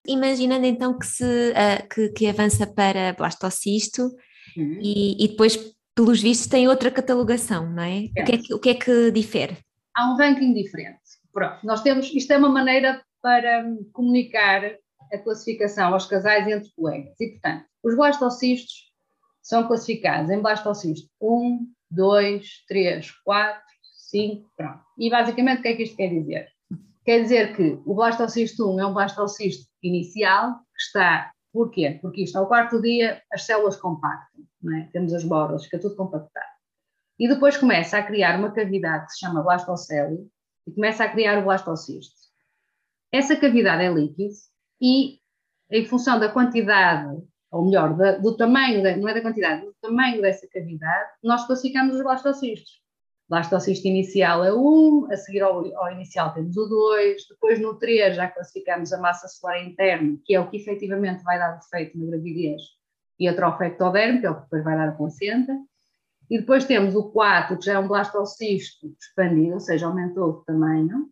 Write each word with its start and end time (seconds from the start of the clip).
Imaginando 0.07 0.67
então 0.67 0.99
que, 0.99 1.07
se, 1.07 1.25
uh, 1.25 1.89
que, 1.89 2.11
que, 2.11 2.27
avança 2.27 2.67
para 2.67 3.15
blastocisto 3.15 4.03
uhum. 4.55 4.79
e, 4.83 5.25
e, 5.25 5.29
depois, 5.29 5.57
pelos 5.95 6.21
vistos, 6.21 6.49
tem 6.49 6.69
outra 6.69 6.91
catalogação, 6.91 7.73
não 7.73 7.83
é? 7.83 8.11
é. 8.15 8.23
O, 8.23 8.27
que 8.27 8.33
é 8.33 8.37
que, 8.37 8.55
o 8.55 8.59
que 8.59 8.69
é 8.69 8.75
que 8.75 9.11
difere? 9.11 9.57
Há 9.97 10.13
um 10.13 10.19
ranking 10.19 10.53
diferente. 10.53 11.01
Pronto, 11.33 11.65
nós 11.65 11.81
temos, 11.81 12.13
isto 12.15 12.31
é 12.31 12.37
uma 12.37 12.51
maneira 12.51 13.03
para 13.23 13.65
comunicar 13.91 14.77
a 15.13 15.19
classificação 15.19 15.93
aos 15.93 16.07
casais 16.07 16.47
entre 16.47 16.71
colegas. 16.77 17.15
E, 17.21 17.31
portanto, 17.31 17.65
os 17.83 17.97
blastocistos 17.97 18.89
são 19.43 19.67
classificados 19.67 20.31
em 20.31 20.41
blastocisto 20.41 21.09
1, 21.21 21.67
2, 21.91 22.65
3, 22.69 23.11
4, 23.25 23.63
5, 24.11 24.51
pronto. 24.57 24.81
E 24.99 25.11
basicamente 25.11 25.61
o 25.61 25.63
que 25.63 25.69
é 25.69 25.77
que 25.77 25.83
isto 25.85 25.97
quer 25.97 26.09
dizer? 26.09 26.49
Quer 27.05 27.23
dizer 27.23 27.57
que 27.57 27.81
o 27.87 27.95
blastocisto 27.95 28.71
1 28.75 28.81
é 28.81 28.87
um 28.87 28.93
blastocisto 28.93 29.67
inicial 29.83 30.59
que 30.75 30.83
está, 30.83 31.33
porquê? 31.53 31.99
Porque 32.03 32.25
isto 32.25 32.37
ao 32.37 32.47
quarto 32.47 32.81
dia 32.83 33.23
as 33.33 33.43
células 33.43 33.77
compactam, 33.77 34.45
é? 34.77 34.89
temos 34.93 35.15
as 35.15 35.25
bordas, 35.25 35.65
fica 35.65 35.79
tudo 35.79 35.97
compactado. 35.97 36.47
E 37.19 37.27
depois 37.27 37.57
começa 37.57 37.99
a 37.99 38.03
criar 38.03 38.39
uma 38.39 38.53
cavidade 38.53 39.07
que 39.07 39.13
se 39.13 39.21
chama 39.21 39.43
blastocélio 39.43 40.31
e 40.67 40.73
começa 40.73 41.05
a 41.05 41.09
criar 41.09 41.39
o 41.39 41.45
blastocisto. 41.45 42.15
Essa 43.11 43.35
cavidade 43.35 43.83
é 43.83 43.91
líquida 43.91 44.35
e 44.81 45.19
em 45.71 45.85
função 45.85 46.19
da 46.19 46.29
quantidade, 46.29 47.23
ou 47.51 47.65
melhor, 47.65 47.97
da, 47.97 48.13
do 48.19 48.37
tamanho, 48.37 48.83
da, 48.83 48.97
não 48.97 49.09
é 49.09 49.15
da 49.15 49.23
quantidade, 49.23 49.65
do 49.65 49.75
tamanho 49.81 50.23
dessa 50.23 50.47
cavidade, 50.49 51.11
nós 51.23 51.47
classificamos 51.47 51.97
os 51.97 52.03
blastocistos. 52.03 52.81
Blastocisto 53.29 53.87
inicial 53.87 54.43
é 54.43 54.55
1, 54.55 55.09
a 55.13 55.17
seguir 55.17 55.43
ao, 55.43 55.59
ao, 55.77 55.93
inicial 55.93 56.33
temos 56.33 56.57
o 56.57 56.67
2, 56.67 57.29
depois 57.29 57.61
no 57.61 57.75
3 57.75 58.17
já 58.17 58.27
classificamos 58.27 58.91
a 58.93 58.99
massa 58.99 59.29
celular 59.29 59.63
interna, 59.63 60.17
que 60.25 60.35
é 60.35 60.41
o 60.41 60.49
que 60.49 60.57
efetivamente 60.57 61.23
vai 61.23 61.39
dar 61.39 61.59
defeito 61.59 61.99
na 61.99 62.07
gravidez, 62.07 62.63
e 63.19 63.29
a 63.29 63.35
trofectoderme, 63.35 64.21
que 64.21 64.27
é 64.27 64.31
o 64.31 64.37
que 64.37 64.43
depois 64.43 64.65
vai 64.65 64.77
dar 64.77 64.89
a 64.89 64.93
placenta. 64.93 65.53
E 66.31 66.39
depois 66.39 66.65
temos 66.65 66.95
o 66.95 67.11
4, 67.11 67.59
que 67.59 67.67
já 67.67 67.75
é 67.75 67.79
um 67.79 67.89
blastocisto 67.89 68.95
expandido, 69.01 69.55
ou 69.55 69.61
seja, 69.61 69.87
aumentou 69.87 70.29
o 70.29 70.45
tamanho. 70.45 71.11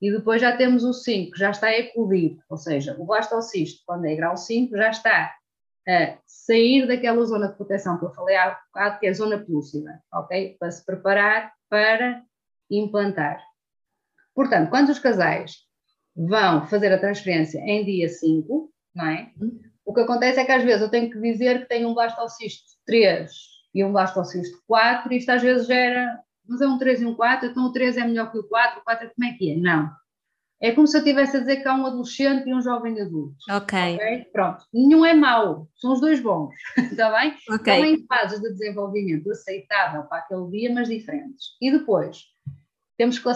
E 0.00 0.12
depois 0.12 0.40
já 0.40 0.56
temos 0.56 0.84
o 0.84 0.92
5, 0.92 1.36
já 1.36 1.50
está 1.50 1.72
eclodido, 1.72 2.40
ou 2.48 2.56
seja, 2.56 2.96
o 2.98 3.04
blastocisto, 3.04 3.82
quando 3.84 4.04
é 4.06 4.14
grau 4.14 4.36
5, 4.36 4.76
já 4.76 4.90
está 4.90 5.34
a 5.88 6.18
sair 6.26 6.86
daquela 6.86 7.24
zona 7.24 7.48
de 7.48 7.56
proteção 7.56 7.98
que 7.98 8.04
eu 8.04 8.10
falei 8.10 8.36
há 8.36 8.58
bocado, 8.66 8.98
que 9.00 9.06
é 9.06 9.10
a 9.10 9.14
zona 9.14 9.38
pelúcida, 9.38 10.02
ok? 10.12 10.56
Para 10.58 10.70
se 10.70 10.84
preparar 10.84 11.52
para 11.68 12.22
implantar. 12.70 13.42
Portanto, 14.34 14.70
quando 14.70 14.90
os 14.90 14.98
casais 14.98 15.56
vão 16.14 16.66
fazer 16.66 16.92
a 16.92 16.98
transferência 16.98 17.58
em 17.60 17.84
dia 17.84 18.08
5, 18.08 18.70
não 18.94 19.06
é? 19.06 19.32
O 19.84 19.94
que 19.94 20.00
acontece 20.00 20.38
é 20.38 20.44
que 20.44 20.52
às 20.52 20.62
vezes 20.62 20.82
eu 20.82 20.90
tenho 20.90 21.10
que 21.10 21.18
dizer 21.20 21.60
que 21.60 21.68
tenho 21.68 21.88
um 21.88 21.94
blastocisto 21.94 22.68
3 22.86 23.30
e 23.74 23.84
um 23.84 23.92
blastocisto 23.92 24.62
4, 24.66 25.12
e 25.12 25.16
isto 25.16 25.30
às 25.30 25.42
vezes 25.42 25.66
gera 25.66 26.20
mas 26.48 26.60
é 26.60 26.66
um 26.66 26.78
3 26.78 27.02
e 27.02 27.06
um 27.06 27.14
4, 27.14 27.48
então 27.48 27.64
o 27.64 27.72
3 27.72 27.96
é 27.96 28.04
melhor 28.04 28.30
que 28.30 28.38
o 28.38 28.44
4, 28.44 28.80
o 28.80 28.84
4 28.84 29.06
é 29.06 29.10
como 29.10 29.28
é 29.28 29.32
que 29.36 29.52
é? 29.52 29.56
Não. 29.56 29.90
É 30.60 30.72
como 30.72 30.88
se 30.88 30.96
eu 30.96 31.00
estivesse 31.00 31.36
a 31.36 31.40
dizer 31.40 31.62
que 31.62 31.68
há 31.68 31.74
um 31.74 31.86
adolescente 31.86 32.48
e 32.48 32.54
um 32.54 32.60
jovem 32.60 33.00
adulto. 33.00 33.36
Ok. 33.48 33.94
okay? 33.94 34.24
Pronto. 34.32 34.64
Nenhum 34.74 35.06
é 35.06 35.14
mau, 35.14 35.68
são 35.76 35.92
os 35.92 36.00
dois 36.00 36.20
bons, 36.20 36.52
está 36.90 37.16
bem? 37.16 37.34
Ok. 37.48 37.72
Estão 37.72 37.84
em 37.84 38.06
fases 38.06 38.40
de 38.40 38.50
desenvolvimento 38.50 39.30
aceitável 39.30 40.02
para 40.04 40.18
aquele 40.18 40.50
dia, 40.50 40.74
mas 40.74 40.88
diferentes. 40.88 41.56
E 41.62 41.70
depois, 41.70 42.24
temos 42.98 43.20
que 43.20 43.28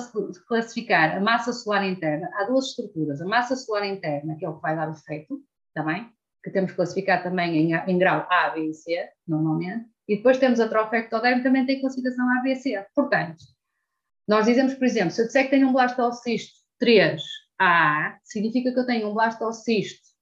classificar 0.48 1.16
a 1.16 1.20
massa 1.20 1.52
solar 1.52 1.84
interna. 1.84 2.28
Há 2.34 2.44
duas 2.44 2.66
estruturas. 2.66 3.22
A 3.22 3.24
massa 3.24 3.54
solar 3.54 3.86
interna, 3.86 4.36
que 4.36 4.44
é 4.44 4.48
o 4.48 4.56
que 4.56 4.62
vai 4.62 4.74
dar 4.74 4.88
o 4.88 4.92
efeito, 4.92 5.40
está 5.68 5.84
bem? 5.84 6.10
Que 6.42 6.50
temos 6.50 6.72
que 6.72 6.76
classificar 6.76 7.22
também 7.22 7.56
em, 7.56 7.72
em 7.72 7.98
grau 7.98 8.26
A, 8.28 8.50
B 8.50 8.68
e 8.68 8.74
C, 8.74 9.08
normalmente. 9.26 9.91
E 10.08 10.16
depois 10.16 10.38
temos 10.38 10.60
a 10.60 10.68
trofectoderme, 10.68 11.42
também 11.42 11.64
tem 11.64 11.80
classificação 11.80 12.28
ABC. 12.38 12.84
Portanto, 12.94 13.44
nós 14.26 14.46
dizemos, 14.46 14.74
por 14.74 14.84
exemplo, 14.84 15.10
se 15.10 15.22
eu 15.22 15.26
disser 15.26 15.44
que 15.44 15.50
tenho 15.50 15.68
um 15.68 15.72
blastocisto 15.72 16.60
3A, 16.82 18.16
significa 18.24 18.72
que 18.72 18.78
eu 18.78 18.86
tenho 18.86 19.08
um 19.08 19.14
blastocisto 19.14 20.12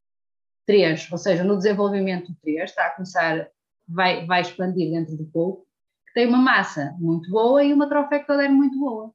3, 0.67 1.11
ou 1.11 1.19
seja, 1.19 1.45
no 1.45 1.57
desenvolvimento 1.57 2.35
3, 2.43 2.71
está 2.71 2.87
a 2.87 2.91
começar, 2.91 3.49
vai, 3.89 4.27
vai 4.27 4.41
expandir 4.43 4.91
dentro 4.91 5.17
do 5.17 5.25
pouco, 5.27 5.67
que 6.07 6.15
tem 6.15 6.27
uma 6.27 6.39
massa 6.39 6.95
muito 6.99 7.31
boa 7.31 7.63
e 7.65 7.73
uma 7.73 7.89
trofectoderme 7.89 8.55
muito 8.55 8.79
boa. 8.79 9.13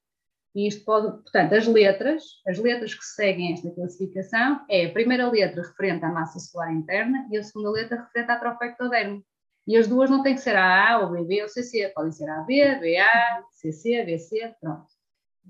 E 0.55 0.67
isto 0.67 0.85
pode, 0.85 1.11
portanto, 1.21 1.53
as 1.53 1.67
letras, 1.67 2.23
as 2.47 2.57
letras 2.57 2.93
que 2.93 3.03
seguem 3.03 3.51
esta 3.51 3.69
classificação 3.71 4.65
é 4.69 4.85
a 4.85 4.91
primeira 4.91 5.29
letra 5.29 5.61
referente 5.61 6.05
à 6.05 6.09
massa 6.09 6.39
celular 6.39 6.73
interna 6.73 7.27
e 7.29 7.37
a 7.37 7.43
segunda 7.43 7.71
letra 7.71 8.01
referente 8.01 8.31
à 8.31 8.39
trofectoderme. 8.39 9.21
E 9.67 9.75
as 9.75 9.87
duas 9.87 10.09
não 10.09 10.21
têm 10.21 10.35
que 10.35 10.41
ser 10.41 10.55
AA 10.55 10.99
ou 10.99 11.11
BB 11.11 11.41
ou 11.43 11.49
CC, 11.49 11.91
podem 11.95 12.11
ser 12.11 12.29
AB, 12.29 12.75
BA, 12.75 13.43
CC, 13.51 14.03
BC, 14.03 14.55
pronto. 14.61 14.85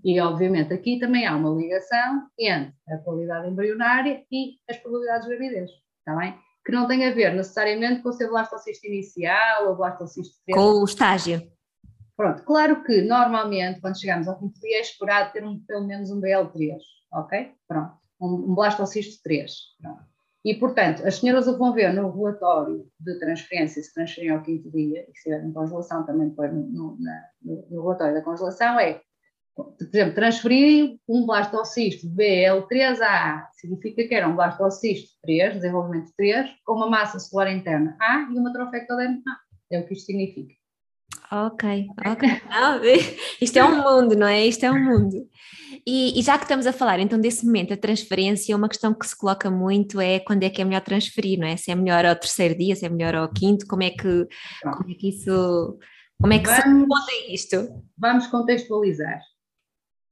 E, 0.03 0.19
obviamente, 0.19 0.73
aqui 0.73 0.99
também 0.99 1.25
há 1.25 1.35
uma 1.35 1.49
ligação 1.49 2.27
entre 2.37 2.73
a 2.89 2.97
qualidade 2.99 3.49
embrionária 3.49 4.23
e 4.31 4.57
as 4.69 4.77
probabilidades 4.77 5.27
de 5.27 5.35
gravidez, 5.35 5.71
está 5.99 6.15
bem? 6.15 6.37
Que 6.65 6.71
não 6.71 6.87
tem 6.87 7.05
a 7.05 7.13
ver 7.13 7.33
necessariamente 7.33 8.01
com 8.01 8.11
ser 8.11 8.29
blastocisto 8.29 8.87
inicial 8.87 9.67
ou 9.67 9.75
blastocisto... 9.75 10.35
Com 10.51 10.81
o 10.81 10.85
estágio. 10.85 11.41
Pronto, 12.15 12.43
claro 12.43 12.83
que 12.83 13.01
normalmente, 13.01 13.81
quando 13.81 13.99
chegamos 13.99 14.27
ao 14.27 14.39
quinto 14.39 14.59
dia, 14.61 14.77
é 14.77 14.81
esperado 14.81 15.33
ter 15.33 15.43
um, 15.43 15.59
pelo 15.59 15.85
menos 15.85 16.09
um 16.09 16.21
BL3, 16.21 16.77
ok? 17.13 17.51
Pronto, 17.67 17.97
um, 18.21 18.51
um 18.51 18.55
blastocisto 18.55 19.21
3, 19.23 19.51
pronto. 19.81 20.14
E, 20.45 20.53
portanto, 20.53 21.03
as 21.07 21.15
senhoras 21.15 21.47
vão 21.47 21.73
ver 21.73 21.91
no 21.91 22.11
relatório 22.11 22.87
de 22.99 23.17
transferência, 23.17 23.81
se 23.81 23.91
transferem 23.91 24.29
ao 24.29 24.43
quinto 24.43 24.69
dia, 24.69 25.01
e 25.01 25.05
se 25.05 25.17
estiver 25.17 25.43
em 25.43 25.51
congelação, 25.51 26.05
também 26.05 26.29
depois 26.29 26.53
no, 26.53 26.67
no, 26.69 26.97
no, 27.71 27.81
relatório 27.81 28.13
da 28.13 28.21
congelação, 28.21 28.79
é, 28.79 29.01
por 29.55 29.75
exemplo, 29.81 30.13
transferir 30.13 30.99
um 31.09 31.25
blastocisto 31.25 32.07
BL3A, 32.09 33.47
significa 33.53 34.07
que 34.07 34.13
era 34.13 34.27
um 34.27 34.35
blastocisto 34.35 35.17
3, 35.23 35.55
desenvolvimento 35.55 36.11
3, 36.15 36.47
com 36.63 36.73
uma 36.73 36.91
massa 36.91 37.17
celular 37.17 37.51
interna 37.51 37.97
A 37.99 38.29
e 38.31 38.37
uma 38.37 38.53
trofectoderme 38.53 39.23
A. 39.27 39.39
É 39.71 39.79
o 39.79 39.87
que 39.87 39.93
isto 39.93 40.05
significa. 40.05 40.53
Ok, 41.31 41.87
ok. 42.05 42.29
Não, 42.49 42.81
isto 43.41 43.57
é 43.57 43.65
um 43.65 43.81
mundo, 43.81 44.15
não 44.15 44.27
é? 44.27 44.45
Isto 44.45 44.65
é 44.65 44.71
um 44.71 44.83
mundo. 44.83 45.27
E, 45.85 46.19
e, 46.19 46.23
já 46.23 46.37
que 46.37 46.45
estamos 46.45 46.65
a 46.65 46.73
falar 46.73 46.99
então 46.99 47.19
desse 47.19 47.45
momento, 47.45 47.73
a 47.73 47.77
transferência, 47.77 48.55
uma 48.55 48.69
questão 48.69 48.93
que 48.93 49.07
se 49.07 49.15
coloca 49.15 49.51
muito 49.51 50.01
é 50.01 50.19
quando 50.19 50.43
é 50.43 50.49
que 50.49 50.61
é 50.61 50.65
melhor 50.65 50.81
transferir, 50.81 51.39
não 51.39 51.47
é? 51.47 51.57
Se 51.57 51.71
é 51.71 51.75
melhor 51.75 52.05
ao 52.05 52.15
terceiro 52.15 52.57
dia, 52.57 52.75
se 52.75 52.85
é 52.85 52.89
melhor 52.89 53.13
ao 53.15 53.31
quinto, 53.31 53.67
como 53.67 53.83
é 53.83 53.91
que, 53.91 54.27
como 54.63 54.91
é 54.91 54.93
que 54.95 55.09
isso, 55.09 55.77
como 56.19 56.33
é 56.33 56.39
que 56.39 56.45
vamos, 56.45 56.63
se 56.63 56.69
responde 56.69 57.33
isto? 57.33 57.83
Vamos 57.97 58.27
contextualizar. 58.27 59.21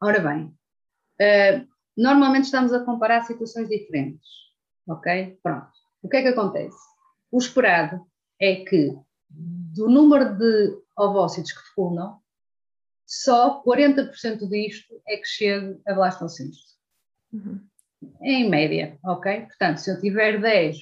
Ora 0.02 0.20
bem, 0.20 0.46
uh, 0.46 1.68
normalmente 1.98 2.46
estamos 2.46 2.74
a 2.74 2.84
comparar 2.84 3.24
situações 3.24 3.70
diferentes, 3.70 4.28
ok? 4.88 5.40
Pronto. 5.42 5.70
O 6.02 6.10
que 6.10 6.18
é 6.18 6.22
que 6.22 6.28
acontece? 6.28 6.78
O 7.32 7.40
esperado 7.40 8.02
é 8.40 8.58
que 8.58 8.94
do 9.30 9.90
número 9.90 10.38
de 10.38 10.83
ovócitos 10.98 11.52
que 11.52 11.68
fecundam, 11.70 12.20
só 13.06 13.62
40% 13.64 14.48
disto 14.48 15.02
é 15.08 15.18
que 15.18 15.26
chega 15.26 15.80
a 15.88 15.94
blastocisto. 15.94 16.74
Uhum. 17.32 17.60
Em 18.22 18.50
média, 18.50 18.98
ok? 19.04 19.42
Portanto, 19.42 19.78
se 19.78 19.92
eu 19.92 20.00
tiver 20.00 20.40
10 20.42 20.78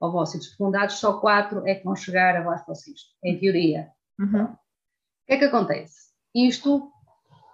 ovócitos 0.00 0.48
fecundados, 0.48 0.96
só 0.96 1.20
4 1.20 1.66
é 1.66 1.74
que 1.74 1.84
vão 1.84 1.94
chegar 1.94 2.36
a 2.36 2.42
blastocisto, 2.42 3.10
em 3.24 3.38
teoria. 3.38 3.90
Uhum. 4.18 4.44
O 4.44 4.56
que 5.26 5.34
é 5.34 5.38
que 5.38 5.44
acontece? 5.44 6.10
Isto, 6.34 6.90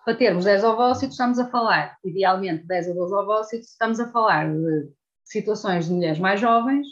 para 0.05 0.17
termos 0.17 0.45
10 0.45 0.65
ovócitos, 0.65 1.15
estamos 1.15 1.39
a 1.39 1.49
falar, 1.49 1.99
idealmente 2.05 2.67
10 2.67 2.89
ou 2.89 2.95
12 2.95 3.15
ovócitos, 3.15 3.69
estamos 3.69 4.01
a 4.01 4.11
falar 4.11 4.53
de 4.53 4.93
situações 5.25 5.87
de 5.87 5.93
mulheres 5.93 6.19
mais 6.19 6.41
jovens, 6.41 6.87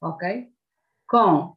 ok? 0.00 0.48
Com 1.08 1.56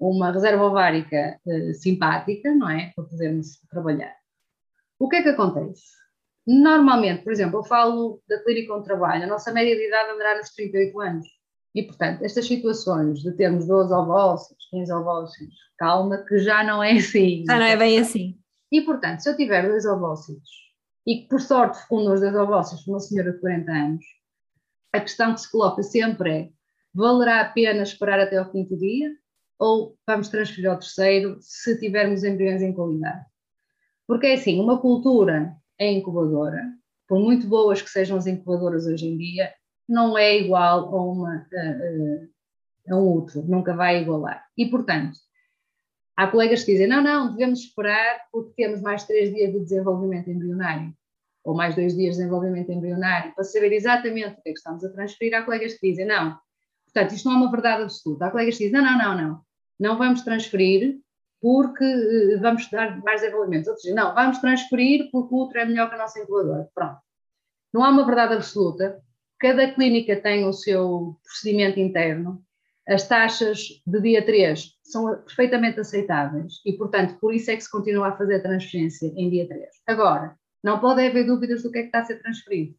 uma 0.00 0.32
reserva 0.32 0.64
ovárica 0.64 1.38
uh, 1.44 1.74
simpática, 1.74 2.54
não 2.54 2.70
é? 2.70 2.90
Para 2.96 3.04
podermos 3.04 3.60
trabalhar. 3.70 4.14
O 4.98 5.08
que 5.08 5.16
é 5.16 5.22
que 5.22 5.28
acontece? 5.28 5.82
Normalmente, 6.46 7.22
por 7.22 7.32
exemplo, 7.32 7.60
eu 7.60 7.64
falo 7.64 8.22
da 8.26 8.42
clínica 8.42 8.74
onde 8.74 8.84
trabalho, 8.84 9.24
a 9.24 9.26
nossa 9.26 9.52
média 9.52 9.76
de 9.76 9.86
idade 9.86 10.10
andará 10.10 10.38
nos 10.38 10.50
38 10.50 11.00
anos. 11.00 11.26
E, 11.74 11.82
portanto, 11.82 12.24
estas 12.24 12.46
situações 12.46 13.20
de 13.20 13.30
termos 13.32 13.66
12 13.66 13.92
ovócitos, 13.92 14.66
15 14.70 14.92
ovócitos, 14.92 15.54
calma, 15.78 16.18
que 16.18 16.38
já 16.38 16.64
não 16.64 16.82
é 16.82 16.92
assim. 16.92 17.44
Já 17.46 17.58
não 17.58 17.66
é 17.66 17.76
bem 17.76 17.98
assim. 17.98 18.36
E, 18.72 18.80
portanto, 18.80 19.20
se 19.20 19.28
eu 19.28 19.36
tiver 19.36 19.68
dois 19.68 19.84
ovócitos 19.84 20.50
e 21.06 21.18
que, 21.18 21.28
por 21.28 21.40
sorte, 21.40 21.80
fecundam 21.80 22.14
os 22.14 22.20
dois 22.20 22.34
ovócitos 22.34 22.86
uma 22.86 23.00
senhora 23.00 23.32
de 23.32 23.38
40 23.38 23.70
anos, 23.70 24.04
a 24.92 25.00
questão 25.00 25.34
que 25.34 25.40
se 25.40 25.50
coloca 25.50 25.82
sempre 25.82 26.32
é: 26.32 26.48
valerá 26.92 27.42
a 27.42 27.48
pena 27.48 27.82
esperar 27.82 28.18
até 28.18 28.36
ao 28.38 28.50
quinto 28.50 28.76
dia 28.76 29.10
ou 29.60 29.94
vamos 30.06 30.28
transferir 30.28 30.68
ao 30.70 30.78
terceiro 30.78 31.36
se 31.40 31.78
tivermos 31.78 32.24
embriões 32.24 32.62
em 32.62 32.72
qualidade? 32.72 33.24
Porque 34.06 34.26
é 34.26 34.34
assim, 34.34 34.58
uma 34.58 34.80
cultura 34.80 35.54
é 35.78 35.92
incubadora, 35.92 36.64
por 37.06 37.20
muito 37.20 37.46
boas 37.46 37.82
que 37.82 37.90
sejam 37.90 38.16
as 38.16 38.26
incubadoras 38.26 38.86
hoje 38.86 39.06
em 39.06 39.16
dia, 39.16 39.52
não 39.88 40.16
é 40.16 40.38
igual 40.38 40.94
a, 40.94 41.02
uma, 41.02 41.46
a, 41.52 42.92
a, 42.92 42.96
um 42.96 43.18
útero, 43.18 43.44
nunca 43.46 43.74
vai 43.74 44.00
igualar. 44.00 44.44
E, 44.56 44.66
portanto, 44.66 45.18
há 46.16 46.26
colegas 46.26 46.64
que 46.64 46.72
dizem, 46.72 46.86
não, 46.86 47.02
não, 47.02 47.32
devemos 47.32 47.60
esperar 47.60 48.22
porque 48.32 48.52
temos 48.54 48.80
mais 48.80 49.04
três 49.04 49.32
dias 49.34 49.52
de 49.52 49.60
desenvolvimento 49.60 50.30
embrionário, 50.30 50.94
ou 51.44 51.54
mais 51.54 51.74
dois 51.74 51.96
dias 51.96 52.14
de 52.14 52.22
desenvolvimento 52.22 52.72
embrionário, 52.72 53.34
para 53.34 53.44
saber 53.44 53.72
exatamente 53.72 54.38
o 54.38 54.42
que 54.42 54.50
é 54.50 54.52
que 54.52 54.58
estamos 54.58 54.84
a 54.84 54.90
transferir. 54.90 55.34
Há 55.34 55.42
colegas 55.42 55.74
que 55.74 55.90
dizem, 55.90 56.06
não, 56.06 56.38
portanto, 56.86 57.14
isto 57.14 57.28
não 57.28 57.36
é 57.36 57.38
uma 57.38 57.50
verdade 57.50 57.82
absoluta. 57.82 58.26
Há 58.26 58.30
colegas 58.30 58.56
que 58.56 58.64
dizem, 58.64 58.80
não, 58.80 58.84
não, 58.84 58.98
não, 58.98 59.28
não, 59.28 59.40
não 59.80 59.96
vamos 59.96 60.20
transferir 60.20 61.00
porque 61.40 61.84
eh, 61.84 62.36
vamos 62.36 62.68
dar 62.70 63.02
mais 63.02 63.22
desenvolvimento. 63.22 63.68
Outros 63.68 63.82
dizem, 63.82 63.96
não, 63.96 64.14
vamos 64.14 64.38
transferir 64.38 65.10
porque 65.10 65.34
o 65.34 65.38
outro 65.38 65.58
é 65.58 65.64
melhor 65.64 65.88
que 65.88 65.94
a 65.94 65.98
nossa 65.98 66.20
incubadora. 66.20 66.68
Pronto. 66.74 66.98
Não 67.72 67.82
há 67.82 67.88
uma 67.88 68.04
verdade 68.04 68.34
absoluta. 68.34 69.00
Cada 69.38 69.72
clínica 69.72 70.20
tem 70.20 70.44
o 70.44 70.52
seu 70.52 71.18
procedimento 71.24 71.80
interno. 71.80 72.44
As 72.86 73.06
taxas 73.08 73.80
de 73.86 74.00
dia 74.00 74.24
3 74.24 74.78
são 74.82 75.16
perfeitamente 75.22 75.80
aceitáveis 75.80 76.60
e, 76.66 76.72
portanto, 76.74 77.18
por 77.20 77.32
isso 77.32 77.50
é 77.50 77.56
que 77.56 77.62
se 77.62 77.70
continua 77.70 78.08
a 78.08 78.16
fazer 78.16 78.36
a 78.36 78.42
transferência 78.42 79.12
em 79.16 79.30
dia 79.30 79.48
3. 79.48 79.64
Agora, 79.86 80.36
não 80.62 80.80
pode 80.80 81.06
haver 81.06 81.24
dúvidas 81.24 81.62
do 81.62 81.70
que 81.70 81.78
é 81.78 81.82
que 81.82 81.88
está 81.88 82.00
a 82.00 82.04
ser 82.04 82.20
transferido. 82.20 82.74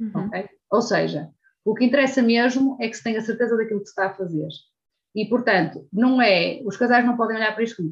Uhum. 0.00 0.26
Okay? 0.26 0.48
Ou 0.70 0.80
seja, 0.80 1.30
o 1.64 1.74
que 1.74 1.84
interessa 1.84 2.22
mesmo 2.22 2.76
é 2.80 2.88
que 2.88 2.96
se 2.96 3.04
tenha 3.04 3.20
certeza 3.20 3.56
daquilo 3.56 3.80
que 3.80 3.86
se 3.86 3.92
está 3.92 4.06
a 4.06 4.14
fazer. 4.14 4.48
E, 5.18 5.28
portanto, 5.28 5.84
não 5.92 6.22
é, 6.22 6.60
os 6.64 6.76
casais 6.76 7.04
não 7.04 7.16
podem 7.16 7.36
olhar 7.36 7.52
para 7.52 7.64
isto 7.64 7.82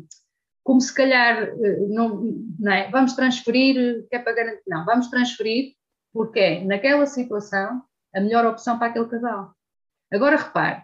como, 0.63 0.81
se 0.81 0.95
calhar, 0.95 1.43
eh, 1.43 1.87
não, 1.89 2.23
não 2.57 2.73
é, 2.73 2.89
vamos 2.89 3.15
transferir, 3.15 4.07
que 4.09 4.15
é 4.15 4.19
para 4.21 4.33
garantir, 4.33 4.63
não, 4.69 4.85
vamos 4.85 5.09
transferir 5.09 5.75
porque 6.13 6.39
é, 6.39 6.65
naquela 6.65 7.05
situação, 7.05 7.83
a 8.15 8.21
melhor 8.21 8.47
opção 8.47 8.79
para 8.79 8.89
aquele 8.89 9.09
casal. 9.09 9.53
Agora, 10.13 10.37
repare, 10.37 10.83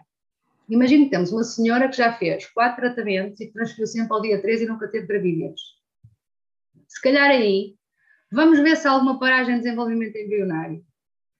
imagine 0.67 1.05
que 1.05 1.11
temos 1.11 1.31
uma 1.31 1.45
senhora 1.45 1.87
que 1.87 1.95
já 1.95 2.11
fez 2.11 2.45
quatro 2.47 2.81
tratamentos 2.81 3.39
e 3.39 3.49
transferiu 3.49 3.87
sempre 3.87 4.13
ao 4.13 4.21
dia 4.21 4.41
13 4.41 4.65
e 4.65 4.67
nunca 4.67 4.89
teve 4.89 5.07
gravidez. 5.07 5.61
Se 6.89 7.01
calhar 7.01 7.29
aí, 7.29 7.75
vamos 8.29 8.59
ver 8.59 8.75
se 8.75 8.85
há 8.85 8.91
alguma 8.91 9.17
paragem 9.17 9.55
de 9.55 9.61
desenvolvimento 9.61 10.17
embrionário. 10.17 10.83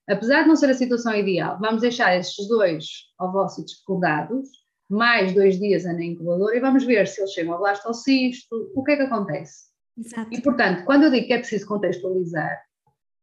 Apesar 0.08 0.42
de 0.42 0.48
não 0.48 0.56
ser 0.56 0.70
a 0.70 0.74
situação 0.74 1.14
ideal, 1.14 1.58
vamos 1.60 1.82
deixar 1.82 2.16
esses 2.16 2.48
dois 2.48 2.86
ovócitos 3.20 3.74
fecundados 3.80 4.63
mais 4.88 5.32
dois 5.32 5.58
dias 5.58 5.84
na 5.84 6.04
incubadora 6.04 6.56
e 6.56 6.60
vamos 6.60 6.84
ver 6.84 7.06
se 7.06 7.20
eles 7.20 7.32
chegam 7.32 7.54
a 7.54 7.58
blastocisto, 7.58 8.70
o 8.74 8.84
que 8.84 8.92
é 8.92 8.96
que 8.96 9.02
acontece. 9.02 9.64
Exato. 9.96 10.28
E, 10.32 10.40
portanto, 10.40 10.84
quando 10.84 11.04
eu 11.04 11.10
digo 11.10 11.26
que 11.26 11.32
é 11.32 11.38
preciso 11.38 11.66
contextualizar, 11.66 12.62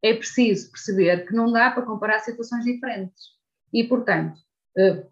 é 0.04 0.14
preciso 0.14 0.72
perceber 0.72 1.28
que 1.28 1.34
não 1.34 1.52
dá 1.52 1.72
para 1.72 1.84
comparar 1.84 2.20
situações 2.20 2.64
diferentes. 2.64 3.24
E, 3.74 3.84
portanto, 3.84 4.40
eh, 4.78 5.06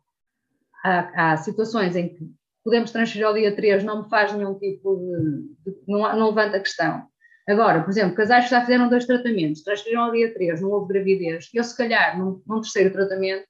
há, 0.83 1.33
há 1.33 1.37
situações 1.37 1.95
em 1.95 2.09
que 2.09 2.31
podemos 2.63 2.91
transferir 2.91 3.25
ao 3.25 3.33
dia 3.33 3.55
3, 3.55 3.83
não 3.83 4.03
me 4.03 4.09
faz 4.09 4.33
nenhum 4.33 4.57
tipo 4.57 4.95
de. 4.95 5.71
de 5.71 5.77
não, 5.87 5.99
não 6.17 6.29
levanta 6.29 6.59
questão. 6.59 7.07
Agora, 7.47 7.81
por 7.81 7.89
exemplo, 7.89 8.15
casais 8.15 8.45
que 8.45 8.51
já 8.51 8.61
fizeram 8.61 8.89
dois 8.89 9.05
tratamentos, 9.05 9.63
transferiram 9.63 10.03
ao 10.03 10.11
dia 10.11 10.31
3, 10.33 10.61
não 10.61 10.69
houve 10.69 10.93
gravidez, 10.93 11.49
eu, 11.53 11.63
se 11.63 11.75
calhar, 11.75 12.17
num, 12.17 12.41
num 12.45 12.61
terceiro 12.61 12.91
tratamento, 12.91 13.47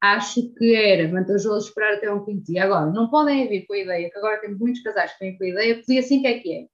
acho 0.00 0.52
que 0.54 0.74
era 0.74 1.10
vantajoso 1.10 1.68
esperar 1.68 1.94
até 1.94 2.12
um 2.12 2.24
quinto 2.24 2.44
dia. 2.44 2.64
Agora, 2.64 2.90
não 2.90 3.08
podem 3.08 3.48
vir 3.48 3.66
com 3.66 3.74
a 3.74 3.78
ideia, 3.78 4.10
que 4.10 4.18
agora 4.18 4.40
temos 4.40 4.58
muitos 4.58 4.82
casais 4.82 5.12
que 5.12 5.24
vêm 5.24 5.36
com 5.36 5.44
a 5.44 5.48
ideia, 5.48 5.74
que 5.76 5.86
dia 5.86 6.02
5 6.02 6.26
é 6.26 6.38
que 6.38 6.52
é. 6.52 6.66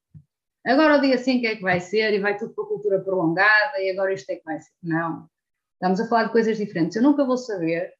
Agora 0.72 0.98
o 0.98 1.00
dia 1.00 1.18
5 1.18 1.46
é 1.46 1.56
que 1.56 1.62
vai 1.62 1.80
ser 1.80 2.14
e 2.14 2.20
vai 2.20 2.36
tudo 2.36 2.54
para 2.54 2.64
a 2.64 2.68
cultura 2.68 3.00
prolongada 3.00 3.80
e 3.80 3.90
agora 3.90 4.12
isto 4.12 4.30
é 4.30 4.36
que 4.36 4.44
vai 4.44 4.60
ser. 4.60 4.70
Não. 4.82 5.26
Estamos 5.74 6.00
a 6.00 6.08
falar 6.08 6.24
de 6.24 6.32
coisas 6.32 6.56
diferentes. 6.56 6.96
Eu 6.96 7.02
nunca 7.02 7.24
vou 7.24 7.36
saber. 7.36 7.92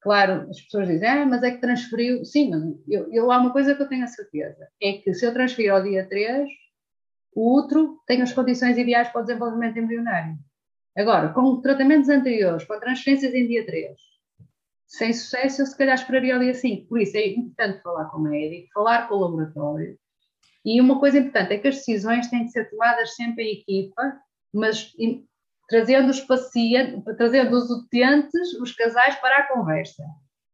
Claro, 0.00 0.48
as 0.50 0.60
pessoas 0.60 0.88
dizem, 0.88 1.08
ah, 1.08 1.24
mas 1.24 1.42
é 1.42 1.52
que 1.52 1.60
transferiu. 1.60 2.24
Sim, 2.24 2.50
mas 2.50 2.62
eu, 2.88 3.10
eu, 3.12 3.30
há 3.30 3.38
uma 3.38 3.52
coisa 3.52 3.74
que 3.74 3.82
eu 3.82 3.88
tenho 3.88 4.04
a 4.04 4.08
certeza: 4.08 4.68
é 4.82 4.92
que 4.94 5.14
se 5.14 5.24
eu 5.24 5.32
transferir 5.32 5.72
ao 5.72 5.82
dia 5.82 6.06
3, 6.06 6.48
o 7.34 7.50
outro 7.50 7.98
tem 8.06 8.20
as 8.20 8.32
condições 8.32 8.76
ideais 8.76 9.08
para 9.08 9.22
o 9.22 9.24
desenvolvimento 9.24 9.78
embrionário. 9.78 10.36
Agora, 10.96 11.32
com 11.32 11.60
tratamentos 11.62 12.10
anteriores, 12.10 12.64
com 12.64 12.78
transferências 12.78 13.32
em 13.32 13.46
dia 13.46 13.64
3, 13.64 13.96
sem 14.92 15.12
sucesso, 15.12 15.62
eu 15.62 15.66
se 15.66 15.76
calhar 15.76 15.94
esperaria 15.94 16.36
o 16.36 16.40
dia 16.40 16.52
5. 16.52 16.86
Por 16.86 17.00
isso 17.00 17.16
é 17.16 17.28
importante 17.28 17.82
falar 17.82 18.04
com 18.06 18.18
o 18.18 18.22
médico, 18.22 18.68
falar 18.74 19.08
com 19.08 19.14
o 19.14 19.20
laboratório. 19.20 19.98
E 20.64 20.80
uma 20.80 21.00
coisa 21.00 21.18
importante 21.18 21.54
é 21.54 21.58
que 21.58 21.68
as 21.68 21.76
decisões 21.76 22.28
têm 22.28 22.44
que 22.44 22.50
ser 22.50 22.68
tomadas 22.68 23.16
sempre 23.16 23.44
em 23.44 23.60
equipa, 23.60 24.20
mas 24.52 24.92
trazendo 25.66 26.10
os 26.10 26.20
pacientes, 26.20 27.02
trazendo 27.16 27.56
os 27.56 27.70
utentes, 27.70 28.52
os 28.60 28.72
casais 28.72 29.16
para 29.16 29.38
a 29.38 29.48
conversa. 29.48 30.04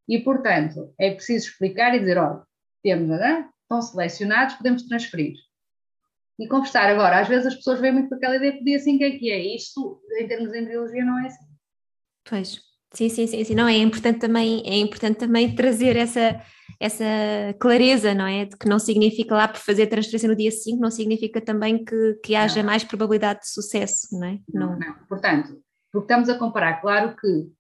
E, 0.09 0.21
portanto, 0.21 0.95
é 0.99 1.11
preciso 1.11 1.49
explicar 1.49 1.95
e 1.95 1.99
dizer, 1.99 2.17
olha, 2.17 2.43
temos, 2.83 3.09
né? 3.09 3.49
estão 3.63 3.83
selecionados, 3.83 4.55
podemos 4.55 4.85
transferir. 4.85 5.35
E 6.39 6.47
conversar. 6.47 6.89
Agora, 6.89 7.19
às 7.19 7.29
vezes 7.29 7.49
as 7.49 7.55
pessoas 7.57 7.81
veem 7.81 7.93
muito 7.93 8.09
com 8.09 8.15
aquela 8.15 8.37
ideia 8.37 8.53
que 8.53 8.65
dia 8.65 8.79
5 8.79 9.03
é 9.03 9.11
que 9.11 9.31
é. 9.33 9.57
Isto, 9.57 10.01
em 10.21 10.29
termos 10.29 10.53
de 10.53 10.61
embriologia, 10.61 11.05
não 11.05 11.19
é 11.19 11.27
assim. 11.27 11.45
Pois. 12.25 12.68
Sim, 12.93 13.09
sim, 13.09 13.27
sim, 13.27 13.45
sim. 13.45 13.55
Não, 13.55 13.69
é 13.69 13.77
importante 13.77 14.19
também, 14.19 14.63
é 14.65 14.77
importante 14.77 15.19
também 15.19 15.55
trazer 15.55 15.95
essa, 15.97 16.41
essa 16.81 17.05
clareza, 17.61 18.15
não 18.15 18.27
é? 18.27 18.47
De 18.47 18.57
que 18.57 18.69
não 18.69 18.79
significa 18.79 19.35
lá 19.35 19.47
por 19.47 19.61
fazer 19.61 19.87
transferência 19.89 20.29
no 20.29 20.37
dia 20.37 20.51
5, 20.51 20.81
não 20.81 20.91
significa 20.91 21.41
também 21.41 21.85
que, 21.85 22.15
que 22.25 22.35
haja 22.35 22.61
não. 22.61 22.67
mais 22.67 22.85
probabilidade 22.85 23.41
de 23.41 23.51
sucesso, 23.51 24.09
não 24.13 24.27
é? 24.27 24.39
Não. 24.53 24.79
não. 24.79 24.95
Portanto, 25.09 25.61
porque 25.93 26.13
estamos 26.13 26.29
a 26.29 26.39
comparar, 26.39 26.81
claro 26.81 27.15
que 27.17 27.51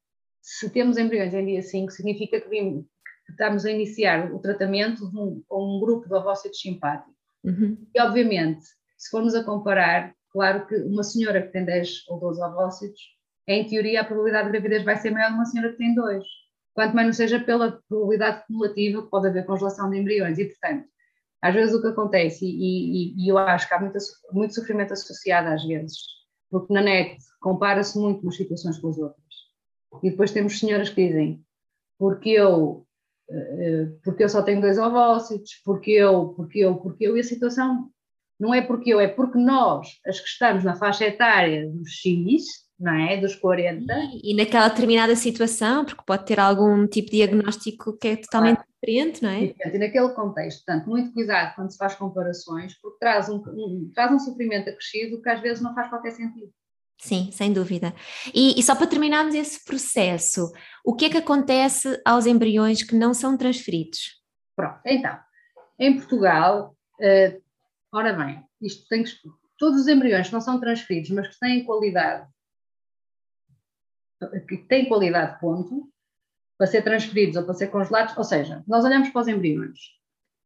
se 0.41 0.71
temos 0.71 0.97
embriões 0.97 1.35
em 1.35 1.45
dia 1.45 1.63
5, 1.63 1.93
significa 1.93 2.41
que, 2.41 2.49
vimos, 2.49 2.85
que 3.27 3.33
estamos 3.33 3.67
a 3.67 3.71
iniciar 3.71 4.33
o 4.33 4.39
tratamento 4.39 5.11
com 5.11 5.45
um, 5.51 5.77
um, 5.77 5.81
grupo 5.81 6.09
de 6.09 6.15
ovócitos 6.15 6.61
simpáticos. 6.61 7.15
Uhum. 7.45 7.77
E, 7.95 8.01
obviamente, 8.01 8.65
se 8.97 9.11
formos 9.11 9.35
a 9.35 9.45
comparar, 9.45 10.15
claro 10.33 10.67
que 10.67 10.75
uma 10.77 11.03
senhora 11.03 11.43
que 11.43 11.53
tem 11.53 11.65
10 11.67 12.09
ou 12.09 12.19
12 12.19 12.43
ovócitos 12.43 13.18
em 13.49 13.67
teoria, 13.67 14.03
a 14.03 14.05
probabilidade 14.05 14.47
de 14.47 14.53
gravidez 14.53 14.85
vai 14.85 14.97
ser 14.97 15.11
maior 15.11 15.31
de 15.31 15.35
uma 15.35 15.45
senhora 15.47 15.73
que 15.73 15.79
tem 15.79 15.95
dois. 15.95 16.23
Quanto 16.75 16.95
mais 16.95 17.07
não 17.07 17.13
seja 17.15 17.41
pela 17.41 17.81
probabilidade 17.89 18.47
cumulativa 18.47 19.03
que 19.03 19.11
pode 19.11 19.27
haver 19.27 19.47
congelação 19.47 19.91
de 19.91 19.99
embriões. 19.99 20.39
E, 20.39 20.45
portanto, 20.45 20.87
Às 21.41 21.55
vezes 21.55 21.75
o 21.75 21.81
que 21.81 21.89
acontece, 21.89 22.45
e, 22.45 23.15
e, 23.15 23.25
e 23.25 23.29
eu 23.29 23.39
acho 23.39 23.69
que 23.69 23.75
há 23.75 23.81
muito, 23.81 23.99
muito 24.33 24.55
sofrimento 24.55 24.93
associado 24.93 25.49
às 25.49 25.65
vezes, 25.65 25.97
porque 26.51 26.73
na 26.73 26.83
net 26.83 27.17
compara-se 27.41 27.99
muito 27.99 28.23
umas 28.23 28.37
situações 28.37 28.79
com 28.79 28.89
as 28.89 28.99
outras. 28.99 29.35
E 30.03 30.11
depois 30.11 30.33
temos 30.33 30.59
senhoras 30.59 30.89
que 30.89 31.07
dizem, 31.07 31.41
porque 31.99 32.31
eu, 32.31 32.87
eh, 33.31 33.87
porque 34.03 34.25
eu 34.25 34.29
só 34.29 34.43
tenho 34.43 34.61
dois 34.61 34.79
ovócitos, 34.79 35.61
porque 35.65 35.93
eu, 35.93 36.31
porque 36.35 36.59
eu, 36.59 36.77
porque 36.77 37.07
eu, 37.07 37.17
e 37.17 37.21
a 37.21 37.25
situação 37.25 37.89
não 38.39 38.53
é 38.53 38.61
porque 38.61 38.93
eu, 38.93 39.01
é 39.01 39.09
porque 39.09 39.39
nós, 39.39 39.89
as 40.07 40.21
que 40.21 40.29
estamos 40.29 40.65
na 40.65 40.77
faixa 40.77 41.05
etária 41.07 41.69
dos 41.71 41.91
X, 41.91 42.68
não 42.79 42.95
é? 42.95 43.17
Dos 43.17 43.35
40. 43.35 43.93
E, 44.23 44.33
e 44.33 44.37
naquela 44.37 44.69
determinada 44.69 45.17
situação, 45.17 45.85
porque 45.85 46.03
pode 46.07 46.25
ter 46.27 46.39
algum 46.39 46.87
tipo 46.87 47.11
de 47.11 47.17
diagnóstico 47.17 47.97
que 47.99 48.09
é 48.09 48.17
totalmente 48.17 48.57
claro. 48.57 48.71
diferente, 48.81 49.23
não 49.23 49.31
é? 49.31 49.43
E 49.43 49.79
naquele 49.79 50.09
contexto, 50.11 50.65
portanto, 50.65 50.89
muito 50.89 51.13
cuidado 51.13 51.55
quando 51.57 51.71
se 51.71 51.79
faz 51.79 51.95
comparações, 51.97 52.79
porque 52.81 52.99
traz 52.99 53.29
um, 53.29 53.37
um, 53.37 53.91
traz 53.95 54.13
um 54.13 54.19
sofrimento 54.19 54.71
acrescido 54.71 55.21
que 55.21 55.29
às 55.29 55.41
vezes 55.41 55.63
não 55.63 55.75
faz 55.75 55.89
qualquer 55.89 56.13
sentido. 56.13 56.53
Sim, 57.01 57.31
sem 57.33 57.53
dúvida. 57.53 57.95
E, 58.35 58.59
e, 58.59 58.63
só 58.63 58.75
para 58.75 58.87
terminarmos 58.87 59.35
esse 59.35 59.65
processo, 59.65 60.53
o 60.85 60.95
que 60.97 61.05
é 61.05 61.11
que 61.11 61.17
acontece 61.17 62.01
aos 62.05 62.27
embriões 62.27 62.83
que 62.83 62.97
não 62.97 63.15
são 63.15 63.37
transferidos? 63.37 64.21
Pronto, 64.57 64.81
então, 64.85 65.17
em 65.79 65.97
Portugal, 65.97 66.75
uh, 67.01 67.43
ora 67.93 68.13
bem, 68.13 68.43
isto 68.61 68.87
tem 68.89 69.05
que. 69.05 69.13
Todos 69.57 69.81
os 69.83 69.89
embriões 69.89 70.29
que 70.29 70.33
não 70.33 70.41
são 70.41 70.61
transferidos, 70.61 71.11
mas 71.11 71.29
que 71.29 71.39
têm 71.39 71.65
qualidade 71.65 72.29
que 74.49 74.57
têm 74.59 74.89
qualidade 74.89 75.39
ponto, 75.41 75.89
para 76.57 76.67
ser 76.67 76.83
transferidos 76.83 77.37
ou 77.37 77.45
para 77.45 77.55
ser 77.55 77.69
congelados, 77.69 78.17
ou 78.17 78.25
seja, 78.25 78.65
nós 78.67 78.85
olhamos 78.85 79.11
para 79.11 79.23
os 79.23 79.29
embriões 79.29 79.79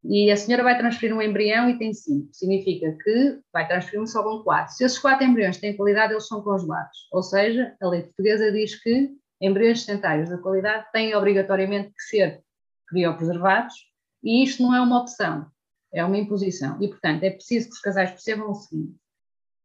e 0.04 0.30
a 0.30 0.36
senhora 0.36 0.64
vai 0.64 0.76
transferir 0.76 1.16
um 1.16 1.22
embrião 1.22 1.70
e 1.70 1.78
tem 1.78 1.94
cinco, 1.94 2.28
significa 2.32 2.96
que 3.02 3.40
vai 3.52 3.66
transferir 3.66 4.02
um 4.02 4.06
só 4.06 4.22
com 4.22 4.42
quatro. 4.42 4.74
Se 4.74 4.84
esses 4.84 4.98
quatro 4.98 5.24
embriões 5.24 5.58
têm 5.58 5.76
qualidade, 5.76 6.12
eles 6.12 6.26
são 6.26 6.42
congelados, 6.42 7.08
ou 7.12 7.22
seja, 7.22 7.74
a 7.80 7.88
lei 7.88 8.02
portuguesa 8.02 8.52
diz 8.52 8.74
que 8.82 9.10
embriões 9.40 9.84
sedentários 9.84 10.28
da 10.28 10.38
qualidade 10.38 10.90
têm 10.92 11.14
obrigatoriamente 11.14 11.90
que 11.90 12.02
ser 12.02 12.42
criopreservados 12.88 13.74
e 14.22 14.44
isto 14.44 14.62
não 14.62 14.74
é 14.74 14.80
uma 14.80 15.00
opção, 15.00 15.50
é 15.92 16.04
uma 16.04 16.18
imposição. 16.18 16.80
E, 16.80 16.88
portanto, 16.88 17.24
é 17.24 17.30
preciso 17.30 17.68
que 17.68 17.74
os 17.74 17.80
casais 17.80 18.10
percebam 18.10 18.50
o 18.50 18.54
seguinte: 18.54 18.96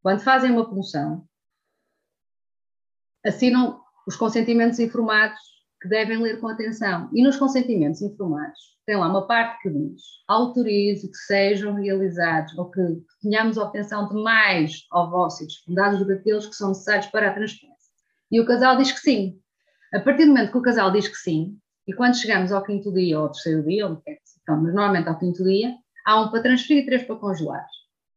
quando 0.02 0.20
fazem 0.20 0.52
uma 0.52 0.68
punção, 0.68 1.28
assinam 3.26 3.82
os 4.08 4.16
consentimentos 4.16 4.80
informados 4.80 5.38
que 5.82 5.90
devem 5.90 6.20
ler 6.20 6.40
com 6.40 6.48
atenção. 6.48 7.10
E 7.14 7.22
nos 7.22 7.36
consentimentos 7.36 8.02
informados 8.02 8.78
tem 8.86 8.96
lá 8.96 9.10
uma 9.10 9.28
parte 9.28 9.62
que 9.62 9.70
diz 9.70 10.02
autorize 10.28 11.12
que 11.12 11.18
sejam 11.18 11.76
realizados 11.76 12.58
ou 12.58 12.72
que, 12.72 12.82
tenhamos 13.22 13.58
a 13.58 13.64
obtenção 13.64 14.08
de 14.08 14.16
mais 14.16 14.86
ovócitos 14.94 15.58
fecundados 15.58 16.00
do 16.00 16.06
que 16.08 16.24
que 16.24 16.56
são 16.56 16.70
necessários 16.70 17.08
para 17.08 17.30
a 17.30 17.34
transferência. 17.34 17.78
E 18.32 18.40
o 18.40 18.46
casal 18.46 18.78
diz 18.78 18.92
que 18.92 19.00
sim. 19.00 19.38
A 19.94 20.00
partir 20.00 20.24
do 20.24 20.30
momento 20.30 20.52
que 20.52 20.58
o 20.58 20.62
casal 20.62 20.92
diz 20.92 21.08
que 21.08 21.18
sim, 21.18 21.58
e 21.86 21.94
quando 21.94 22.18
chegamos 22.18 22.52
ao 22.52 22.64
quinto 22.64 22.94
dia 22.94 23.18
ou 23.18 23.26
ao 23.26 23.32
terceiro 23.32 23.64
dia, 23.64 23.88
onde 23.88 24.02
quer 24.02 24.16
que 24.16 24.22
se, 24.26 24.40
mas 24.48 24.74
normalmente 24.74 25.08
ao 25.08 25.20
quinto 25.20 25.44
dia, 25.44 25.74
há 26.06 26.22
um 26.22 26.30
para 26.30 26.42
transferir 26.42 26.84
e 26.84 26.86
três 26.86 27.04
para 27.04 27.16
congelar. 27.18 27.66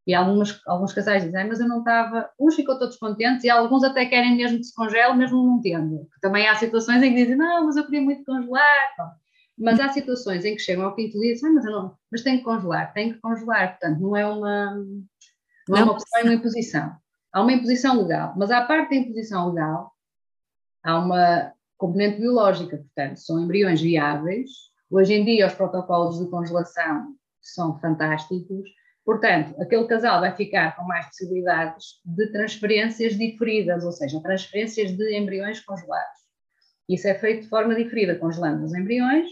E 0.07 0.14
algumas, 0.14 0.61
alguns 0.66 0.92
casais 0.92 1.25
dizem, 1.25 1.47
mas 1.47 1.61
eu 1.61 1.69
não 1.69 1.80
estava. 1.80 2.30
Uns 2.38 2.54
ficam 2.54 2.78
todos 2.78 2.97
contentes 2.97 3.45
e 3.45 3.50
alguns 3.50 3.85
até 3.85 4.07
querem 4.07 4.37
mesmo 4.37 4.59
que 4.59 4.64
se 4.64 4.75
congele, 4.75 5.14
mesmo 5.14 5.45
não 5.45 5.61
tendo. 5.61 6.09
Também 6.21 6.49
há 6.49 6.54
situações 6.57 7.02
em 7.02 7.11
que 7.11 7.23
dizem, 7.23 7.37
não, 7.37 7.66
mas 7.66 7.76
eu 7.76 7.85
queria 7.85 8.00
muito 8.00 8.25
congelar. 8.25 8.88
Mas 9.59 9.78
há 9.78 9.90
situações 9.90 10.45
em 10.45 10.57
que 10.57 10.62
chegam 10.62 10.87
ao 10.87 10.95
quinto 10.95 11.21
dia 11.21 11.33
e 11.33 11.35
dizem, 11.35 11.50
ah, 11.50 11.52
mas 11.52 11.64
eu 11.66 11.73
não, 11.73 11.97
mas 12.11 12.23
tenho 12.23 12.38
que 12.38 12.45
congelar, 12.45 12.92
tenho 12.95 13.14
que 13.14 13.21
congelar. 13.21 13.78
Portanto, 13.78 14.00
não 14.00 14.16
é 14.16 14.26
uma, 14.26 14.75
não 15.69 15.76
é 15.76 15.83
uma 15.83 15.92
opção, 15.92 16.21
é 16.21 16.25
uma 16.25 16.35
imposição. 16.35 16.97
Há 17.33 17.42
uma 17.42 17.52
imposição 17.52 18.00
legal, 18.00 18.35
mas 18.37 18.50
à 18.50 18.62
parte 18.62 18.90
da 18.90 18.97
imposição 18.97 19.50
legal, 19.50 19.92
há 20.83 20.99
uma 20.99 21.52
componente 21.76 22.21
biológica, 22.21 22.78
portanto, 22.78 23.19
são 23.19 23.38
embriões 23.38 23.80
viáveis. 23.80 24.50
Hoje 24.90 25.12
em 25.12 25.25
dia, 25.25 25.47
os 25.47 25.54
protocolos 25.54 26.19
de 26.19 26.28
congelação 26.30 27.14
são 27.40 27.78
fantásticos 27.78 28.69
Portanto, 29.11 29.61
aquele 29.61 29.88
casal 29.88 30.21
vai 30.21 30.37
ficar 30.37 30.76
com 30.76 30.85
mais 30.85 31.07
possibilidades 31.07 32.00
de 32.05 32.31
transferências 32.31 33.19
diferidas, 33.19 33.85
ou 33.85 33.90
seja, 33.90 34.23
transferências 34.23 34.93
de 34.93 35.19
embriões 35.19 35.59
congelados. 35.59 36.21
Isso 36.88 37.09
é 37.09 37.14
feito 37.17 37.43
de 37.43 37.49
forma 37.49 37.75
diferida, 37.75 38.14
congelando 38.14 38.64
os 38.64 38.73
embriões, 38.73 39.29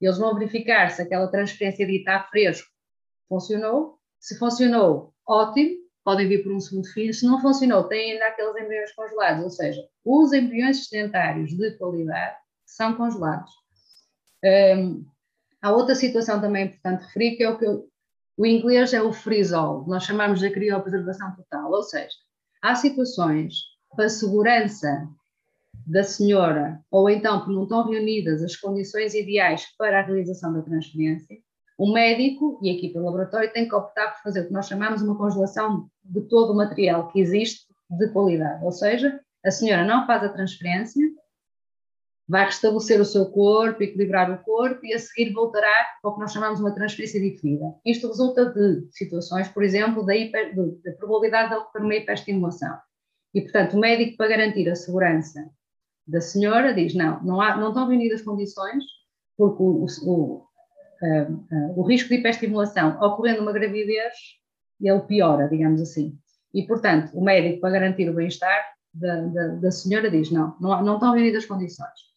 eles 0.00 0.16
vão 0.16 0.34
verificar 0.34 0.90
se 0.90 1.02
aquela 1.02 1.28
transferência 1.30 1.86
dita 1.86 2.12
a 2.12 2.22
fresco 2.22 2.70
funcionou. 3.28 3.98
Se 4.18 4.38
funcionou, 4.38 5.12
ótimo, 5.28 5.76
podem 6.02 6.26
vir 6.26 6.42
por 6.42 6.52
um 6.52 6.60
segundo 6.60 6.88
filho. 6.88 7.12
Se 7.12 7.26
não 7.26 7.38
funcionou, 7.42 7.84
têm 7.84 8.12
ainda 8.12 8.28
aqueles 8.28 8.56
embriões 8.56 8.94
congelados, 8.94 9.44
ou 9.44 9.50
seja, 9.50 9.82
os 10.06 10.32
embriões 10.32 10.88
sedentários 10.88 11.50
de 11.50 11.72
qualidade 11.72 12.34
são 12.64 12.94
congelados. 12.94 13.52
Um, 14.42 15.04
há 15.60 15.70
outra 15.70 15.94
situação 15.94 16.40
também 16.40 16.64
importante 16.64 17.04
referir, 17.04 17.36
que 17.36 17.42
é 17.42 17.50
o 17.50 17.58
que 17.58 17.66
eu 17.66 17.90
o 18.38 18.46
inglês 18.46 18.94
é 18.94 19.02
o 19.02 19.12
freeze-all, 19.12 19.84
nós 19.88 20.04
chamamos 20.04 20.38
de 20.38 20.48
criopreservação 20.48 21.34
total, 21.34 21.72
ou 21.72 21.82
seja, 21.82 22.14
há 22.62 22.72
situações 22.76 23.56
para 23.96 24.08
segurança 24.08 25.08
da 25.84 26.04
senhora, 26.04 26.80
ou 26.88 27.10
então 27.10 27.44
que 27.44 27.52
não 27.52 27.64
estão 27.64 27.90
reunidas 27.90 28.40
as 28.44 28.54
condições 28.54 29.12
ideais 29.12 29.66
para 29.76 29.98
a 29.98 30.02
realização 30.02 30.52
da 30.52 30.62
transferência, 30.62 31.36
o 31.76 31.92
médico 31.92 32.60
e 32.62 32.70
a 32.70 32.74
equipa 32.74 33.00
do 33.00 33.06
laboratório 33.06 33.52
têm 33.52 33.68
que 33.68 33.74
optar 33.74 34.12
por 34.14 34.22
fazer 34.22 34.42
o 34.42 34.46
que 34.46 34.52
nós 34.52 34.68
chamamos 34.68 35.02
uma 35.02 35.18
congelação 35.18 35.90
de 36.04 36.20
todo 36.28 36.52
o 36.52 36.56
material 36.56 37.08
que 37.08 37.18
existe 37.18 37.66
de 37.90 38.08
qualidade, 38.12 38.64
ou 38.64 38.70
seja, 38.70 39.18
a 39.44 39.50
senhora 39.50 39.84
não 39.84 40.06
faz 40.06 40.22
a 40.22 40.28
transferência, 40.28 41.02
vai 42.28 42.44
restabelecer 42.44 43.00
o 43.00 43.04
seu 43.04 43.26
corpo, 43.26 43.82
equilibrar 43.82 44.30
o 44.30 44.38
corpo 44.44 44.84
e 44.84 44.92
a 44.92 44.98
seguir 44.98 45.32
voltará 45.32 45.86
ao 46.04 46.14
que 46.14 46.20
nós 46.20 46.32
chamamos 46.32 46.58
de 46.58 46.64
uma 46.64 46.74
transferência 46.74 47.20
diferida. 47.20 47.64
Isto 47.86 48.08
resulta 48.08 48.46
de 48.52 48.86
situações, 48.90 49.48
por 49.48 49.62
exemplo, 49.62 50.04
da, 50.04 50.14
hiper, 50.14 50.54
da 50.54 50.92
probabilidade 50.98 51.50
de 51.50 51.56
ocorrer 51.56 51.84
uma 51.84 51.94
hiperestimulação. 51.94 52.76
E, 53.34 53.40
portanto, 53.40 53.74
o 53.74 53.80
médico, 53.80 54.16
para 54.16 54.28
garantir 54.28 54.68
a 54.68 54.76
segurança 54.76 55.50
da 56.06 56.20
senhora, 56.20 56.74
diz: 56.74 56.94
não, 56.94 57.22
não, 57.22 57.40
há, 57.40 57.56
não 57.56 57.68
estão 57.68 57.88
reunidas 57.88 58.22
condições, 58.22 58.84
porque 59.36 59.62
o, 59.62 59.86
o, 60.02 60.46
uh, 61.02 61.32
uh, 61.32 61.80
o 61.80 61.82
risco 61.82 62.10
de 62.10 62.16
hiperestimulação 62.16 62.98
ocorrendo 63.00 63.40
uma 63.40 63.52
gravidez, 63.52 64.14
ele 64.80 65.00
piora, 65.00 65.48
digamos 65.48 65.80
assim. 65.80 66.18
E, 66.52 66.66
portanto, 66.66 67.10
o 67.14 67.24
médico, 67.24 67.60
para 67.60 67.70
garantir 67.70 68.08
o 68.08 68.14
bem-estar 68.14 68.66
da, 68.92 69.20
da, 69.26 69.46
da, 69.48 69.70
senhora, 69.70 70.10
diz: 70.10 70.30
não, 70.30 70.56
não, 70.60 70.82
não 70.82 70.94
estão 70.94 71.12
reunidas 71.12 71.46
condições. 71.46 72.08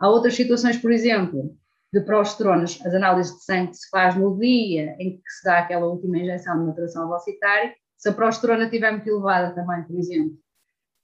Há 0.00 0.08
outras 0.08 0.34
situações, 0.34 0.78
por 0.78 0.90
exemplo, 0.90 1.54
de 1.92 2.00
prostronas, 2.00 2.80
as 2.86 2.94
análises 2.94 3.36
de 3.36 3.44
sangue 3.44 3.70
que 3.70 3.76
se 3.76 3.90
faz 3.90 4.16
no 4.16 4.38
dia 4.38 4.96
em 4.98 5.16
que 5.18 5.30
se 5.30 5.44
dá 5.44 5.58
aquela 5.58 5.86
última 5.86 6.18
injeção 6.18 6.58
de 6.58 6.66
maturação 6.66 7.04
ovocitária, 7.04 7.74
se 7.98 8.08
a 8.08 8.12
prostrona 8.12 8.64
estiver 8.64 8.92
muito 8.92 9.08
elevada 9.08 9.54
também, 9.54 9.82
por 9.82 9.98
exemplo, 9.98 10.38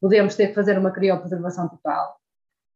podemos 0.01 0.35
ter 0.35 0.49
que 0.49 0.55
fazer 0.55 0.79
uma 0.79 0.91
criopreservação 0.91 1.69
total 1.69 2.17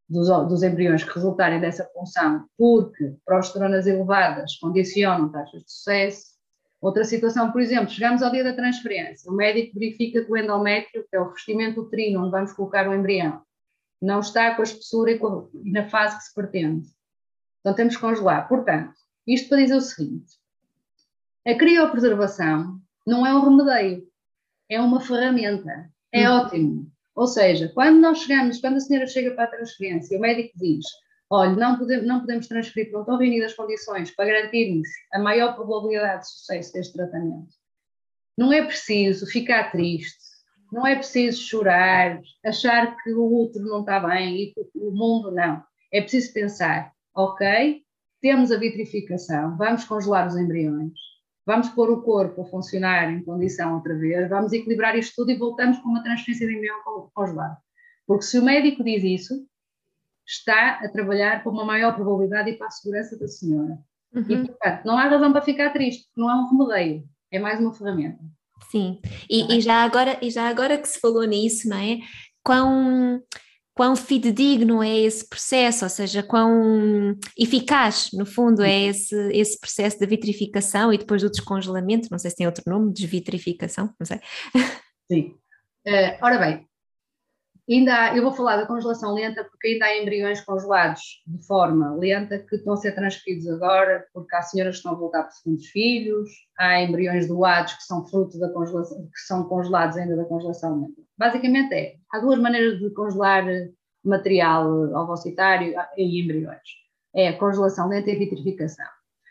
dos, 0.06 0.28
dos 0.48 0.62
embriões 0.62 1.02
que 1.02 1.14
resultarem 1.14 1.60
dessa 1.60 1.88
função, 1.94 2.44
porque 2.58 3.14
prostronas 3.24 3.86
elevadas 3.86 4.56
condicionam 4.56 5.30
taxas 5.30 5.62
de 5.62 5.72
sucesso. 5.72 6.30
Outra 6.82 7.04
situação, 7.04 7.50
por 7.52 7.62
exemplo, 7.62 7.88
chegamos 7.88 8.22
ao 8.22 8.30
dia 8.30 8.44
da 8.44 8.52
transferência, 8.52 9.30
o 9.30 9.34
médico 9.34 9.78
verifica 9.78 10.22
que 10.22 10.30
o 10.30 10.36
endométrio, 10.36 11.06
que 11.08 11.16
é 11.16 11.20
o 11.20 11.28
revestimento 11.28 11.80
uterino 11.80 12.22
onde 12.22 12.30
vamos 12.30 12.52
colocar 12.52 12.88
o 12.88 12.94
embrião, 12.94 13.40
não 14.00 14.21
está 14.21 14.54
com 14.54 14.62
a 14.62 14.64
espessura 14.64 15.11
e, 15.11 15.21
e 15.64 15.71
na 15.73 15.88
fase 15.88 16.16
que 16.16 16.25
se 16.25 16.35
pretende. 16.35 16.88
Então 17.61 17.75
temos 17.75 17.95
que 17.97 18.00
congelar. 18.00 18.49
Portanto, 18.49 18.95
isto 19.26 19.49
para 19.49 19.59
dizer 19.59 19.75
o 19.75 19.80
seguinte: 19.80 20.33
a 21.47 21.54
criopreservação 21.54 22.80
não 23.07 23.26
é 23.26 23.35
um 23.35 23.40
remedio, 23.40 24.07
é 24.69 24.80
uma 24.80 25.00
ferramenta, 25.00 25.90
é 26.12 26.28
uhum. 26.28 26.37
ótimo. 26.37 26.92
Ou 27.14 27.26
seja, 27.26 27.69
quando 27.75 28.00
nós 28.00 28.19
chegamos, 28.19 28.61
quando 28.61 28.76
a 28.76 28.80
senhora 28.80 29.07
chega 29.07 29.33
para 29.33 29.45
a 29.45 29.50
transferência, 29.50 30.16
o 30.16 30.21
médico 30.21 30.52
diz: 30.57 30.87
olha, 31.28 31.54
não 31.54 31.78
podemos, 31.78 32.07
não 32.07 32.21
podemos 32.21 32.47
transferir, 32.49 32.90
não 32.92 33.00
estão 33.00 33.19
reunidas 33.19 33.50
as 33.50 33.57
condições 33.57 34.11
para 34.11 34.26
garantirmos 34.26 34.88
a 35.12 35.19
maior 35.19 35.54
probabilidade 35.54 36.23
de 36.23 36.30
sucesso 36.30 36.73
deste 36.73 36.95
tratamento. 36.95 37.54
Não 38.38 38.52
é 38.52 38.64
preciso 38.64 39.26
ficar 39.26 39.71
triste, 39.71 40.29
não 40.72 40.86
é 40.86 40.96
preciso 40.96 41.42
chorar, 41.42 42.20
achar 42.44 42.96
que 43.02 43.12
o 43.12 43.22
outro 43.22 43.62
não 43.62 43.80
está 43.80 44.00
bem 44.00 44.36
e 44.36 44.54
que 44.54 44.60
o 44.76 44.90
mundo 44.90 45.30
não. 45.30 45.62
É 45.92 46.00
preciso 46.00 46.32
pensar, 46.32 46.92
ok, 47.14 47.82
temos 48.20 48.52
a 48.52 48.58
vitrificação, 48.58 49.56
vamos 49.56 49.84
congelar 49.84 50.26
os 50.26 50.36
embriões, 50.36 50.92
vamos 51.44 51.68
pôr 51.70 51.90
o 51.90 52.02
corpo 52.02 52.42
a 52.42 52.44
funcionar 52.44 53.10
em 53.12 53.24
condição 53.24 53.74
outra 53.74 53.96
vez, 53.96 54.28
vamos 54.28 54.52
equilibrar 54.52 54.96
isto 54.96 55.16
tudo 55.16 55.30
e 55.30 55.38
voltamos 55.38 55.78
com 55.78 55.88
uma 55.88 56.02
transferência 56.02 56.46
de 56.46 56.54
embrião 56.54 56.76
congelado. 57.14 57.56
Porque 58.06 58.24
se 58.24 58.38
o 58.38 58.44
médico 58.44 58.84
diz 58.84 59.02
isso, 59.02 59.46
está 60.26 60.80
a 60.82 60.88
trabalhar 60.88 61.42
com 61.42 61.50
uma 61.50 61.64
maior 61.64 61.94
probabilidade 61.94 62.50
e 62.50 62.56
para 62.56 62.68
a 62.68 62.70
segurança 62.70 63.18
da 63.18 63.26
senhora. 63.26 63.78
Uhum. 64.12 64.24
E, 64.28 64.46
portanto, 64.46 64.84
não 64.84 64.98
há 64.98 65.04
razão 65.08 65.32
para 65.32 65.42
ficar 65.42 65.70
triste, 65.70 66.06
porque 66.06 66.20
não 66.20 66.30
é 66.30 66.34
um 66.34 66.48
remedeio, 66.50 67.04
é 67.30 67.38
mais 67.38 67.60
uma 67.60 67.72
ferramenta. 67.72 68.22
Sim, 68.70 69.00
e, 69.28 69.42
é? 69.42 69.56
e, 69.56 69.60
já 69.60 69.82
agora, 69.82 70.18
e 70.22 70.30
já 70.30 70.48
agora 70.48 70.78
que 70.78 70.88
se 70.88 71.00
falou 71.00 71.24
nisso, 71.24 71.68
não 71.68 71.76
é? 71.76 71.98
Quão, 72.42 73.20
quão 73.74 73.96
fidedigno 73.96 74.82
é 74.82 74.98
esse 75.00 75.28
processo, 75.28 75.84
ou 75.84 75.88
seja, 75.88 76.22
quão 76.22 77.16
eficaz, 77.36 78.10
no 78.12 78.26
fundo, 78.26 78.62
é 78.62 78.86
esse, 78.86 79.14
esse 79.32 79.58
processo 79.58 79.98
da 79.98 80.06
vitrificação 80.06 80.92
e 80.92 80.98
depois 80.98 81.22
do 81.22 81.30
descongelamento, 81.30 82.08
não 82.10 82.18
sei 82.18 82.30
se 82.30 82.36
tem 82.36 82.46
outro 82.46 82.62
nome, 82.66 82.92
desvitrificação, 82.92 83.92
não 83.98 84.06
sei. 84.06 84.20
Sim. 85.10 85.34
Uh, 85.86 86.18
ora 86.22 86.38
bem, 86.38 86.69
Ainda 87.70 87.94
há, 87.94 88.16
eu 88.16 88.22
vou 88.24 88.32
falar 88.32 88.56
da 88.56 88.66
congelação 88.66 89.14
lenta 89.14 89.44
porque 89.44 89.68
ainda 89.68 89.84
há 89.84 90.02
embriões 90.02 90.40
congelados 90.40 91.22
de 91.24 91.46
forma 91.46 91.94
lenta 91.94 92.40
que 92.40 92.56
estão 92.56 92.72
a 92.72 92.76
ser 92.76 92.96
transferidos 92.96 93.48
agora, 93.48 94.04
porque 94.12 94.34
há 94.34 94.42
senhoras 94.42 94.74
que 94.74 94.78
estão 94.78 94.92
a 94.92 94.98
voltar 94.98 95.22
para 95.22 95.30
segundos 95.30 95.66
filhos, 95.68 96.28
há 96.58 96.82
embriões 96.82 97.28
doados 97.28 97.74
que 97.74 97.84
são 97.84 98.04
fruto 98.08 98.40
da 98.40 98.48
congelação, 98.52 98.98
que 99.06 99.20
são 99.20 99.44
congelados 99.44 99.96
ainda 99.96 100.16
da 100.16 100.24
congelação 100.24 100.80
lenta. 100.80 101.00
Basicamente 101.16 101.72
é, 101.72 101.94
há 102.12 102.18
duas 102.18 102.40
maneiras 102.40 102.80
de 102.80 102.90
congelar 102.90 103.44
material 104.04 104.68
ovocitário 104.92 105.72
em 105.96 106.24
embriões. 106.24 106.58
É 107.14 107.28
a 107.28 107.38
congelação 107.38 107.88
lenta 107.88 108.10
e 108.10 108.16
a 108.16 108.18
vitrificação. 108.18 108.86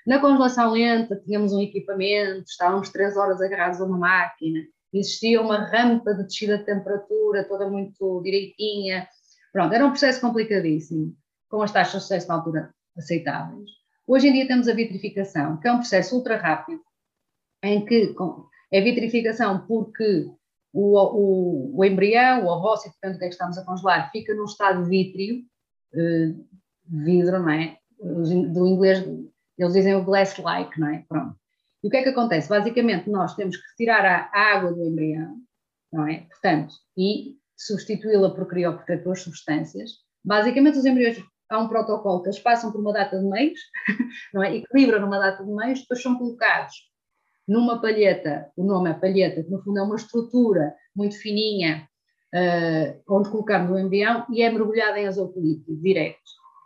Na 0.07 0.19
congelação 0.19 0.71
lenta 0.71 1.21
tínhamos 1.25 1.51
um 1.51 1.59
equipamento, 1.61 2.45
estávamos 2.47 2.89
três 2.89 3.17
horas 3.17 3.41
agarrados 3.41 3.81
a 3.81 3.85
uma 3.85 3.97
máquina, 3.97 4.61
existia 4.93 5.41
uma 5.41 5.65
rampa 5.65 6.13
de 6.13 6.23
descida 6.23 6.57
de 6.57 6.65
temperatura 6.65 7.47
toda 7.47 7.69
muito 7.69 8.21
direitinha. 8.23 9.07
Pronto, 9.51 9.73
era 9.73 9.85
um 9.85 9.91
processo 9.91 10.21
complicadíssimo, 10.21 11.15
com 11.49 11.61
as 11.61 11.71
taxas 11.71 11.93
de 11.93 12.01
sucesso 12.01 12.27
na 12.27 12.35
altura 12.35 12.73
aceitáveis. 12.97 13.69
Hoje 14.07 14.27
em 14.27 14.33
dia 14.33 14.47
temos 14.47 14.67
a 14.67 14.73
vitrificação, 14.73 15.57
que 15.57 15.67
é 15.67 15.71
um 15.71 15.77
processo 15.77 16.15
ultra 16.15 16.37
rápido, 16.37 16.81
em 17.63 17.85
que 17.85 18.15
é 18.71 18.81
vitrificação 18.81 19.65
porque 19.67 20.29
o, 20.73 20.97
o, 20.97 21.79
o 21.79 21.85
embrião, 21.85 22.45
o 22.45 22.49
ovócito, 22.49 22.95
portanto, 22.99 23.19
que 23.19 23.25
é 23.25 23.27
que 23.27 23.33
estamos 23.33 23.57
a 23.57 23.65
congelar, 23.65 24.11
fica 24.11 24.33
num 24.33 24.45
estado 24.45 24.85
vítreo, 24.85 25.43
eh, 25.93 26.33
vidro, 26.85 27.39
não 27.39 27.49
é? 27.49 27.77
Do 27.99 28.67
inglês, 28.67 29.05
eles 29.57 29.73
dizem 29.73 29.95
o 29.95 30.03
glass-like, 30.03 30.79
não 30.79 30.87
é? 30.89 31.03
Pronto. 31.07 31.38
E 31.83 31.87
o 31.87 31.89
que 31.89 31.97
é 31.97 32.03
que 32.03 32.09
acontece? 32.09 32.49
Basicamente, 32.49 33.09
nós 33.09 33.35
temos 33.35 33.55
que 33.55 33.63
retirar 33.71 34.29
a 34.33 34.55
água 34.55 34.73
do 34.73 34.83
embrião, 34.85 35.35
não 35.91 36.07
é? 36.07 36.25
Portanto, 36.29 36.73
e 36.97 37.35
substituí-la 37.57 38.33
por 38.33 38.47
crioprotetores, 38.47 39.23
substâncias. 39.23 39.91
Basicamente, 40.23 40.77
os 40.77 40.85
embriões, 40.85 41.17
há 41.49 41.59
um 41.59 41.67
protocolo 41.67 42.21
que 42.21 42.29
eles 42.29 42.39
passam 42.39 42.71
por 42.71 42.81
uma 42.81 42.93
data 42.93 43.17
de 43.17 43.25
meios, 43.25 43.59
não 44.33 44.43
é? 44.43 44.55
Equilibram 44.57 45.01
numa 45.01 45.19
data 45.19 45.43
de 45.43 45.51
meios, 45.51 45.81
depois 45.81 46.01
são 46.01 46.17
colocados 46.17 46.89
numa 47.47 47.81
palheta, 47.81 48.51
o 48.55 48.63
nome 48.63 48.91
é 48.91 48.93
palheta, 48.93 49.43
que 49.43 49.49
no 49.49 49.61
fundo 49.63 49.79
é 49.79 49.81
uma 49.81 49.95
estrutura 49.95 50.75
muito 50.95 51.15
fininha, 51.17 51.89
uh, 52.35 53.01
onde 53.09 53.29
colocamos 53.29 53.71
o 53.71 53.79
embrião 53.79 54.25
e 54.31 54.43
é 54.43 54.51
mergulhada 54.51 54.99
em 54.99 55.07
azoto 55.07 55.41
líquido, 55.41 55.81
direto, 55.81 56.19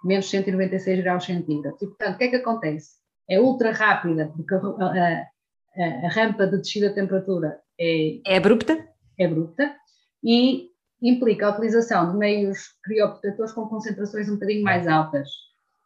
menos 0.04 0.30
196 0.30 1.02
graus 1.02 1.24
centígrados. 1.24 1.82
E, 1.82 1.88
portanto, 1.88 2.16
o 2.16 2.18
que 2.18 2.24
é 2.26 2.28
que 2.28 2.36
acontece? 2.36 3.03
É 3.30 3.40
ultra 3.40 3.72
rápida, 3.72 4.32
porque 4.36 4.54
a, 4.56 4.58
a, 4.58 6.06
a, 6.06 6.10
rampa 6.10 6.48
de 6.48 6.58
descida 6.58 6.90
de 6.90 6.96
temperatura 6.96 7.60
é, 7.80 8.20
é 8.26 8.38
abrupta. 8.38 8.88
É 9.18 9.26
abrupta 9.26 9.76
e 10.24 10.70
implica 11.02 11.48
a 11.48 11.52
utilização 11.52 12.12
de 12.12 12.18
meios 12.18 12.70
crioprotetores 12.84 13.54
com 13.54 13.68
concentrações 13.68 14.30
um 14.30 14.36
bocadinho 14.36 14.64
mais 14.64 14.88
altas. 14.88 15.30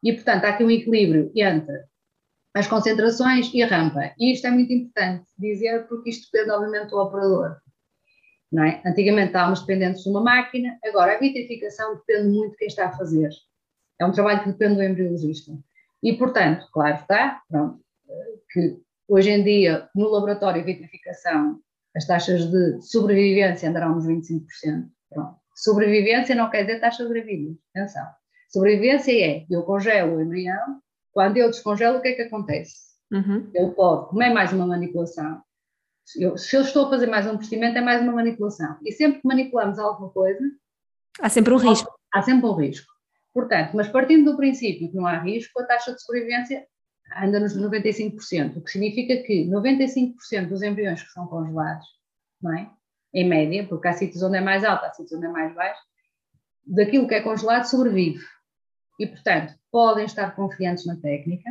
E, 0.04 0.14
portanto, 0.14 0.46
há 0.46 0.50
aqui 0.50 0.64
um 0.64 0.72
equilíbrio 0.72 1.32
entre 1.36 1.84
as 2.54 2.68
concentrações 2.68 3.52
e 3.54 3.64
a 3.64 3.68
rampa. 3.68 4.14
E 4.18 4.32
isto 4.32 4.48
é 4.48 4.52
muito 4.52 4.72
importante 4.72 5.26
dizer, 5.38 5.88
porque 5.88 6.12
isto 6.12 6.30
depende, 6.32 6.52
obviamente, 6.52 6.90
do 6.90 6.98
operador. 6.98 7.58
Não 8.52 8.64
é? 8.64 8.82
Antigamente 8.86 9.28
estávamos 9.28 9.62
dependentes 9.62 10.04
de 10.04 10.10
uma 10.10 10.22
máquina, 10.22 10.78
agora 10.86 11.16
a 11.16 11.20
vitrificação 11.20 11.96
depende 11.96 12.30
muito 12.30 12.52
de 12.52 12.58
quem 12.58 12.68
está 12.68 12.88
a 12.88 12.98
fazer. 12.98 13.30
É 14.00 14.06
um 14.06 14.12
trabalho 14.12 14.44
que 14.44 14.52
depende 14.52 14.76
do 14.76 14.84
embriologista. 14.84 15.52
E, 16.04 16.14
portanto, 16.14 16.68
claro 16.72 16.96
está, 16.96 17.42
pronto, 17.50 17.80
que 18.52 18.80
hoje 19.08 19.32
em 19.32 19.44
dia, 19.44 19.90
no 19.96 20.10
laboratório 20.10 20.64
de 20.64 20.74
vitrificação, 20.74 21.60
as 21.96 22.06
taxas 22.06 22.46
de 22.52 22.82
sobrevivência 22.82 23.70
andarão 23.70 23.96
nos 23.96 24.06
25%. 24.06 24.42
Pronto. 25.10 25.36
Sobrevivência 25.56 26.36
não 26.36 26.50
quer 26.50 26.64
dizer 26.64 26.80
taxa 26.80 27.04
de 27.04 27.10
gravidez, 27.10 27.58
atenção. 27.76 28.06
Sobrevivência 28.50 29.12
é, 29.12 29.46
eu 29.50 29.64
congelo 29.64 30.18
o 30.18 30.22
embrião, 30.22 30.80
quando 31.12 31.38
eu 31.38 31.50
descongelo, 31.50 31.98
o 31.98 32.02
que 32.02 32.10
é 32.10 32.14
que 32.14 32.22
acontece? 32.24 32.76
Uhum. 33.12 33.50
Eu 33.56 33.72
posso, 33.72 34.10
como 34.10 34.22
é 34.22 34.32
mais 34.32 34.54
uma 34.54 34.68
manipulação, 34.68 35.42
eu, 36.16 36.38
se 36.38 36.56
eu 36.56 36.62
estou 36.62 36.86
a 36.86 36.90
fazer 36.90 37.08
mais 37.08 37.26
um 37.26 37.36
procedimento, 37.36 37.78
é 37.78 37.82
mais 37.82 38.02
uma 38.02 38.14
manipulação. 38.14 38.78
E 38.86 38.92
sempre 38.92 39.22
que 39.22 39.28
manipulamos 39.28 39.80
alguma 39.80 40.10
coisa... 40.10 40.40
Há 41.20 41.28
sempre 41.28 41.54
um 41.54 41.58
risco. 41.58 41.92
Há 42.14 42.22
sempre 42.22 42.46
um 42.46 42.54
risco. 42.54 42.88
Portanto, 43.38 43.74
mas 43.76 43.88
partindo 43.88 44.32
do 44.32 44.36
princípio 44.36 44.90
que 44.90 44.98
não 44.98 45.06
há 45.06 45.20
risco, 45.20 45.62
a 45.62 45.64
taxa 45.64 45.94
de 45.94 46.02
sobrevivência 46.02 46.66
anda 47.22 47.40
nos 47.40 47.56
95%, 47.56 48.58
o 48.58 48.62
que 48.64 48.72
significa 48.72 49.16
que 49.18 49.46
95% 49.46 50.48
dos 50.48 50.64
embriões 50.64 51.04
que 51.04 51.12
são 51.12 51.28
congelados, 51.28 51.86
não 52.42 52.58
é? 52.58 52.68
em 53.14 53.30
média, 53.30 53.64
porque 53.70 53.88
há 53.90 53.94
sítios 53.94 54.24
onde 54.24 54.38
é 54.38 54.42
mais 54.42 54.64
alto, 54.64 54.86
há 54.86 54.90
sítios 54.90 55.20
onde 55.20 55.28
é 55.28 55.30
mais 55.30 55.54
baixo, 55.54 55.80
daquilo 56.66 57.08
que 57.08 57.14
é 57.14 57.22
congelado 57.22 57.66
sobrevive. 57.66 58.26
E, 59.00 59.06
portanto, 59.06 59.54
podem 59.72 60.06
estar 60.06 60.36
confiantes 60.36 60.88
na 60.88 60.96
técnica, 60.96 61.48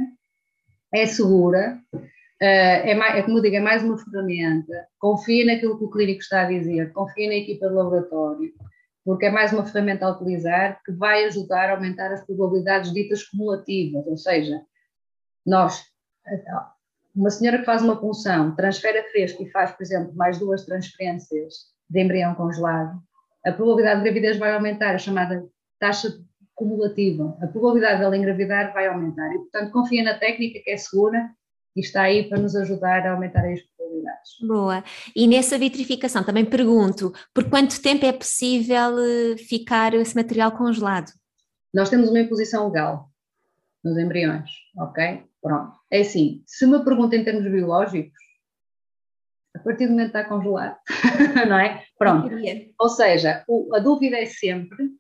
é 0.92 1.07
segura, 1.07 1.81
eh, 2.40 2.90
é, 2.90 2.94
mais, 2.96 3.14
é 3.14 3.22
como 3.22 3.38
eu 3.38 3.42
digo, 3.42 3.55
é 3.55 3.61
mais 3.61 3.85
uma 3.85 3.96
ferramenta, 3.96 4.88
confia 4.99 5.46
naquilo 5.46 5.79
que 5.79 5.85
o 5.85 5.90
clínico 5.90 6.20
está 6.20 6.42
a 6.42 6.49
dizer, 6.49 6.92
confia 6.92 7.29
na 7.29 7.37
equipa 7.37 7.68
de 7.68 7.75
laboratório, 7.75 8.53
porque 9.06 9.26
é 9.26 9.30
mais 9.30 9.52
uma 9.52 9.64
ferramenta 9.64 10.04
a 10.04 10.10
utilizar 10.10 10.82
que 10.84 10.90
vai 10.90 11.26
ajudar 11.26 11.70
a 11.70 11.74
aumentar 11.74 12.12
as 12.12 12.26
probabilidades 12.26 12.92
ditas 12.92 13.22
cumulativas, 13.22 14.04
ou 14.04 14.16
seja, 14.16 14.60
nós, 15.46 15.84
uma 17.14 17.30
senhora 17.30 17.58
que 17.58 17.64
faz 17.64 17.82
uma 17.82 18.00
punção, 18.00 18.56
transfere 18.56 18.98
a 18.98 19.04
fresco 19.04 19.44
e 19.44 19.50
faz, 19.52 19.70
por 19.70 19.84
exemplo, 19.84 20.12
mais 20.16 20.40
duas 20.40 20.64
transferências 20.64 21.54
de 21.88 22.02
embrião 22.02 22.34
congelado, 22.34 23.00
a 23.46 23.52
probabilidade 23.52 24.00
de 24.00 24.04
gravidez 24.06 24.38
vai 24.38 24.52
aumentar, 24.52 24.96
a 24.96 24.98
chamada 24.98 25.46
taxa 25.78 26.08
cumulativa, 26.52 27.38
a 27.40 27.46
probabilidade 27.46 28.00
dela 28.00 28.16
engravidar 28.16 28.72
vai 28.72 28.88
aumentar. 28.88 29.32
E, 29.32 29.38
portanto, 29.38 29.70
confia 29.70 30.02
na 30.02 30.18
técnica 30.18 30.58
que 30.64 30.70
é 30.70 30.76
segura 30.76 31.30
e 31.76 31.80
está 31.80 32.02
aí 32.02 32.28
para 32.28 32.40
nos 32.40 32.56
ajudar 32.56 33.06
a 33.06 33.12
aumentar 33.12 33.46
as 33.46 33.60
Boa. 34.46 34.85
E 35.14 35.27
nessa 35.27 35.59
vitrificação 35.59 36.25
também 36.25 36.44
pergunto, 36.44 37.12
por 37.35 37.49
quanto 37.49 37.81
tempo 37.81 38.05
é 38.05 38.12
possível 38.12 38.99
eh, 38.99 39.37
ficar 39.37 39.94
esse 39.94 40.14
material 40.14 40.53
congelado? 40.53 41.12
Nós 41.72 41.90
temos 41.90 42.09
uma 42.09 42.20
imposição 42.20 42.66
legal 42.66 43.11
nos 43.85 43.96
embriões, 43.99 44.51
ok? 44.77 45.25
Pronto. 45.40 45.77
É 45.90 46.01
assim, 46.01 46.42
se 46.46 46.66
me 46.66 46.83
pergunta 46.85 47.14
em 47.16 47.25
termos 47.25 47.44
biológicos, 47.44 48.18
a 49.55 49.59
partir 49.61 49.87
do 49.87 49.92
momento 49.92 50.09
está 50.09 50.25
congelado, 50.25 50.77
não 51.49 51.59
é? 51.59 51.85
Pronto. 51.99 52.29
Ou 52.79 52.88
seja, 52.88 53.44
o, 53.49 53.75
a 53.75 53.79
dúvida 53.79 54.16
é 54.16 54.27
sempre 54.27 54.90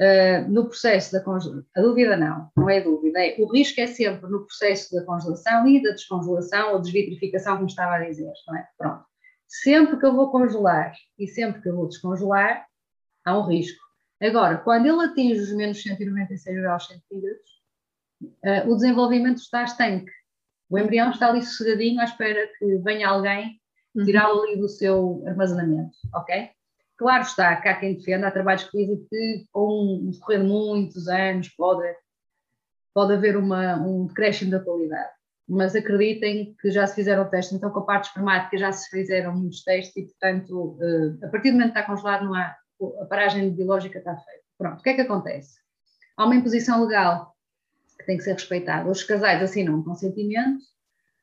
uh, 0.00 0.50
no 0.50 0.66
processo 0.66 1.12
da 1.12 1.20
congelação, 1.20 1.64
a 1.76 1.80
dúvida 1.80 2.16
não, 2.16 2.50
não 2.56 2.70
é 2.70 2.80
dúvida, 2.80 3.18
é, 3.18 3.36
o 3.38 3.50
risco 3.50 3.80
é 3.80 3.86
sempre 3.86 4.30
no 4.30 4.44
processo 4.44 4.94
da 4.94 5.04
congelação 5.04 5.66
e 5.68 5.82
da 5.82 5.90
descongelação 5.90 6.72
ou 6.72 6.80
desvitrificação, 6.80 7.56
como 7.56 7.66
estava 7.66 7.96
a 7.96 8.04
dizer, 8.04 8.32
não 8.46 8.56
é? 8.56 8.68
Pronto. 8.76 9.04
Sempre 9.46 9.98
que 9.98 10.06
eu 10.06 10.14
vou 10.14 10.30
congelar 10.30 10.92
e 11.18 11.26
sempre 11.28 11.62
que 11.62 11.68
eu 11.68 11.76
vou 11.76 11.88
descongelar, 11.88 12.66
há 13.24 13.38
um 13.38 13.46
risco. 13.46 13.84
Agora, 14.20 14.58
quando 14.58 14.86
ele 14.86 15.04
atinge 15.04 15.40
os 15.40 15.52
menos 15.52 15.82
196 15.82 16.56
graus 16.56 16.86
centígrados, 16.86 17.50
uh, 18.22 18.70
o 18.70 18.74
desenvolvimento 18.74 19.38
está 19.38 19.62
estanque. 19.62 20.10
O 20.68 20.78
embrião 20.78 21.10
está 21.10 21.28
ali 21.28 21.42
sossegadinho 21.42 22.00
à 22.00 22.04
espera 22.04 22.48
que 22.58 22.78
venha 22.78 23.08
alguém 23.08 23.60
uhum. 23.94 24.04
tirá-lo 24.04 24.42
ali 24.42 24.56
do 24.56 24.68
seu 24.68 25.22
armazenamento, 25.26 25.96
ok? 26.12 26.50
Claro 26.96 27.22
está, 27.22 27.54
cá 27.56 27.74
quem 27.74 27.94
defenda, 27.94 28.28
há 28.28 28.30
trabalhos 28.30 28.64
que 28.64 28.78
dizem 28.78 29.06
que 29.10 29.46
com 29.52 30.00
um 30.02 30.10
decorrer 30.10 30.40
de 30.40 30.46
muitos 30.46 31.08
anos 31.08 31.48
pode, 31.50 31.86
pode 32.94 33.12
haver 33.12 33.36
uma, 33.36 33.76
um 33.76 34.06
decréscimo 34.06 34.50
da 34.50 34.60
qualidade. 34.60 35.10
Mas 35.48 35.76
acreditem 35.76 36.56
que 36.60 36.70
já 36.70 36.86
se 36.86 36.94
fizeram 36.94 37.28
testes, 37.28 37.56
então 37.56 37.70
com 37.70 37.80
a 37.80 37.84
parte 37.86 38.08
espermática 38.08 38.56
já 38.56 38.72
se 38.72 38.88
fizeram 38.90 39.34
muitos 39.34 39.62
testes 39.62 39.96
e, 39.96 40.06
portanto, 40.06 40.78
eh, 40.80 41.26
a 41.26 41.28
partir 41.28 41.50
do 41.50 41.54
momento 41.54 41.72
que 41.72 41.78
está 41.78 41.90
congelado, 41.90 42.24
não 42.24 42.34
há, 42.34 42.56
a 43.02 43.04
paragem 43.04 43.54
biológica 43.54 43.98
está 43.98 44.16
feita. 44.16 44.42
Pronto, 44.58 44.80
o 44.80 44.82
que 44.82 44.90
é 44.90 44.94
que 44.94 45.02
acontece? 45.02 45.60
Há 46.16 46.24
uma 46.24 46.34
imposição 46.34 46.82
legal 46.82 47.36
que 47.98 48.06
tem 48.06 48.16
que 48.16 48.24
ser 48.24 48.32
respeitada. 48.32 48.90
Os 48.90 49.04
casais 49.04 49.42
assinam 49.42 49.76
um 49.76 49.84
consentimento 49.84 50.64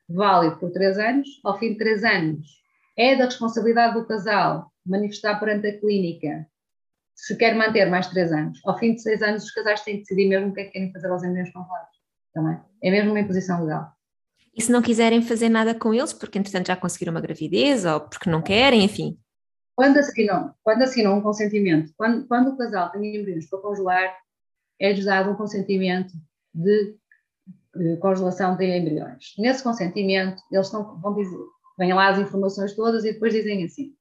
válido 0.08 0.58
por 0.58 0.72
três 0.72 0.98
anos, 0.98 1.28
ao 1.44 1.58
fim 1.58 1.74
de 1.74 1.80
três 1.80 2.04
anos 2.04 2.64
é 2.98 3.16
da 3.16 3.26
responsabilidade 3.26 3.96
do 3.96 4.06
casal 4.06 4.72
manifestar 4.86 5.40
perante 5.40 5.68
a 5.68 5.80
clínica 5.80 6.48
se 7.16 7.38
quer 7.38 7.56
manter 7.56 7.86
mais 7.90 8.08
três 8.08 8.32
anos. 8.32 8.60
Ao 8.66 8.78
fim 8.78 8.96
de 8.96 9.02
seis 9.02 9.22
anos, 9.22 9.44
os 9.44 9.52
casais 9.52 9.82
têm 9.82 9.96
que 9.96 10.02
decidir 10.02 10.28
mesmo 10.28 10.50
o 10.50 10.54
que 10.54 10.62
é 10.62 10.64
que 10.66 10.72
querem 10.72 10.92
fazer 10.92 11.08
aos 11.08 11.24
embriões 11.24 11.52
congelados. 11.52 11.94
Também. 12.34 12.60
É 12.82 12.92
mesmo 12.92 13.12
uma 13.12 13.20
imposição 13.20 13.64
legal. 13.64 13.92
E 14.56 14.62
se 14.62 14.72
não 14.72 14.82
quiserem 14.82 15.22
fazer 15.22 15.50
nada 15.50 15.74
com 15.74 15.94
eles, 15.94 16.14
porque 16.14 16.38
entretanto 16.38 16.68
já 16.68 16.76
conseguiram 16.76 17.12
uma 17.12 17.22
gravidez 17.22 17.86
ou 17.86 18.02
porque 18.02 18.30
não 18.30 18.42
querem, 18.42 18.84
enfim? 18.84 19.18
Quando 19.76 19.98
assinam, 19.98 20.54
quando 20.64 20.84
assinam 20.84 21.18
um 21.18 21.22
consentimento, 21.22 21.92
quando, 21.98 22.28
quando 22.28 22.50
o 22.50 22.58
casal 22.58 22.92
tem 22.92 23.16
embriões 23.16 23.50
para 23.50 23.60
congelar, 23.60 24.16
é-lhes 24.80 25.06
dado 25.06 25.32
um 25.32 25.36
consentimento 25.36 26.14
de, 26.54 26.96
de 27.76 27.98
congelação 27.98 28.56
de 28.56 28.66
embriões. 28.66 29.34
Nesse 29.40 29.64
consentimento, 29.64 30.42
eles 30.52 30.68
estão, 30.68 31.00
vão 31.00 31.16
dizer, 31.16 31.38
vêm 31.78 31.94
lá 31.94 32.10
as 32.10 32.20
informações 32.20 32.76
todas 32.76 33.04
e 33.04 33.14
depois 33.14 33.34
dizem 33.34 33.64
assim: 33.64 33.96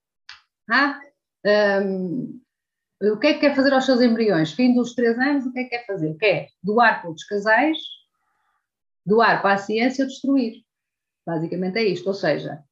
Ah, 0.69 1.01
um, 1.85 2.41
o 3.03 3.19
que 3.19 3.27
é 3.27 3.35
que 3.35 3.41
quer 3.41 3.57
fazer 3.57 3.73
aos 3.73 3.85
seus 3.85 4.01
embriões? 4.01 4.53
Fim 4.53 4.75
dos 4.75 4.95
três 4.95 5.19
anos, 5.19 5.45
o 5.45 5.53
que 5.53 5.61
é 5.61 5.65
que 5.65 5.71
quer 5.71 5.87
fazer? 5.87 6.15
Quer 6.15 6.49
doar 6.63 7.01
para 7.01 7.09
outros 7.09 7.27
casais, 7.27 7.79
doar 9.05 9.43
para 9.43 9.55
a 9.55 9.59
ciência 9.59 10.05
ou 10.05 10.09
destruir. 10.09 10.63
Basicamente 11.27 11.79
é 11.79 11.85
isto. 11.85 12.07
Ou 12.07 12.15
seja, 12.15 12.63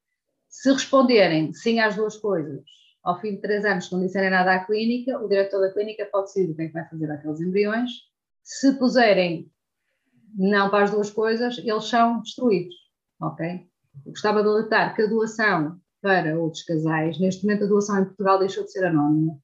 se 0.48 0.70
responderem 0.72 1.52
sim 1.52 1.80
às 1.80 1.96
duas 1.96 2.16
coisas, 2.16 2.62
ao 3.02 3.20
fim 3.20 3.32
de 3.32 3.40
três 3.40 3.64
anos, 3.64 3.86
se 3.86 3.92
não 3.92 4.00
disserem 4.00 4.30
nada 4.30 4.54
à 4.54 4.64
clínica, 4.64 5.18
o 5.18 5.28
diretor 5.28 5.60
da 5.60 5.72
clínica 5.72 6.06
pode 6.06 6.26
decidir 6.26 6.52
o 6.52 6.56
que 6.56 6.62
é 6.62 6.66
que 6.66 6.72
vai 6.74 6.88
fazer 6.88 7.10
àqueles 7.10 7.40
embriões. 7.40 7.90
Se 8.42 8.78
puserem 8.78 9.50
não 10.34 10.70
para 10.70 10.84
as 10.84 10.90
duas 10.90 11.10
coisas, 11.10 11.58
eles 11.58 11.84
são 11.84 12.20
destruídos. 12.20 12.74
Ok? 13.20 13.68
Eu 14.06 14.12
gostava 14.12 14.42
de 14.42 14.48
alertar 14.48 14.94
que 14.94 15.02
a 15.02 15.06
doação 15.06 15.79
para 16.02 16.38
outros 16.38 16.62
casais, 16.62 17.18
neste 17.18 17.44
momento 17.44 17.64
a 17.64 17.68
doação 17.68 18.00
em 18.00 18.04
Portugal 18.04 18.38
deixou 18.38 18.64
de 18.64 18.72
ser 18.72 18.84
anónima. 18.84 19.38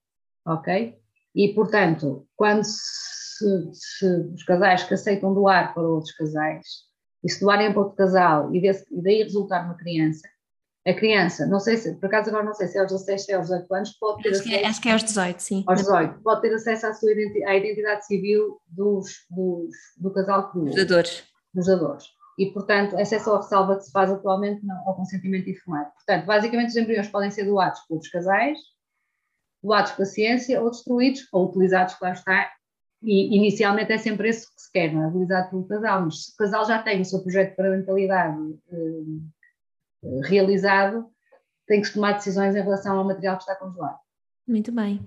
Ok? 0.46 0.96
E, 1.34 1.54
portanto, 1.54 2.26
quando 2.36 2.64
se, 2.64 3.70
se 3.72 4.06
os 4.34 4.42
casais 4.44 4.84
que 4.84 4.94
aceitam 4.94 5.34
doar 5.34 5.74
para 5.74 5.82
outros 5.82 6.12
casais, 6.12 6.86
e 7.22 7.30
se 7.30 7.40
doarem 7.40 7.72
para 7.72 7.82
outro 7.82 7.96
casal 7.96 8.54
e, 8.54 8.60
desse, 8.60 8.86
e 8.90 9.02
daí 9.02 9.22
resultar 9.22 9.64
uma 9.64 9.76
criança, 9.76 10.26
a 10.86 10.94
criança, 10.94 11.44
não 11.46 11.58
sei 11.58 11.76
se, 11.76 11.94
por 11.96 12.06
acaso 12.06 12.28
agora 12.28 12.44
não 12.44 12.54
sei 12.54 12.68
se 12.68 12.78
é 12.78 12.80
aos 12.80 12.92
16, 12.92 13.24
se 13.24 13.32
é 13.32 13.34
aos 13.34 13.48
18 13.48 13.74
anos, 13.74 13.90
pode 13.98 14.22
ter 14.22 14.28
acho 14.28 14.38
acesso. 14.38 14.48
Que 14.48 14.54
é, 14.54 14.66
acho 14.66 14.80
que 14.80 14.88
é 14.88 14.92
aos 14.92 15.02
18, 15.02 15.40
sim. 15.40 15.64
Aos 15.66 15.78
18, 15.80 16.20
pode 16.22 16.40
ter 16.42 16.54
acesso 16.54 16.86
à, 16.86 16.94
sua 16.94 17.10
identi 17.10 17.44
à 17.44 17.56
identidade 17.56 18.06
civil 18.06 18.60
dos, 18.68 19.26
dos, 19.28 19.74
do 19.98 20.12
casal 20.12 20.52
que 20.52 20.60
Dos 20.60 20.76
dadores. 20.76 21.24
Dos 21.52 21.66
dadores. 21.66 22.04
E, 22.38 22.46
portanto, 22.52 22.98
essa 22.98 23.16
é 23.16 23.18
só 23.18 23.34
a 23.34 23.38
ressalva 23.38 23.76
que 23.76 23.84
se 23.84 23.90
faz 23.90 24.10
atualmente 24.10 24.60
ao 24.86 24.94
consentimento 24.94 25.48
informado. 25.48 25.90
Portanto, 25.92 26.26
basicamente 26.26 26.68
os 26.68 26.76
embriões 26.76 27.08
podem 27.08 27.30
ser 27.30 27.44
doados 27.44 27.80
outros 27.88 28.10
casais, 28.10 28.58
doados 29.62 29.92
pela 29.92 30.06
ciência 30.06 30.60
ou 30.60 30.70
destruídos, 30.70 31.26
ou 31.32 31.48
utilizados, 31.48 31.94
claro 31.94 32.14
está, 32.14 32.50
e 33.02 33.36
inicialmente 33.36 33.92
é 33.92 33.98
sempre 33.98 34.28
esse 34.28 34.46
que 34.54 34.60
se 34.60 34.70
quer, 34.70 34.92
não 34.92 35.04
é? 35.04 35.08
Utilizado 35.08 35.50
pelo 35.50 35.66
casal, 35.66 36.02
mas 36.02 36.24
se 36.24 36.32
o 36.32 36.36
casal 36.36 36.66
já 36.66 36.82
tem 36.82 37.00
o 37.00 37.04
seu 37.04 37.22
projeto 37.22 37.50
de 37.50 37.56
parentalidade 37.56 38.58
eh, 38.72 40.20
realizado, 40.24 41.08
tem 41.66 41.80
que 41.82 41.92
tomar 41.92 42.12
decisões 42.12 42.54
em 42.54 42.62
relação 42.62 42.98
ao 42.98 43.04
material 43.04 43.36
que 43.36 43.42
está 43.42 43.56
congelado. 43.56 43.98
Muito 44.46 44.70
bem. 44.70 45.00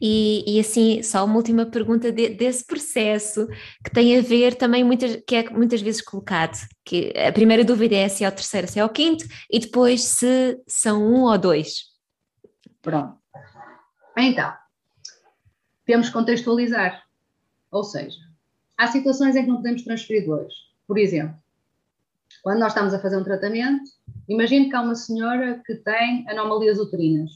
E, 0.00 0.56
e, 0.56 0.58
assim, 0.58 1.02
só 1.02 1.24
uma 1.26 1.36
última 1.36 1.66
pergunta 1.66 2.10
de, 2.10 2.30
desse 2.30 2.64
processo 2.64 3.46
que 3.84 3.90
tem 3.92 4.18
a 4.18 4.22
ver 4.22 4.54
também 4.54 4.82
muitas, 4.82 5.16
que 5.26 5.36
é 5.36 5.50
muitas 5.50 5.82
vezes 5.82 6.00
colocado, 6.00 6.56
que 6.82 7.12
a 7.14 7.30
primeira 7.30 7.62
dúvida 7.62 7.94
é 7.96 8.08
se 8.08 8.24
é 8.24 8.28
o 8.28 8.32
terceiro, 8.32 8.66
se 8.66 8.78
é 8.78 8.84
o 8.84 8.88
quinto, 8.88 9.26
e 9.50 9.58
depois 9.58 10.02
se 10.02 10.58
são 10.66 11.02
um 11.02 11.24
ou 11.24 11.36
dois. 11.36 11.90
Pronto. 12.80 13.18
Então, 14.16 14.52
temos 15.84 16.06
que 16.06 16.14
contextualizar. 16.14 17.04
Ou 17.70 17.84
seja, 17.84 18.18
há 18.78 18.86
situações 18.86 19.36
em 19.36 19.42
que 19.42 19.48
não 19.48 19.56
podemos 19.56 19.82
transferir 19.82 20.26
dois. 20.26 20.52
Por 20.86 20.96
exemplo, 20.96 21.36
quando 22.42 22.60
nós 22.60 22.72
estamos 22.72 22.94
a 22.94 23.00
fazer 23.00 23.18
um 23.18 23.24
tratamento, 23.24 23.90
imagine 24.26 24.70
que 24.70 24.76
há 24.76 24.80
uma 24.80 24.94
senhora 24.94 25.62
que 25.66 25.74
tem 25.74 26.26
anomalias 26.28 26.78
uterinas, 26.78 27.30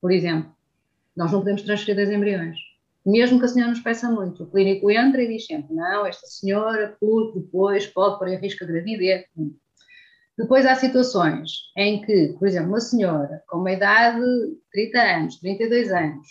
por 0.00 0.12
exemplo. 0.12 0.54
Nós 1.16 1.32
não 1.32 1.40
podemos 1.40 1.62
transferir 1.62 1.96
dois 1.96 2.10
embriões. 2.10 2.56
Mesmo 3.04 3.38
que 3.38 3.46
a 3.46 3.48
senhora 3.48 3.72
nos 3.72 3.80
peça 3.80 4.10
muito. 4.10 4.44
O 4.44 4.50
clínico 4.50 4.90
entra 4.90 5.22
e 5.22 5.28
diz 5.28 5.46
sempre: 5.46 5.74
não, 5.74 6.06
esta 6.06 6.26
senhora, 6.26 6.96
porque 7.00 7.40
depois 7.40 7.86
pode 7.86 8.18
pôr 8.18 8.28
em 8.28 8.36
risco 8.36 8.64
a 8.64 8.66
gravidez. 8.66 9.24
Depois 10.36 10.64
há 10.64 10.74
situações 10.74 11.50
em 11.76 12.00
que, 12.02 12.34
por 12.38 12.46
exemplo, 12.48 12.68
uma 12.68 12.80
senhora 12.80 13.42
com 13.46 13.58
uma 13.58 13.72
idade 13.72 14.20
de 14.20 14.56
30 14.72 14.98
anos, 14.98 15.40
32 15.40 15.92
anos, 15.92 16.26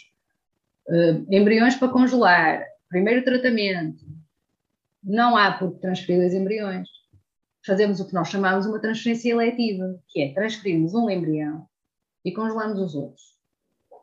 uh, 0.88 1.26
embriões 1.30 1.76
para 1.76 1.90
congelar, 1.90 2.64
primeiro 2.90 3.24
tratamento, 3.24 4.04
não 5.04 5.38
há 5.38 5.52
por 5.52 5.74
que 5.74 5.82
transferir 5.82 6.26
os 6.26 6.34
embriões. 6.34 6.88
Fazemos 7.66 8.00
o 8.00 8.08
que 8.08 8.14
nós 8.14 8.30
chamamos 8.30 8.66
uma 8.66 8.80
transferência 8.80 9.32
eletiva, 9.32 10.00
que 10.08 10.22
é 10.22 10.34
transferirmos 10.34 10.94
um 10.94 11.10
embrião 11.10 11.68
e 12.26 12.32
congelamos 12.32 12.80
os 12.80 12.96
outros. 12.96 13.39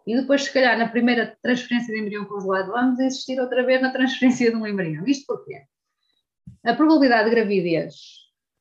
E 0.07 0.15
depois, 0.15 0.45
se 0.45 0.53
calhar, 0.53 0.79
na 0.79 0.89
primeira 0.89 1.37
transferência 1.43 1.93
de 1.93 2.01
embrião 2.01 2.25
congelado, 2.27 2.69
vamos 2.69 3.01
insistir 3.01 3.41
outra 3.41 3.65
vez 3.65 3.83
na 3.83 3.91
transferência 3.91 4.51
de 4.51 4.57
um 4.57 4.67
embrião. 4.67 5.05
Isto 5.05 5.27
porquê? 5.27 5.63
A 6.65 6.75
probabilidade 6.75 7.29
de 7.29 7.35
gravidez 7.35 7.95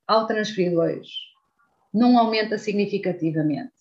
ao 0.07 0.25
transferir 0.25 0.71
dois 0.71 1.07
não 1.93 2.17
aumenta 2.17 2.57
significativamente. 2.57 3.73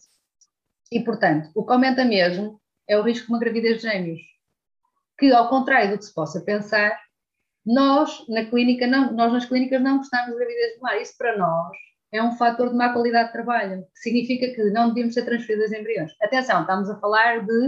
E, 0.93 1.01
portanto, 1.01 1.51
o 1.55 1.65
que 1.65 1.73
aumenta 1.73 2.05
mesmo 2.05 2.61
é 2.87 2.99
o 2.99 3.03
risco 3.03 3.27
de 3.27 3.33
uma 3.33 3.39
gravidez 3.39 3.81
de 3.81 3.89
gêmeos 3.89 4.21
que, 5.19 5.33
ao 5.33 5.49
contrário 5.49 5.93
do 5.93 5.99
que 5.99 6.05
se 6.05 6.15
possa 6.15 6.41
pensar, 6.43 7.01
nós, 7.65 8.27
na 8.29 8.45
clínica, 8.45 8.87
não, 8.87 9.13
nós 9.13 9.33
nas 9.33 9.47
clínicas 9.47 9.81
não 9.83 9.99
gostamos 9.99 10.33
de 10.33 10.37
gravidez 10.37 10.75
de 10.75 11.01
Isso 11.03 11.17
para 11.17 11.39
nós 11.39 11.77
é 12.15 12.23
um 12.23 12.37
fator 12.37 12.71
de 12.71 12.77
má 12.77 12.93
qualidade 12.93 13.27
de 13.27 13.33
trabalho, 13.33 13.83
que 13.93 13.99
significa 13.99 14.47
que 14.55 14.71
não 14.71 14.89
devíamos 14.89 15.15
ser 15.15 15.25
transferidos 15.25 15.73
embriões. 15.73 16.13
Atenção, 16.23 16.61
estamos 16.61 16.89
a 16.89 16.97
falar 17.01 17.45
de 17.45 17.67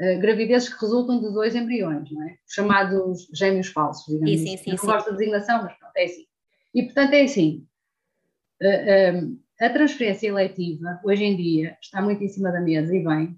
uh, 0.00 0.18
gravidezes 0.18 0.72
que 0.72 0.80
resultam 0.80 1.20
de 1.20 1.30
dois 1.30 1.54
embriões, 1.54 2.10
não 2.10 2.22
é? 2.22 2.38
chamados 2.48 3.28
gêmeos 3.34 3.68
falsos, 3.68 4.06
digamos 4.06 4.30
sim, 4.30 4.46
sim, 4.46 4.54
assim. 4.54 4.64
sim, 4.64 4.70
não 4.70 4.78
sim. 4.78 4.86
gosto 4.86 5.10
da 5.10 5.16
designação, 5.16 5.62
mas 5.62 5.76
pronto, 5.76 5.92
é 5.94 6.04
assim. 6.04 6.24
E, 6.74 6.82
portanto, 6.84 7.12
é 7.12 7.22
assim, 7.22 7.66
uh, 8.62 8.66
eh, 8.66 9.12
um, 9.12 9.38
eh, 9.60 9.66
a 9.66 9.70
transferência 9.70 10.26
eletiva, 10.26 10.98
hoje 11.04 11.24
em 11.24 11.36
dia, 11.36 11.76
está 11.82 12.00
muito 12.00 12.24
em 12.24 12.28
cima 12.28 12.50
da 12.50 12.62
mesa 12.62 12.96
e 12.96 13.04
bem, 13.04 13.36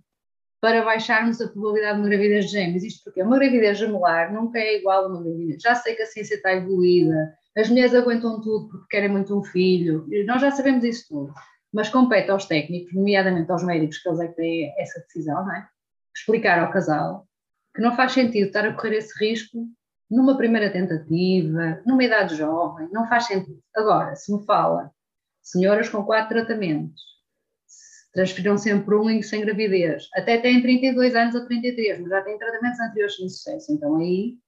para 0.60 0.84
baixarmos 0.84 1.40
a 1.40 1.48
probabilidade 1.48 1.96
de 1.96 2.00
uma 2.00 2.08
gravidez 2.08 2.46
de 2.46 2.52
gêmeos. 2.52 2.84
Isto 2.84 3.04
porque 3.04 3.22
uma 3.22 3.38
gravidez 3.38 3.76
gemelar 3.76 4.32
nunca 4.32 4.58
é 4.58 4.78
igual 4.78 5.04
a 5.04 5.08
uma 5.08 5.22
gravidez. 5.22 5.60
Já 5.60 5.74
sei 5.74 5.96
que 5.96 6.02
a 6.02 6.06
ciência 6.06 6.36
está 6.36 6.52
evoluída, 6.52 7.36
as 7.56 7.68
mulheres 7.68 7.94
aguentam 7.94 8.40
tudo 8.40 8.68
porque 8.68 8.86
querem 8.90 9.08
muito 9.08 9.36
um 9.38 9.42
filho, 9.42 10.06
nós 10.26 10.40
já 10.42 10.50
sabemos 10.50 10.84
isso 10.84 11.08
tudo. 11.08 11.32
Mas 11.72 11.88
compete 11.88 12.30
aos 12.30 12.46
técnicos, 12.46 12.94
nomeadamente 12.94 13.50
aos 13.50 13.64
médicos, 13.64 13.98
que 13.98 14.08
eles 14.08 14.20
é 14.20 14.28
que 14.28 14.34
têm 14.34 14.74
essa 14.78 15.00
decisão, 15.00 15.44
não 15.44 15.54
é? 15.54 15.68
Explicar 16.14 16.58
ao 16.58 16.70
casal 16.70 17.26
que 17.74 17.82
não 17.82 17.94
faz 17.94 18.12
sentido 18.12 18.46
estar 18.46 18.64
a 18.64 18.72
correr 18.72 18.96
esse 18.96 19.12
risco 19.22 19.68
numa 20.10 20.36
primeira 20.36 20.70
tentativa, 20.70 21.82
numa 21.84 22.02
idade 22.02 22.34
jovem, 22.34 22.88
não 22.90 23.06
faz 23.06 23.26
sentido. 23.26 23.62
Agora, 23.74 24.16
se 24.16 24.34
me 24.34 24.42
fala, 24.46 24.90
senhoras 25.42 25.88
com 25.88 26.02
quatro 26.02 26.30
tratamentos, 26.30 27.02
transferiram 28.14 28.56
sempre 28.56 28.94
um 28.94 29.22
sem 29.22 29.42
gravidez. 29.42 30.08
Até 30.14 30.38
têm 30.38 30.62
32 30.62 31.14
anos 31.14 31.34
ou 31.34 31.44
33, 31.46 32.00
mas 32.00 32.08
já 32.08 32.22
têm 32.22 32.38
tratamentos 32.38 32.80
anteriores 32.80 33.16
sem 33.16 33.28
sucesso. 33.28 33.72
Então 33.72 33.96
aí, 33.96 34.38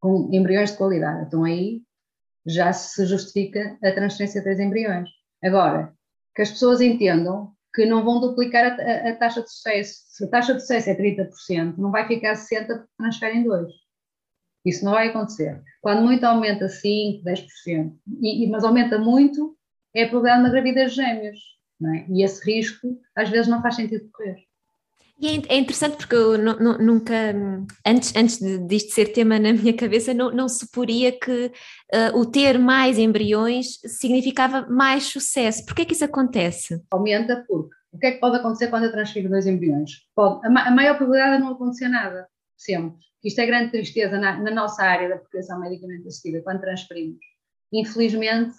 com 0.00 0.30
embriões 0.32 0.70
de 0.70 0.78
qualidade, 0.78 1.26
então 1.26 1.44
aí 1.44 1.82
já 2.48 2.72
se 2.72 3.04
justifica 3.06 3.78
a 3.82 3.92
transferência 3.92 4.42
dos 4.42 4.58
embriões. 4.58 5.08
Agora, 5.42 5.92
que 6.34 6.42
as 6.42 6.50
pessoas 6.50 6.80
entendam 6.80 7.52
que 7.74 7.84
não 7.86 8.04
vão 8.04 8.20
duplicar 8.20 8.64
a, 8.64 8.82
a, 8.82 9.10
a, 9.10 9.16
taxa 9.16 9.42
de 9.42 9.50
sucesso. 9.50 10.00
Se 10.08 10.24
a 10.24 10.28
taxa 10.28 10.54
de 10.54 10.60
sucesso 10.60 10.90
é 10.90 10.94
30%, 10.94 11.76
não 11.76 11.90
vai 11.90 12.06
ficar 12.06 12.34
60% 12.34 12.66
porque 12.66 12.88
transferem 12.98 13.44
dois. 13.44 13.70
Isso 14.64 14.84
não 14.84 14.92
vai 14.92 15.08
acontecer. 15.08 15.62
Quando 15.80 16.02
muito 16.02 16.24
aumenta 16.24 16.66
5%, 16.66 17.22
10%, 17.22 17.92
e, 18.20 18.44
e, 18.44 18.50
mas 18.50 18.64
aumenta 18.64 18.98
muito, 18.98 19.56
é 19.94 20.06
problema 20.06 20.42
na 20.42 20.50
gravidez 20.50 20.90
de 20.90 20.96
gêmeos 20.96 21.38
é? 21.86 22.06
E 22.08 22.24
esse 22.24 22.44
risco 22.44 23.00
às 23.14 23.28
vezes 23.28 23.46
não 23.46 23.62
faz 23.62 23.76
sentido 23.76 24.10
correr. 24.12 24.47
E 25.20 25.26
é, 25.26 25.54
é 25.54 25.58
interessante 25.58 25.96
porque 25.96 26.14
eu 26.14 26.38
nunca, 26.38 27.14
antes, 27.84 28.14
antes 28.14 28.38
disto 28.68 28.92
ser 28.92 29.12
tema 29.12 29.38
na 29.38 29.52
minha 29.52 29.74
cabeça, 29.74 30.14
não, 30.14 30.30
não 30.30 30.48
suporia 30.48 31.10
que 31.10 31.46
uh, 31.92 32.18
o 32.18 32.24
ter 32.24 32.58
mais 32.58 32.98
embriões 32.98 33.78
significava 33.84 34.66
mais 34.68 35.04
sucesso. 35.04 35.64
Por 35.66 35.74
que 35.74 35.82
é 35.82 35.84
que 35.84 35.94
isso 35.94 36.04
acontece? 36.04 36.80
Aumenta 36.90 37.44
porque 37.48 37.74
o 37.92 37.98
que 37.98 38.06
é 38.06 38.12
que 38.12 38.20
pode 38.20 38.36
acontecer 38.36 38.68
quando 38.68 38.84
eu 38.84 38.92
transfiro 38.92 39.28
dois 39.28 39.46
embriões? 39.46 39.90
Pode, 40.14 40.46
a, 40.46 40.68
a 40.68 40.70
maior 40.70 40.96
probabilidade 40.96 41.36
é 41.36 41.38
não 41.38 41.52
acontecer 41.52 41.88
nada, 41.88 42.28
sempre. 42.56 42.98
Isto 43.24 43.40
é 43.40 43.46
grande 43.46 43.72
tristeza 43.72 44.18
na, 44.18 44.38
na 44.40 44.50
nossa 44.52 44.84
área 44.84 45.08
da 45.08 45.16
procriação 45.16 45.58
medicamente 45.58 46.06
assistida, 46.06 46.42
quando 46.42 46.60
transferimos. 46.60 47.18
Infelizmente, 47.72 48.54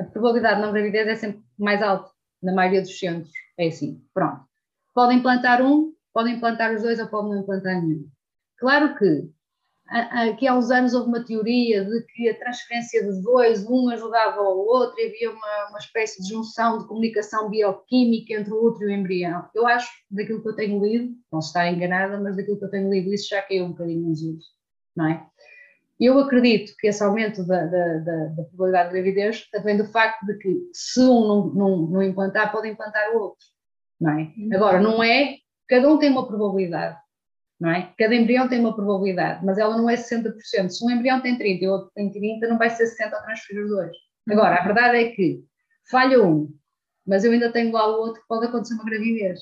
a 0.00 0.04
probabilidade 0.04 0.56
de 0.56 0.62
não 0.62 0.72
gravidez 0.72 1.06
é 1.06 1.16
sempre 1.16 1.42
mais 1.58 1.82
alta 1.82 2.10
na 2.42 2.52
maioria 2.52 2.80
dos 2.80 2.98
centros 2.98 3.32
é 3.58 3.68
assim, 3.68 4.02
pronto. 4.14 4.44
Podem 4.94 5.22
plantar 5.22 5.62
um, 5.62 5.92
podem 6.12 6.38
plantar 6.38 6.74
os 6.74 6.82
dois 6.82 6.98
ou 7.00 7.06
podem 7.08 7.36
não 7.36 7.42
plantar 7.44 7.80
nenhum. 7.80 8.06
Claro 8.58 8.94
que 8.96 9.30
aqui 9.88 10.46
há 10.46 10.56
uns 10.56 10.70
anos 10.70 10.94
houve 10.94 11.08
uma 11.08 11.24
teoria 11.24 11.84
de 11.84 12.02
que 12.06 12.28
a 12.28 12.38
transferência 12.38 13.02
de 13.04 13.22
dois, 13.22 13.66
um 13.68 13.90
ajudava 13.90 14.40
ao 14.40 14.58
outro, 14.58 14.98
e 14.98 15.06
havia 15.06 15.30
uma, 15.30 15.68
uma 15.68 15.78
espécie 15.78 16.22
de 16.22 16.28
junção 16.28 16.78
de 16.78 16.86
comunicação 16.86 17.50
bioquímica 17.50 18.34
entre 18.34 18.52
o 18.52 18.64
útero 18.64 18.90
e 18.90 18.94
o 18.94 18.98
embrião. 18.98 19.48
Eu 19.54 19.66
acho, 19.66 19.90
daquilo 20.10 20.42
que 20.42 20.48
eu 20.48 20.56
tenho 20.56 20.82
lido, 20.82 21.14
posso 21.30 21.48
estar 21.48 21.70
enganada, 21.70 22.18
mas 22.20 22.36
daquilo 22.36 22.58
que 22.58 22.64
eu 22.64 22.70
tenho 22.70 22.90
lido, 22.90 23.12
isso 23.12 23.28
já 23.28 23.42
caiu 23.42 23.66
um 23.66 23.72
bocadinho 23.72 24.08
nos 24.08 24.22
uso, 24.22 24.46
não 24.96 25.06
é? 25.08 25.26
Eu 26.00 26.18
acredito 26.18 26.74
que 26.78 26.88
esse 26.88 27.02
aumento 27.02 27.46
da, 27.46 27.64
da, 27.66 27.98
da, 27.98 28.24
da 28.26 28.44
probabilidade 28.44 28.88
de 28.88 28.94
gravidez 28.94 29.48
vem 29.62 29.76
do 29.76 29.84
facto 29.84 30.24
de 30.26 30.36
que 30.38 30.70
se 30.72 31.00
um 31.00 31.28
não, 31.28 31.46
não, 31.54 31.76
não 31.86 32.02
implantar, 32.02 32.50
pode 32.50 32.68
implantar 32.68 33.14
o 33.14 33.20
outro, 33.20 33.46
não 34.02 34.18
é? 34.18 34.32
Uhum. 34.36 34.48
Agora, 34.52 34.80
não 34.80 35.02
é, 35.02 35.36
cada 35.68 35.88
um 35.88 35.98
tem 35.98 36.10
uma 36.10 36.26
probabilidade, 36.26 36.98
não 37.60 37.70
é? 37.70 37.92
Cada 37.96 38.14
embrião 38.14 38.48
tem 38.48 38.58
uma 38.58 38.74
probabilidade, 38.74 39.44
mas 39.44 39.56
ela 39.56 39.76
não 39.76 39.88
é 39.88 39.94
60%. 39.94 40.68
Se 40.68 40.84
um 40.84 40.90
embrião 40.90 41.20
tem 41.20 41.38
30 41.38 41.64
e 41.64 41.68
o 41.68 41.72
outro 41.72 41.90
tem 41.94 42.10
30, 42.10 42.48
não 42.48 42.58
vai 42.58 42.68
ser 42.70 42.86
60 42.86 43.16
ao 43.16 43.22
transferir 43.22 43.62
os 43.62 43.70
dois. 43.70 43.96
Agora, 44.28 44.56
a 44.56 44.64
verdade 44.64 44.96
é 44.98 45.10
que 45.12 45.44
falha 45.90 46.22
um, 46.22 46.52
mas 47.06 47.24
eu 47.24 47.32
ainda 47.32 47.52
tenho 47.52 47.72
lá 47.72 47.86
o 47.86 48.00
outro 48.00 48.20
que 48.20 48.28
pode 48.28 48.46
acontecer 48.46 48.74
uma 48.74 48.84
gravidez. 48.84 49.40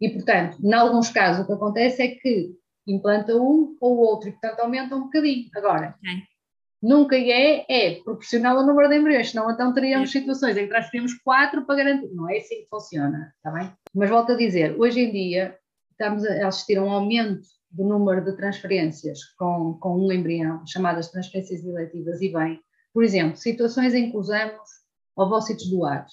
E, 0.00 0.10
portanto, 0.10 0.58
em 0.62 0.72
alguns 0.72 1.10
casos, 1.10 1.44
o 1.44 1.46
que 1.46 1.52
acontece 1.52 2.02
é 2.02 2.08
que 2.08 2.50
implanta 2.86 3.34
um 3.34 3.76
ou 3.80 3.96
o 3.96 4.00
outro 4.00 4.28
e, 4.28 4.32
portanto, 4.32 4.60
aumenta 4.60 4.94
um 4.94 5.04
bocadinho. 5.04 5.48
Agora, 5.56 5.96
okay. 5.98 6.22
nunca 6.82 7.16
é, 7.16 7.64
é 7.68 7.94
proporcional 8.02 8.58
ao 8.58 8.66
número 8.66 8.88
de 8.88 8.96
embriões, 8.96 9.30
senão 9.30 9.50
então 9.50 9.72
teríamos 9.72 10.10
é. 10.10 10.12
situações 10.12 10.56
em 10.56 10.62
que 10.62 10.68
transferimos 10.68 11.14
quatro 11.14 11.64
para 11.64 11.76
garantir. 11.76 12.14
Não 12.14 12.28
é 12.30 12.38
assim 12.38 12.62
que 12.62 12.68
funciona, 12.68 13.32
está 13.36 13.50
bem? 13.50 13.72
Mas 13.96 14.10
volto 14.10 14.32
a 14.32 14.36
dizer, 14.36 14.78
hoje 14.78 15.00
em 15.00 15.10
dia 15.10 15.58
estamos 15.90 16.22
a 16.22 16.48
assistir 16.48 16.76
a 16.76 16.82
um 16.82 16.90
aumento 16.90 17.48
do 17.70 17.82
número 17.82 18.22
de 18.22 18.36
transferências 18.36 19.24
com, 19.38 19.72
com 19.80 19.96
um 19.96 20.12
embrião, 20.12 20.66
chamadas 20.66 21.10
transferências 21.10 21.64
eletivas, 21.64 22.20
e 22.20 22.30
bem, 22.30 22.60
por 22.92 23.02
exemplo, 23.02 23.38
situações 23.38 23.94
em 23.94 24.10
que 24.10 24.16
usamos 24.18 24.68
ovócitos 25.16 25.70
doados. 25.70 26.12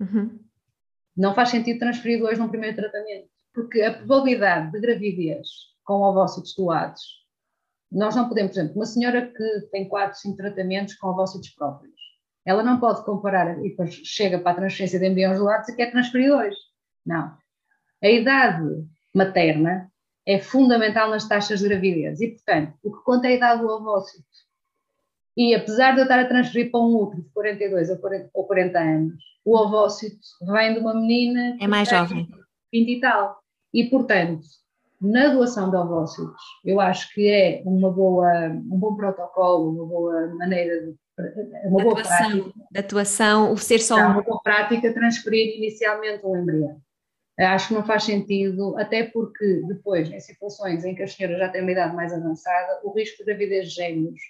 Uhum. 0.00 0.40
Não 1.16 1.32
faz 1.32 1.50
sentido 1.50 1.78
transferir 1.78 2.18
dois 2.18 2.40
num 2.40 2.48
primeiro 2.48 2.74
tratamento, 2.74 3.28
porque 3.54 3.80
a 3.80 3.94
probabilidade 3.94 4.72
de 4.72 4.80
gravidez 4.80 5.46
com 5.84 6.02
ovócitos 6.02 6.56
doados, 6.56 7.02
nós 7.90 8.16
não 8.16 8.28
podemos, 8.28 8.50
por 8.50 8.58
exemplo, 8.58 8.74
uma 8.74 8.86
senhora 8.86 9.32
que 9.32 9.68
tem 9.70 9.88
4, 9.88 10.18
5 10.18 10.36
tratamentos 10.36 10.94
com 10.96 11.06
ovócitos 11.06 11.50
próprios, 11.50 11.94
ela 12.44 12.62
não 12.62 12.78
pode 12.78 13.04
comparar 13.04 13.58
e 13.64 13.70
depois 13.70 13.94
chega 14.04 14.38
para 14.38 14.52
a 14.52 14.54
transferência 14.56 14.98
de 14.98 15.06
embriões 15.06 15.38
doados 15.38 15.68
e 15.68 15.76
quer 15.76 15.90
transferir 15.90 16.28
dois. 16.28 16.54
Não. 17.04 17.36
A 18.02 18.08
idade 18.08 18.86
materna 19.14 19.90
é 20.26 20.38
fundamental 20.38 21.10
nas 21.10 21.26
taxas 21.26 21.60
de 21.60 21.68
gravidez. 21.68 22.20
E, 22.20 22.28
portanto, 22.28 22.74
o 22.82 22.92
que 22.92 23.02
conta 23.04 23.26
é 23.26 23.30
a 23.30 23.34
idade 23.34 23.62
do 23.62 23.68
ovócito. 23.68 24.24
E 25.36 25.54
apesar 25.54 25.92
de 25.92 26.00
eu 26.00 26.04
estar 26.04 26.20
a 26.20 26.28
transferir 26.28 26.70
para 26.70 26.80
um 26.80 26.94
útero 26.96 27.22
de 27.22 27.28
42 27.30 27.90
ou 27.90 28.44
40, 28.44 28.78
anos, 28.78 29.24
o 29.44 29.56
ovócito 29.56 30.18
vem 30.42 30.74
de 30.74 30.80
uma 30.80 30.94
menina. 30.94 31.56
É 31.60 31.66
mais 31.66 31.88
jovem. 31.88 32.28
20 32.72 32.88
e 32.88 33.00
tal. 33.00 33.38
E, 33.72 33.84
portanto, 33.90 34.46
na 35.04 35.28
doação 35.28 35.70
de 35.70 35.76
ovócitos, 35.76 36.42
eu 36.64 36.80
acho 36.80 37.12
que 37.12 37.28
é 37.28 37.62
uma 37.66 37.90
boa, 37.90 38.48
um 38.48 38.78
bom 38.78 38.96
protocolo, 38.96 39.70
uma 39.70 39.86
boa 39.86 40.34
maneira 40.34 40.80
de. 40.82 40.94
Uma 41.66 41.82
boa 41.82 42.00
atuação, 42.00 42.30
prática. 42.30 42.66
De 42.72 42.80
atuação, 42.80 43.52
o 43.52 43.56
ser 43.58 43.78
só. 43.80 43.98
É 43.98 44.06
uma 44.06 44.22
boa 44.22 44.40
prática 44.42 44.92
transferir 44.92 45.56
inicialmente 45.58 46.24
um 46.24 46.36
embrião. 46.36 46.80
Acho 47.38 47.68
que 47.68 47.74
não 47.74 47.84
faz 47.84 48.04
sentido, 48.04 48.76
até 48.78 49.04
porque 49.04 49.62
depois, 49.68 50.10
em 50.10 50.20
situações 50.20 50.84
em 50.84 50.94
que 50.94 51.02
a 51.02 51.06
senhora 51.06 51.36
já 51.36 51.48
tem 51.48 51.62
uma 51.62 51.72
idade 51.72 51.94
mais 51.94 52.12
avançada, 52.12 52.80
o 52.82 52.92
risco 52.92 53.18
de 53.18 53.24
gravidez 53.24 53.68
de 53.68 53.74
gêmeos, 53.74 54.20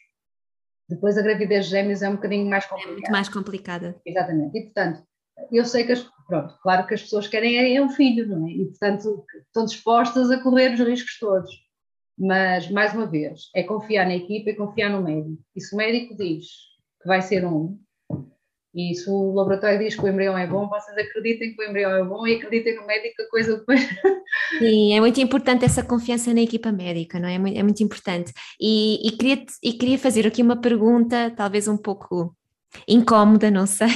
depois 0.88 1.16
a 1.16 1.22
gravidez 1.22 1.66
de 1.66 1.70
gêmeos 1.70 2.02
é 2.02 2.08
um 2.08 2.16
bocadinho 2.16 2.48
mais 2.48 2.66
complicada. 2.66 2.90
É 2.90 2.94
muito 2.94 3.12
mais 3.12 3.28
complicada. 3.28 3.96
Exatamente. 4.04 4.58
E, 4.58 4.62
portanto, 4.64 5.02
eu 5.52 5.64
sei 5.64 5.84
que, 5.84 5.92
as, 5.92 6.06
pronto, 6.26 6.54
claro 6.62 6.86
que 6.86 6.94
as 6.94 7.02
pessoas 7.02 7.28
querem 7.28 7.76
é 7.76 7.82
um 7.82 7.90
filho, 7.90 8.26
não 8.28 8.46
é? 8.46 8.50
E, 8.50 8.64
portanto, 8.66 9.24
estão 9.46 9.64
dispostas 9.64 10.30
a 10.30 10.42
correr 10.42 10.74
os 10.74 10.80
riscos 10.80 11.18
todos. 11.18 11.50
Mas, 12.16 12.70
mais 12.70 12.94
uma 12.94 13.06
vez, 13.06 13.50
é 13.54 13.62
confiar 13.62 14.06
na 14.06 14.14
equipa 14.14 14.50
e 14.50 14.56
confiar 14.56 14.90
no 14.90 15.02
médico. 15.02 15.42
E 15.54 15.60
se 15.60 15.74
o 15.74 15.78
médico 15.78 16.16
diz 16.16 16.46
que 17.02 17.08
vai 17.08 17.20
ser 17.20 17.44
um, 17.44 17.78
e 18.74 18.92
se 18.94 19.08
o 19.08 19.32
laboratório 19.32 19.78
diz 19.78 19.94
que 19.94 20.02
o 20.02 20.08
embrião 20.08 20.36
é 20.36 20.48
bom, 20.48 20.68
vocês 20.68 20.98
acreditem 20.98 21.54
que 21.54 21.62
o 21.62 21.64
embrião 21.64 21.92
é 21.92 22.02
bom 22.02 22.26
e 22.26 22.34
acreditem 22.34 22.74
no 22.74 22.86
médico 22.86 23.14
que 23.16 23.22
a 23.22 23.30
coisa 23.30 23.56
depois. 23.56 23.80
Sim, 24.58 24.96
é 24.96 25.00
muito 25.00 25.20
importante 25.20 25.64
essa 25.64 25.84
confiança 25.84 26.34
na 26.34 26.40
equipa 26.40 26.72
médica, 26.72 27.20
não 27.20 27.28
é? 27.28 27.34
É 27.34 27.38
muito, 27.38 27.58
é 27.58 27.62
muito 27.62 27.82
importante. 27.84 28.32
E, 28.60 29.06
e, 29.06 29.12
queria, 29.12 29.44
e 29.62 29.72
queria 29.74 29.96
fazer 29.96 30.26
aqui 30.26 30.42
uma 30.42 30.60
pergunta, 30.60 31.32
talvez 31.36 31.68
um 31.68 31.76
pouco 31.76 32.34
incómoda, 32.88 33.48
não 33.48 33.66
sei, 33.66 33.88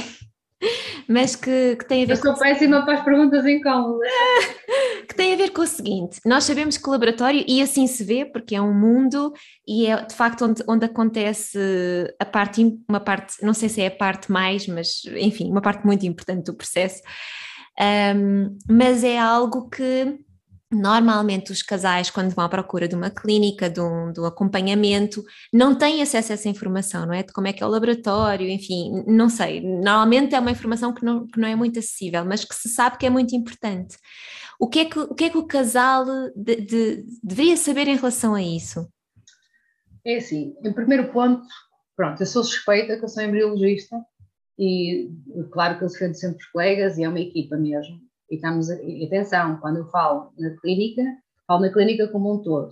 mas 1.09 1.35
que, 1.35 1.75
que 1.75 1.85
tem 1.85 2.03
a 2.03 2.05
ver 2.05 2.13
Eu 2.13 2.17
sou 2.17 2.33
com... 2.33 2.39
péssima 2.39 2.85
para 2.85 2.99
as 2.99 3.03
perguntas 3.03 3.43
incómodas. 3.43 4.07
que 5.09 5.15
tem 5.15 5.33
a 5.33 5.37
ver 5.37 5.49
com 5.49 5.63
o 5.63 5.67
seguinte: 5.67 6.21
nós 6.23 6.43
sabemos 6.43 6.77
que 6.77 6.87
o 6.87 6.91
laboratório, 6.91 7.43
e 7.47 7.63
assim 7.63 7.87
se 7.87 8.03
vê, 8.03 8.25
porque 8.25 8.55
é 8.55 8.61
um 8.61 8.73
mundo 8.73 9.33
e 9.67 9.87
é 9.87 10.05
de 10.05 10.13
facto 10.13 10.45
onde, 10.45 10.63
onde 10.67 10.85
acontece 10.85 11.57
a 12.19 12.25
parte, 12.25 12.79
uma 12.87 12.99
parte, 12.99 13.43
não 13.43 13.55
sei 13.55 13.69
se 13.69 13.81
é 13.81 13.87
a 13.87 13.91
parte 13.91 14.31
mais, 14.31 14.67
mas 14.67 15.01
enfim, 15.17 15.49
uma 15.49 15.61
parte 15.61 15.83
muito 15.83 16.05
importante 16.05 16.45
do 16.45 16.53
processo, 16.53 17.01
um, 18.15 18.55
mas 18.69 19.03
é 19.03 19.17
algo 19.17 19.67
que 19.67 20.15
Normalmente, 20.71 21.51
os 21.51 21.63
casais, 21.63 22.11
quando 22.11 22.29
vão 22.29 22.45
à 22.45 22.49
procura 22.49 22.87
de 22.87 22.93
uma 22.93 23.09
clínica, 23.09 23.67
de 23.67 23.81
um, 23.81 24.13
um, 24.15 24.25
acompanhamento, 24.25 25.23
não 25.51 25.75
têm 25.75 25.99
acesso 25.99 26.31
a 26.31 26.35
essa 26.35 26.47
informação, 26.47 27.07
não 27.07 27.13
é? 27.13 27.23
De 27.23 27.33
como 27.33 27.47
é 27.47 27.53
que 27.53 27.63
é 27.63 27.65
o 27.65 27.69
laboratório, 27.69 28.47
enfim, 28.47 29.03
não 29.07 29.29
sei. 29.29 29.61
Normalmente 29.61 30.35
é 30.35 30.39
uma 30.39 30.51
informação 30.51 30.93
que 30.93 31.03
não, 31.03 31.25
que 31.25 31.39
não 31.39 31.47
é 31.47 31.55
muito 31.55 31.79
acessível, 31.79 32.23
mas 32.23 32.45
que 32.45 32.53
se 32.53 32.69
sabe 32.69 32.99
que 32.99 33.05
é 33.07 33.09
muito 33.09 33.35
importante. 33.35 33.97
O 34.59 34.67
que 34.67 34.79
é 34.81 34.85
que 34.85 34.99
o, 34.99 35.15
que 35.15 35.23
é 35.23 35.29
que 35.31 35.37
o 35.39 35.47
casal 35.47 36.05
de, 36.35 36.57
de, 36.57 37.05
deveria 37.23 37.57
saber 37.57 37.87
em 37.87 37.95
relação 37.95 38.35
a 38.35 38.43
isso? 38.43 38.87
É 40.05 40.17
assim, 40.17 40.55
em 40.63 40.71
primeiro 40.71 41.11
ponto, 41.11 41.47
pronto, 41.95 42.21
eu 42.21 42.27
sou 42.27 42.43
suspeita 42.43 42.95
que 42.95 43.03
eu 43.03 43.09
sou 43.09 43.23
embriologista 43.23 43.97
e 44.57 45.09
claro 45.51 45.79
que 45.79 45.83
eu 45.83 45.87
defendo 45.87 46.13
sempre 46.13 46.37
os 46.37 46.45
colegas 46.51 46.99
e 46.99 47.03
é 47.03 47.09
uma 47.09 47.19
equipa 47.19 47.57
mesmo 47.57 48.07
e 48.29 48.35
estamos, 48.35 48.69
e 48.69 49.05
atenção, 49.05 49.57
quando 49.57 49.77
eu 49.77 49.85
falo 49.87 50.31
na 50.37 50.55
clínica, 50.57 51.03
falo 51.47 51.61
na 51.61 51.71
clínica 51.71 52.07
como 52.07 52.33
um 52.33 52.41
todo. 52.41 52.71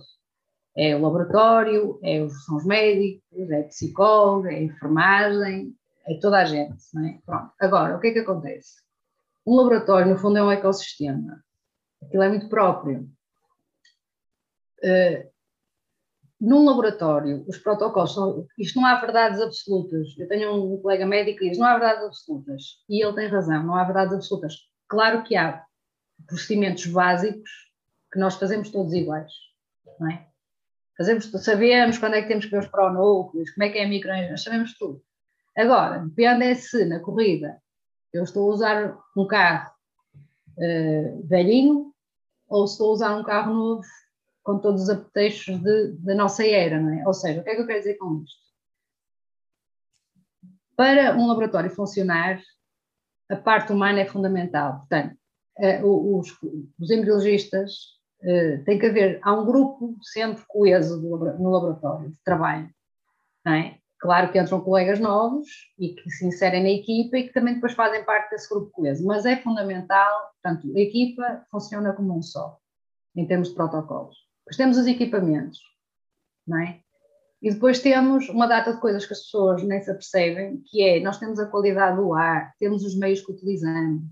É 0.76 0.94
o 0.94 1.02
laboratório, 1.02 1.98
é 2.02 2.22
os, 2.22 2.44
são 2.44 2.56
os 2.56 2.64
médicos, 2.64 3.50
é 3.50 3.64
psicólogo, 3.64 4.46
é 4.46 4.54
a 4.54 4.62
enfermagem, 4.62 5.74
é 6.06 6.14
toda 6.20 6.38
a 6.38 6.44
gente. 6.44 6.78
Não 6.94 7.06
é? 7.06 7.18
Pronto. 7.26 7.50
Agora, 7.60 7.96
o 7.96 8.00
que 8.00 8.08
é 8.08 8.12
que 8.12 8.20
acontece? 8.20 8.80
Um 9.46 9.56
laboratório, 9.56 10.12
no 10.12 10.18
fundo, 10.18 10.38
é 10.38 10.42
um 10.42 10.52
ecossistema. 10.52 11.42
Aquilo 12.02 12.22
é 12.22 12.28
muito 12.28 12.48
próprio. 12.48 13.08
Uh, 14.84 15.28
num 16.40 16.64
laboratório, 16.64 17.44
os 17.48 17.58
protocolos 17.58 18.14
são. 18.14 18.46
Isto 18.56 18.80
não 18.80 18.86
há 18.86 19.00
verdades 19.00 19.40
absolutas. 19.40 20.16
Eu 20.16 20.28
tenho 20.28 20.54
um 20.54 20.80
colega 20.80 21.04
médico 21.04 21.40
que 21.40 21.48
diz: 21.48 21.58
não 21.58 21.66
há 21.66 21.78
verdades 21.78 22.04
absolutas. 22.04 22.62
E 22.88 23.04
ele 23.04 23.14
tem 23.14 23.26
razão, 23.26 23.64
não 23.64 23.74
há 23.74 23.82
verdades 23.82 24.14
absolutas. 24.14 24.67
Claro 24.88 25.22
que 25.22 25.36
há 25.36 25.64
procedimentos 26.26 26.86
básicos 26.86 27.50
que 28.12 28.18
nós 28.18 28.36
fazemos 28.36 28.70
todos 28.70 28.92
iguais, 28.92 29.32
não 30.00 30.10
é? 30.10 30.26
Fazemos, 30.96 31.30
sabemos 31.30 31.98
quando 31.98 32.14
é 32.14 32.22
que 32.22 32.28
temos 32.28 32.46
que 32.46 32.50
ver 32.50 32.60
os 32.60 32.68
pronúcleos, 32.68 33.50
como 33.50 33.64
é 33.64 33.68
que 33.68 33.78
é 33.78 33.84
a 33.84 33.88
microengenharia, 33.88 34.36
sabemos 34.36 34.76
tudo. 34.76 35.00
Agora, 35.56 35.98
depende 35.98 36.44
é 36.44 36.54
se 36.54 36.84
na 36.84 37.00
corrida 37.00 37.60
eu 38.12 38.24
estou 38.24 38.50
a 38.50 38.54
usar 38.54 38.98
um 39.16 39.26
carro 39.26 39.70
uh, 40.56 41.26
velhinho 41.28 41.92
ou 42.48 42.66
se 42.66 42.74
estou 42.74 42.90
a 42.90 42.92
usar 42.92 43.16
um 43.16 43.22
carro 43.22 43.54
novo 43.54 43.86
com 44.42 44.58
todos 44.58 44.84
os 44.84 44.88
apetrechos 44.88 45.60
da 45.98 46.14
nossa 46.14 46.46
era, 46.46 46.80
não 46.80 46.90
é? 46.90 47.06
Ou 47.06 47.12
seja, 47.12 47.40
o 47.40 47.44
que 47.44 47.50
é 47.50 47.54
que 47.54 47.60
eu 47.60 47.66
quero 47.66 47.78
dizer 47.78 47.94
com 47.94 48.22
isto? 48.24 48.48
Para 50.74 51.14
um 51.16 51.26
laboratório 51.26 51.70
funcionar, 51.70 52.40
a 53.28 53.36
parte 53.36 53.72
humana 53.72 54.00
é 54.00 54.06
fundamental. 54.06 54.78
Portanto, 54.78 55.16
eh, 55.58 55.82
os, 55.84 56.32
os 56.78 56.90
embriologistas 56.90 57.98
eh, 58.22 58.58
tem 58.64 58.78
que 58.78 58.86
haver, 58.86 59.20
há 59.22 59.32
um 59.32 59.44
grupo 59.44 59.96
sempre 60.02 60.42
coeso 60.46 61.00
no 61.00 61.50
laboratório 61.50 62.10
de 62.10 62.16
trabalho, 62.24 62.68
é? 63.46 63.76
Claro 64.00 64.30
que 64.30 64.38
entram 64.38 64.60
colegas 64.60 65.00
novos 65.00 65.48
e 65.78 65.88
que 65.94 66.10
se 66.10 66.24
inserem 66.24 66.62
na 66.62 66.70
equipa 66.70 67.18
e 67.18 67.26
que 67.26 67.32
também 67.32 67.54
depois 67.54 67.72
fazem 67.72 68.04
parte 68.04 68.30
desse 68.30 68.48
grupo 68.48 68.70
coeso, 68.70 69.04
mas 69.04 69.26
é 69.26 69.36
fundamental, 69.36 70.32
portanto, 70.40 70.72
a 70.76 70.80
equipa 70.80 71.44
funciona 71.50 71.92
como 71.92 72.16
um 72.16 72.22
só, 72.22 72.58
em 73.16 73.26
termos 73.26 73.48
de 73.48 73.54
protocolos. 73.54 74.16
Depois 74.40 74.56
temos 74.56 74.78
os 74.78 74.86
equipamentos, 74.86 75.58
é? 76.62 76.78
E 77.40 77.52
depois 77.52 77.80
temos 77.80 78.28
uma 78.28 78.46
data 78.46 78.72
de 78.72 78.80
coisas 78.80 79.06
que 79.06 79.12
as 79.12 79.20
pessoas 79.20 79.62
nem 79.62 79.80
se 79.80 79.90
apercebem, 79.90 80.62
que 80.66 80.82
é, 80.82 81.00
nós 81.00 81.18
temos 81.18 81.38
a 81.38 81.46
qualidade 81.46 81.96
do 81.96 82.12
ar, 82.12 82.52
temos 82.58 82.84
os 82.84 82.96
meios 82.96 83.20
que 83.20 83.32
utilizamos. 83.32 84.02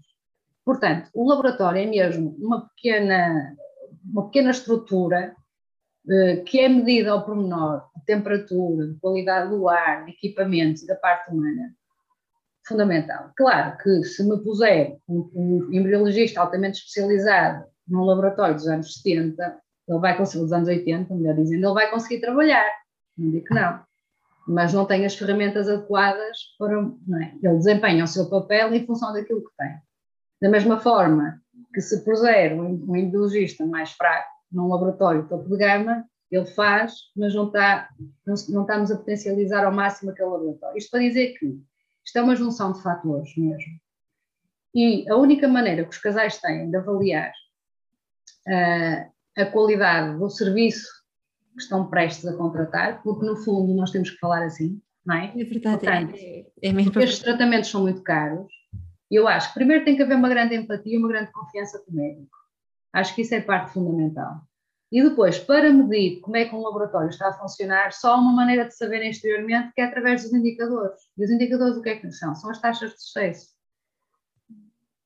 Portanto, 0.65 1.11
o 1.15 1.29
laboratório 1.29 1.81
é 1.83 1.87
mesmo 1.87 2.37
uma 2.39 2.69
pequena, 2.69 3.57
uma 4.05 4.27
pequena 4.27 4.51
estrutura 4.51 5.35
eh, 6.09 6.37
que 6.47 6.61
é 6.61 6.69
medida 6.69 7.11
ao 7.11 7.25
pormenor, 7.25 7.83
de 7.97 8.05
temperatura, 8.05 8.87
de 8.87 8.95
qualidade 9.01 9.51
do 9.51 9.69
ar, 9.69 10.05
de 10.05 10.13
equipamentos 10.13 10.83
e 10.83 10.87
da 10.87 10.95
parte 10.95 11.33
humana, 11.33 11.75
fundamental. 12.65 13.33
Claro 13.37 13.77
que 13.79 14.05
se 14.05 14.23
me 14.23 14.39
puser 14.43 14.99
um, 15.09 15.31
um 15.35 15.73
embriologista 15.73 16.41
altamente 16.41 16.79
especializado 16.79 17.65
num 17.89 18.05
laboratório 18.05 18.55
dos 18.55 18.69
anos 18.69 18.95
70, 18.95 19.61
ele 19.89 19.99
vai 19.99 20.17
conseguir, 20.17 20.45
dos 20.45 20.53
anos 20.53 20.69
80, 20.69 21.13
melhor 21.15 21.35
dizendo, 21.35 21.67
ele 21.67 21.75
vai 21.75 21.91
conseguir 21.91 22.21
trabalhar, 22.21 22.69
não 23.17 23.31
digo 23.31 23.47
que 23.47 23.55
não, 23.55 23.81
mas 24.47 24.73
não 24.73 24.87
tem 24.87 25.05
as 25.05 25.17
ferramentas 25.17 25.69
adequadas 25.69 26.39
para, 26.59 26.81
não 26.81 27.23
é? 27.23 27.35
ele 27.43 27.57
desempenha 27.57 28.05
o 28.05 28.09
seu 28.09 28.29
papel 28.29 28.75
em 28.75 28.87
função 28.87 29.13
daquilo 29.13 29.43
que 29.43 29.57
tem. 29.57 29.77
Da 30.41 30.49
mesma 30.49 30.79
forma 30.79 31.41
que 31.75 31.81
se 31.81 32.05
puser 32.05 32.55
um, 32.55 32.85
um 32.89 33.67
mais 33.69 33.93
fraco 33.93 34.29
num 34.53 34.69
laboratório 34.69 35.29
topo 35.29 35.49
de 35.49 35.57
gama, 35.57 36.05
ele 36.31 36.47
faz, 36.47 36.95
mas 37.17 37.35
não, 37.35 37.47
está, 37.47 37.89
não, 38.27 38.35
não 38.49 38.63
estamos 38.63 38.91
a 38.91 38.97
potencializar 38.97 39.65
ao 39.65 39.73
máximo 39.73 40.11
aquele 40.11 40.31
laboratório. 40.31 40.79
Isto 40.79 40.91
para 40.91 41.01
dizer 41.01 41.35
que 41.39 41.59
isto 42.05 42.17
é 42.17 42.23
uma 42.23 42.37
junção 42.37 42.73
de 42.73 42.83
fatores 42.83 43.37
mesmo. 43.37 43.81
E 44.75 45.09
a 45.11 45.17
única 45.17 45.49
maneira 45.49 45.85
que 45.85 45.91
os 45.91 45.99
casais 45.99 46.39
têm 46.39 46.71
de 46.71 46.77
avaliar 46.77 47.33
uh, 48.47 49.13
a 49.37 49.47
qualidade 49.47 50.19
do 50.19 50.29
serviço 50.29 50.87
que 51.57 51.63
estão 51.63 51.89
prestes 51.89 52.27
a 52.27 52.37
contratar, 52.37 53.03
porque 53.03 53.25
no 53.25 53.37
fundo 53.37 53.75
nós 53.75 53.91
temos 53.91 54.11
que 54.11 54.19
falar 54.19 54.45
assim, 54.45 54.81
não 55.05 55.17
é? 55.17 55.33
É 55.35 55.45
verdade, 55.45 55.79
Portanto, 55.79 56.15
é, 56.17 56.47
é 56.63 56.73
mesmo. 56.73 56.93
Porque 56.93 57.05
estes 57.05 57.23
tratamentos 57.23 57.71
são 57.71 57.83
muito 57.83 58.03
caros. 58.03 58.53
Eu 59.11 59.27
acho 59.27 59.49
que 59.49 59.55
primeiro 59.55 59.85
tem 59.85 59.97
que 59.97 60.03
haver 60.03 60.17
uma 60.17 60.29
grande 60.29 60.55
empatia, 60.55 60.99
uma 60.99 61.09
grande 61.09 61.33
confiança 61.33 61.79
com 61.79 61.93
o 61.93 61.95
médico. 61.95 62.37
Acho 62.93 63.15
que 63.15 63.23
isso 63.23 63.35
é 63.35 63.41
parte 63.41 63.73
fundamental. 63.73 64.43
E 64.91 65.03
depois, 65.03 65.39
para 65.39 65.73
medir 65.73 66.21
como 66.21 66.37
é 66.37 66.45
que 66.45 66.55
um 66.55 66.63
laboratório 66.63 67.09
está 67.09 67.29
a 67.29 67.33
funcionar, 67.33 67.93
só 67.93 68.15
há 68.15 68.17
uma 68.17 68.33
maneira 68.33 68.67
de 68.67 68.77
saber 68.77 69.03
exteriormente, 69.09 69.73
que 69.75 69.81
é 69.81 69.85
através 69.85 70.23
dos 70.23 70.33
indicadores. 70.33 71.01
E 71.17 71.25
os 71.25 71.31
indicadores 71.31 71.77
o 71.77 71.83
que 71.83 71.89
é 71.89 71.97
que 71.97 72.11
são? 72.13 72.35
São 72.35 72.51
as 72.51 72.61
taxas 72.61 72.93
de 72.93 73.03
sucesso. 73.03 73.49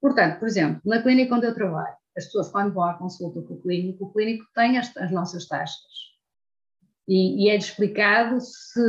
Portanto, 0.01 0.39
por 0.39 0.49
exemplo, 0.49 0.81
na 0.85 1.03
clínica 1.03 1.35
onde 1.35 1.47
eu 1.47 1.55
trabalho, 1.55 1.95
as 2.17 2.25
pessoas 2.25 2.51
quando 2.51 2.73
vão 2.73 2.85
à 2.85 2.95
consulta 2.95 3.41
com 3.43 3.55
o 3.55 3.61
clínico, 3.61 4.05
o 4.05 4.13
clínico 4.13 4.45
tem 4.55 4.79
as, 4.79 4.95
as 4.97 5.11
nossas 5.11 5.47
taxas. 5.47 6.10
E, 7.11 7.45
e 7.45 7.51
é 7.51 7.57
explicado 7.57 8.41
se 8.41 8.81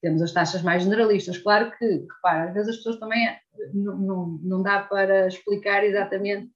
temos 0.00 0.20
as 0.20 0.32
taxas 0.32 0.62
mais 0.62 0.82
generalistas. 0.82 1.38
Claro 1.38 1.72
que, 1.78 1.84
repara, 1.84 2.48
às 2.48 2.54
vezes 2.54 2.68
as 2.68 2.76
pessoas 2.76 2.98
também 2.98 3.26
não, 3.72 3.96
não, 3.96 4.26
não 4.42 4.62
dá 4.62 4.80
para 4.80 5.26
explicar 5.26 5.82
exatamente 5.82 6.50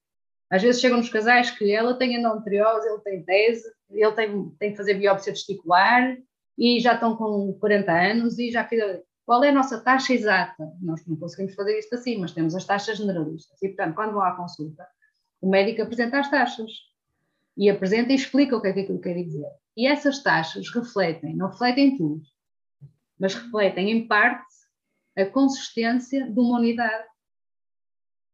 às 0.51 0.63
vezes 0.63 0.81
chegam 0.81 0.99
nos 0.99 1.09
casais 1.09 1.51
que 1.51 1.73
ela 1.73 1.95
tem 1.95 2.15
endometriose, 2.15 2.89
ele 2.89 3.01
tem 3.01 3.25
tese, 3.25 3.65
ele 3.91 4.13
tem, 4.13 4.51
tem 4.59 4.71
que 4.71 4.77
fazer 4.77 4.95
biópsia 4.95 5.33
testicular 5.33 6.17
e 6.57 6.81
já 6.81 6.95
estão 6.95 7.17
com 7.17 7.53
40 7.61 7.93
anos 7.93 8.39
e 8.39 8.51
já 8.51 8.65
fizeram. 8.65 9.03
Qual 9.25 9.43
é 9.43 9.49
a 9.49 9.53
nossa 9.53 9.81
taxa 9.81 10.15
exata? 10.15 10.73
Nós 10.81 11.05
não 11.05 11.17
conseguimos 11.17 11.55
fazer 11.55 11.77
isto 11.77 11.93
assim, 11.97 12.19
mas 12.19 12.33
temos 12.33 12.55
as 12.55 12.65
taxas 12.65 12.99
generalistas. 12.99 13.61
E, 13.61 13.69
portanto, 13.69 13.97
quando 13.97 14.13
vão 14.13 14.23
à 14.23 14.37
consulta, 14.37 14.87
o 15.41 15.51
médico 15.51 15.83
apresenta 15.83 16.21
as 16.21 16.31
taxas 16.31 16.71
e 17.57 17.69
apresenta 17.69 18.13
e 18.13 18.15
explica 18.15 18.57
o 18.57 18.63
que 18.63 18.69
é 18.69 18.73
que 18.73 18.81
aquilo 18.81 19.01
quer 19.01 19.15
dizer. 19.15 19.51
E 19.77 19.87
essas 19.87 20.23
taxas 20.23 20.71
refletem, 20.71 21.37
não 21.37 21.49
refletem 21.49 21.97
tudo, 21.97 22.23
mas 23.19 23.35
refletem 23.35 23.91
em 23.91 24.07
parte 24.07 24.47
a 25.17 25.27
consistência 25.27 26.31
de 26.31 26.39
uma 26.39 26.59
unidade 26.59 27.07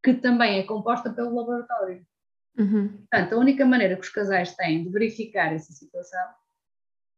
que 0.03 0.13
também 0.13 0.59
é 0.59 0.63
composta 0.63 1.11
pelo 1.11 1.35
laboratório. 1.35 2.05
Uhum. 2.57 2.97
Portanto, 2.97 3.33
a 3.33 3.37
única 3.37 3.65
maneira 3.65 3.95
que 3.95 4.01
os 4.01 4.09
casais 4.09 4.55
têm 4.55 4.83
de 4.83 4.89
verificar 4.89 5.53
essa 5.53 5.71
situação 5.71 6.21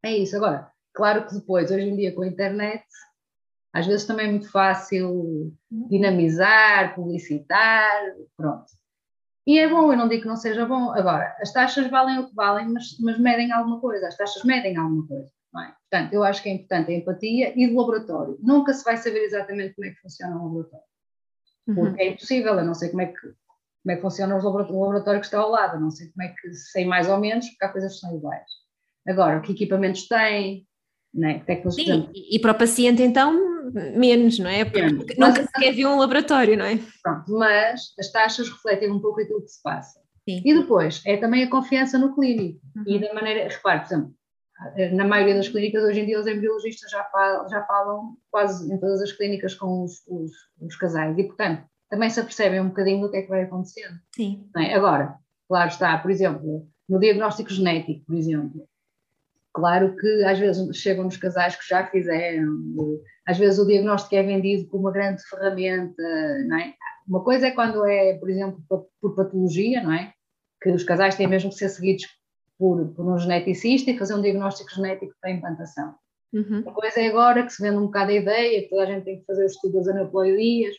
é 0.03 0.15
isso. 0.17 0.35
Agora, 0.35 0.71
claro 0.93 1.27
que 1.27 1.33
depois, 1.33 1.71
hoje 1.71 1.87
em 1.87 1.95
dia, 1.95 2.13
com 2.13 2.21
a 2.21 2.27
internet, 2.27 2.85
às 3.73 3.85
vezes 3.85 4.05
também 4.05 4.27
é 4.27 4.31
muito 4.31 4.49
fácil 4.49 5.53
dinamizar, 5.69 6.95
publicitar, 6.95 8.15
pronto. 8.37 8.71
E 9.47 9.59
é 9.59 9.67
bom, 9.67 9.91
eu 9.91 9.97
não 9.97 10.07
digo 10.07 10.23
que 10.23 10.27
não 10.27 10.35
seja 10.35 10.65
bom. 10.65 10.91
Agora, 10.91 11.35
as 11.39 11.53
taxas 11.53 11.87
valem 11.89 12.19
o 12.19 12.27
que 12.27 12.35
valem, 12.35 12.67
mas, 12.67 12.97
mas 12.99 13.19
medem 13.19 13.51
alguma 13.51 13.79
coisa, 13.79 14.07
as 14.07 14.17
taxas 14.17 14.43
medem 14.43 14.75
alguma 14.75 15.07
coisa. 15.07 15.31
É? 15.57 15.71
Portanto, 15.89 16.13
eu 16.13 16.23
acho 16.23 16.43
que 16.43 16.49
é 16.49 16.53
importante 16.53 16.91
a 16.91 16.95
empatia 16.95 17.53
e 17.55 17.67
do 17.67 17.77
laboratório. 17.77 18.37
Nunca 18.41 18.73
se 18.73 18.83
vai 18.83 18.97
saber 18.97 19.23
exatamente 19.23 19.75
como 19.75 19.87
é 19.87 19.91
que 19.91 20.01
funciona 20.01 20.35
um 20.35 20.45
laboratório. 20.45 20.85
Uhum. 21.67 21.75
Porque 21.75 22.01
é 22.01 22.09
impossível, 22.09 22.55
eu 22.55 22.65
não 22.65 22.73
sei 22.73 22.89
como 22.89 23.01
é 23.01 23.05
que, 23.05 23.21
como 23.21 23.91
é 23.91 23.95
que 23.95 24.01
funciona 24.01 24.35
o 24.35 24.43
laboratório 24.43 25.19
que 25.19 25.27
está 25.27 25.39
ao 25.39 25.49
lado, 25.49 25.77
eu 25.77 25.81
não 25.81 25.91
sei 25.91 26.09
como 26.09 26.23
é 26.23 26.33
que, 26.33 26.53
sei 26.53 26.85
mais 26.85 27.07
ou 27.07 27.19
menos, 27.19 27.47
porque 27.47 27.65
há 27.65 27.69
coisas 27.69 27.93
que 27.93 27.99
são 27.99 28.15
iguais. 28.15 28.49
Agora, 29.07 29.39
que 29.39 29.53
equipamentos 29.53 30.07
tem, 30.07 30.67
né? 31.13 31.41
Sim, 31.71 32.09
e 32.13 32.39
para 32.39 32.51
o 32.51 32.57
paciente 32.57 33.01
então 33.01 33.54
menos, 33.71 34.39
não 34.39 34.49
é? 34.49 34.63
Porque 34.63 34.81
menos. 34.81 34.97
nunca 34.99 35.15
mas, 35.17 35.45
sequer 35.45 35.73
viu 35.73 35.89
um 35.89 35.99
laboratório, 35.99 36.57
não 36.57 36.65
é? 36.65 36.79
Pronto, 37.03 37.31
mas 37.31 37.93
as 37.99 38.11
taxas 38.11 38.49
refletem 38.49 38.91
um 38.91 38.99
pouco 38.99 39.21
aquilo 39.21 39.41
que 39.41 39.49
se 39.49 39.61
passa. 39.61 39.99
Sim. 40.27 40.41
E 40.43 40.53
depois, 40.53 41.01
é 41.05 41.17
também 41.17 41.43
a 41.43 41.49
confiança 41.49 41.97
no 41.97 42.15
clínico. 42.15 42.59
Uhum. 42.75 42.83
E 42.87 42.99
da 42.99 43.13
maneira, 43.13 43.47
repare, 43.47 43.79
por 43.79 43.85
exemplo, 43.85 44.15
na 44.93 45.05
maioria 45.05 45.35
das 45.35 45.49
clínicas 45.49 45.83
hoje 45.83 45.99
em 45.99 46.05
dia 46.05 46.19
os 46.19 46.27
embriologistas 46.27 46.89
já 46.89 47.03
falam, 47.05 47.49
já 47.49 47.63
falam 47.63 48.15
quase 48.31 48.73
em 48.73 48.79
todas 48.79 49.01
as 49.01 49.11
clínicas 49.11 49.53
com 49.53 49.83
os, 49.83 50.01
os, 50.07 50.31
os 50.61 50.75
casais 50.77 51.17
e, 51.17 51.23
portanto, 51.23 51.63
também 51.89 52.09
se 52.09 52.19
apercebem 52.19 52.61
um 52.61 52.69
bocadinho 52.69 53.01
do 53.01 53.11
que 53.11 53.17
é 53.17 53.21
que 53.21 53.29
vai 53.29 53.43
acontecendo. 53.43 53.99
Sim. 54.15 54.49
É? 54.55 54.73
Agora, 54.73 55.17
claro 55.47 55.69
está, 55.69 55.97
por 55.97 56.09
exemplo, 56.09 56.67
no 56.89 56.99
diagnóstico 56.99 57.51
genético, 57.51 58.05
por 58.05 58.15
exemplo, 58.15 58.67
claro 59.55 59.95
que 59.95 60.23
às 60.25 60.37
vezes 60.37 60.75
chegam 60.75 61.05
nos 61.05 61.15
casais 61.15 61.55
que 61.55 61.65
já 61.65 61.87
fizeram, 61.87 62.45
às 63.25 63.37
vezes 63.37 63.57
o 63.57 63.65
diagnóstico 63.65 64.13
é 64.13 64.21
vendido 64.21 64.67
como 64.67 64.83
uma 64.83 64.91
grande 64.91 65.23
ferramenta, 65.29 66.03
não 66.45 66.59
é? 66.59 66.73
Uma 67.07 67.23
coisa 67.23 67.47
é 67.47 67.51
quando 67.51 67.85
é, 67.85 68.15
por 68.15 68.29
exemplo, 68.29 68.61
por 68.99 69.15
patologia, 69.15 69.81
não 69.81 69.93
é? 69.93 70.11
Que 70.61 70.71
os 70.71 70.83
casais 70.83 71.15
têm 71.15 71.27
mesmo 71.27 71.51
que 71.51 71.55
ser 71.55 71.69
seguidos 71.69 72.05
por, 72.59 72.85
por 72.89 73.05
um 73.05 73.17
geneticista 73.17 73.91
e 73.91 73.97
fazer 73.97 74.15
um 74.15 74.21
diagnóstico 74.21 74.75
genético 74.75 75.13
para 75.21 75.29
a 75.29 75.33
implantação. 75.33 75.95
Uhum. 76.33 76.63
A 76.67 76.71
coisa 76.73 76.99
é 76.99 77.07
agora 77.07 77.45
que 77.45 77.53
se 77.53 77.61
vende 77.61 77.77
um 77.77 77.85
bocado 77.85 78.11
a 78.11 78.15
ideia, 78.15 78.61
que 78.61 78.69
toda 78.69 78.83
a 78.83 78.87
gente 78.87 79.05
tem 79.05 79.19
que 79.21 79.25
fazer 79.25 79.43
o 79.43 79.45
estudo 79.45 79.75
das 79.75 79.87
aneuploidias. 79.87 80.75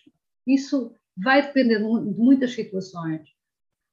Isso 0.47 0.93
vai 1.17 1.41
depender 1.41 1.79
de, 1.79 2.13
de 2.13 2.21
muitas 2.21 2.53
situações. 2.53 3.23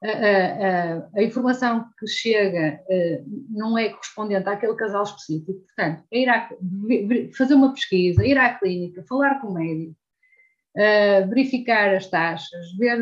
A, 0.04 0.08
a, 0.08 1.20
a, 1.20 1.24
informação 1.24 1.86
que 1.98 2.06
chega 2.08 2.82
uh, 2.90 3.46
não 3.50 3.78
é 3.78 3.90
correspondente 3.90 4.50
àquele 4.50 4.76
casal 4.76 5.04
específico. 5.04 5.62
Portanto, 5.66 6.04
é 6.12 6.20
ir 6.20 6.30
à, 6.30 6.50
fazer 7.38 7.54
uma 7.54 7.74
pesquisa, 7.74 8.26
ir 8.26 8.38
à 8.38 8.54
clínica, 8.54 9.06
falar 9.08 9.40
com 9.40 9.48
o 9.48 9.54
médico, 9.54 9.96
uh, 10.76 11.30
verificar 11.30 11.96
as 11.96 12.08
taxas, 12.08 12.76
ver, 12.78 13.00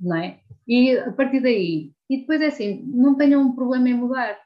não 0.00 0.16
é? 0.16 0.40
E 0.66 0.98
a 0.98 1.12
partir 1.12 1.40
daí 1.40 1.92
e 2.10 2.18
depois 2.18 2.40
é 2.40 2.46
assim, 2.48 2.82
não 2.86 3.14
tenham 3.14 3.40
um 3.40 3.54
problema 3.54 3.88
em 3.88 3.94
mudar. 3.94 4.36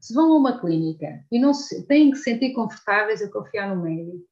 Se 0.00 0.14
vão 0.14 0.32
a 0.32 0.36
uma 0.38 0.58
clínica 0.58 1.22
e 1.30 1.38
não 1.38 1.52
se, 1.52 1.86
têm 1.86 2.10
que 2.10 2.16
se 2.16 2.24
sentir 2.24 2.54
confortáveis 2.54 3.20
a 3.20 3.30
confiar 3.30 3.68
no 3.68 3.82
médico, 3.82 4.24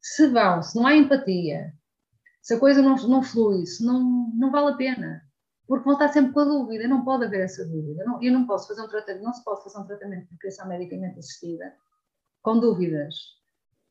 se 0.00 0.26
vão, 0.28 0.62
se 0.62 0.74
não 0.74 0.86
há 0.86 0.96
empatia, 0.96 1.74
se 2.40 2.54
a 2.54 2.58
coisa 2.58 2.80
não, 2.80 2.96
não 3.08 3.22
flui, 3.22 3.66
se 3.66 3.84
não, 3.84 4.32
não 4.34 4.50
vale 4.50 4.72
a 4.72 4.76
pena. 4.76 5.22
Porque 5.66 5.84
vão 5.84 5.94
estar 5.94 6.08
sempre 6.08 6.32
com 6.32 6.40
a 6.40 6.44
dúvida, 6.44 6.86
não 6.86 7.04
pode 7.04 7.24
haver 7.24 7.40
essa 7.40 7.64
dúvida. 7.64 8.02
Eu 8.02 8.06
não, 8.06 8.22
eu 8.22 8.32
não 8.32 8.46
posso 8.46 8.68
fazer 8.68 8.82
um 8.82 8.88
tratamento, 8.88 9.24
não 9.24 9.32
se 9.32 9.42
pode 9.42 9.62
fazer 9.62 9.78
um 9.78 9.86
tratamento 9.86 10.28
de 10.30 10.38
criação 10.38 10.68
medicamente 10.68 11.18
assistida 11.18 11.74
com 12.42 12.60
dúvidas 12.60 13.14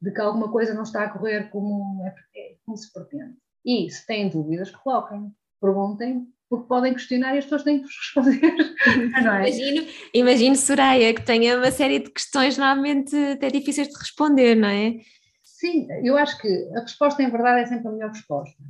de 0.02 0.12
que 0.12 0.22
alguma 0.22 0.52
coisa 0.52 0.74
não 0.74 0.84
está 0.84 1.04
a 1.04 1.10
correr 1.10 1.50
como, 1.50 2.06
é, 2.06 2.14
é 2.36 2.56
como 2.66 2.78
se 2.78 2.92
pretende. 2.92 3.36
E 3.66 3.90
se 3.90 4.06
têm 4.06 4.30
dúvidas, 4.30 4.70
coloquem, 4.72 5.34
perguntem 5.60 6.28
porque 6.50 6.68
podem 6.68 6.94
questionar 6.94 7.34
e 7.34 7.40
as 7.40 7.46
pessoas 7.46 7.64
têm 7.64 7.80
que 7.80 7.86
vos 7.86 7.96
responder. 7.98 8.56
Não 9.24 9.34
é? 9.34 9.50
imagino, 9.50 9.88
imagino, 10.14 10.56
Soraya, 10.56 11.14
que 11.14 11.26
tenha 11.26 11.58
uma 11.58 11.72
série 11.72 11.98
de 11.98 12.12
questões 12.12 12.58
normalmente 12.60 13.16
até 13.16 13.50
difíceis 13.50 13.88
de 13.88 13.98
responder, 13.98 14.54
não 14.56 14.68
é? 14.68 15.00
Sim, 15.42 15.88
eu 16.04 16.16
acho 16.16 16.40
que 16.40 16.70
a 16.76 16.82
resposta 16.82 17.24
em 17.24 17.32
verdade 17.32 17.62
é 17.62 17.66
sempre 17.66 17.88
a 17.88 17.92
melhor 17.92 18.12
resposta. 18.12 18.62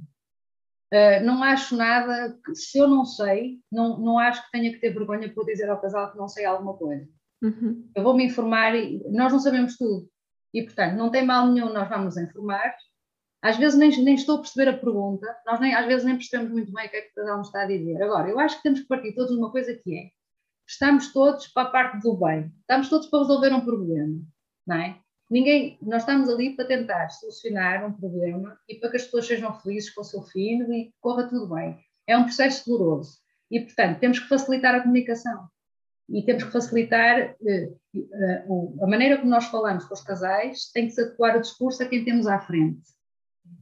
Uh, 0.94 1.26
não 1.26 1.42
acho 1.42 1.76
nada, 1.76 2.38
que, 2.46 2.54
se 2.54 2.78
eu 2.78 2.88
não 2.88 3.04
sei, 3.04 3.60
não, 3.72 3.98
não 4.00 4.20
acho 4.20 4.46
que 4.46 4.52
tenha 4.52 4.72
que 4.72 4.80
ter 4.80 4.94
vergonha 4.94 5.34
por 5.34 5.46
dizer 5.46 5.68
ao 5.68 5.82
casal 5.82 6.12
que 6.12 6.18
não 6.18 6.28
sei 6.28 6.46
alguma 6.46 6.76
coisa. 6.76 7.10
Uhum. 7.42 7.90
Eu 7.96 8.04
vou 8.04 8.16
me 8.16 8.26
informar 8.26 8.76
e 8.76 9.04
nós 9.10 9.32
não 9.32 9.40
sabemos 9.40 9.76
tudo. 9.76 10.08
E, 10.54 10.62
portanto, 10.62 10.96
não 10.96 11.10
tem 11.10 11.26
mal 11.26 11.48
nenhum 11.48 11.74
nós 11.74 11.90
vamos 11.90 12.16
informar 12.16 12.76
às 13.44 13.58
vezes 13.58 13.78
nem, 13.78 13.90
nem 14.02 14.16
estou 14.16 14.38
a 14.38 14.40
perceber 14.40 14.70
a 14.70 14.78
pergunta, 14.78 15.28
nós 15.46 15.60
nem, 15.60 15.76
às 15.76 15.86
vezes 15.86 16.06
nem 16.06 16.16
percebemos 16.16 16.50
muito 16.50 16.72
bem 16.72 16.88
o 16.88 16.90
que 16.90 16.96
é 16.96 17.02
que 17.02 17.12
o 17.12 17.16
casal 17.16 17.38
nos 17.40 17.48
está 17.48 17.64
a 17.64 17.68
dizer. 17.68 18.02
Agora, 18.02 18.30
eu 18.30 18.40
acho 18.40 18.56
que 18.56 18.64
temos 18.64 18.80
que 18.80 18.88
partir 18.88 19.14
todos 19.14 19.34
de 19.34 19.38
uma 19.38 19.52
coisa 19.52 19.74
que 19.74 19.98
é, 19.98 20.12
estamos 20.66 21.12
todos 21.12 21.50
para 21.50 21.68
a 21.68 21.72
parte 21.72 22.00
do 22.00 22.16
bem, 22.16 22.50
estamos 22.62 22.88
todos 22.88 23.08
para 23.08 23.20
resolver 23.20 23.54
um 23.54 23.60
problema, 23.60 24.22
não 24.66 24.78
é? 24.78 24.98
Ninguém, 25.34 25.80
nós 25.82 26.04
estamos 26.04 26.30
ali 26.30 26.56
para 26.56 26.68
tentar 26.68 27.10
solucionar 27.10 27.84
um 27.84 27.92
problema 27.92 28.56
e 28.70 28.76
para 28.76 28.92
que 28.92 28.98
as 28.98 29.06
pessoas 29.06 29.26
sejam 29.26 29.60
felizes 29.62 29.90
com 29.90 30.02
o 30.02 30.04
seu 30.04 30.22
filho 30.22 30.72
e 30.72 30.94
corra 31.02 31.28
tudo 31.28 31.56
bem. 31.56 31.76
É 32.06 32.16
um 32.16 32.26
processo 32.26 32.70
doloroso 32.70 33.18
e, 33.50 33.60
portanto, 33.60 34.00
temos 34.00 34.20
que 34.20 34.28
facilitar 34.28 34.76
a 34.76 34.82
comunicação. 34.82 35.50
e 36.08 36.22
temos 36.24 36.44
que 36.44 36.52
facilitar 36.52 37.36
uh, 37.42 38.84
a 38.84 38.86
maneira 38.86 39.18
como 39.18 39.32
nós 39.32 39.46
falamos 39.46 39.86
com 39.86 39.96
os 39.96 40.04
casais, 40.04 40.70
tem 40.72 40.86
que 40.86 40.94
se 40.94 41.02
adequar 41.02 41.36
o 41.36 41.42
discurso 41.42 41.82
a 41.82 41.88
quem 41.88 42.06
temos 42.06 42.28
à 42.28 42.40
frente. 42.40 42.84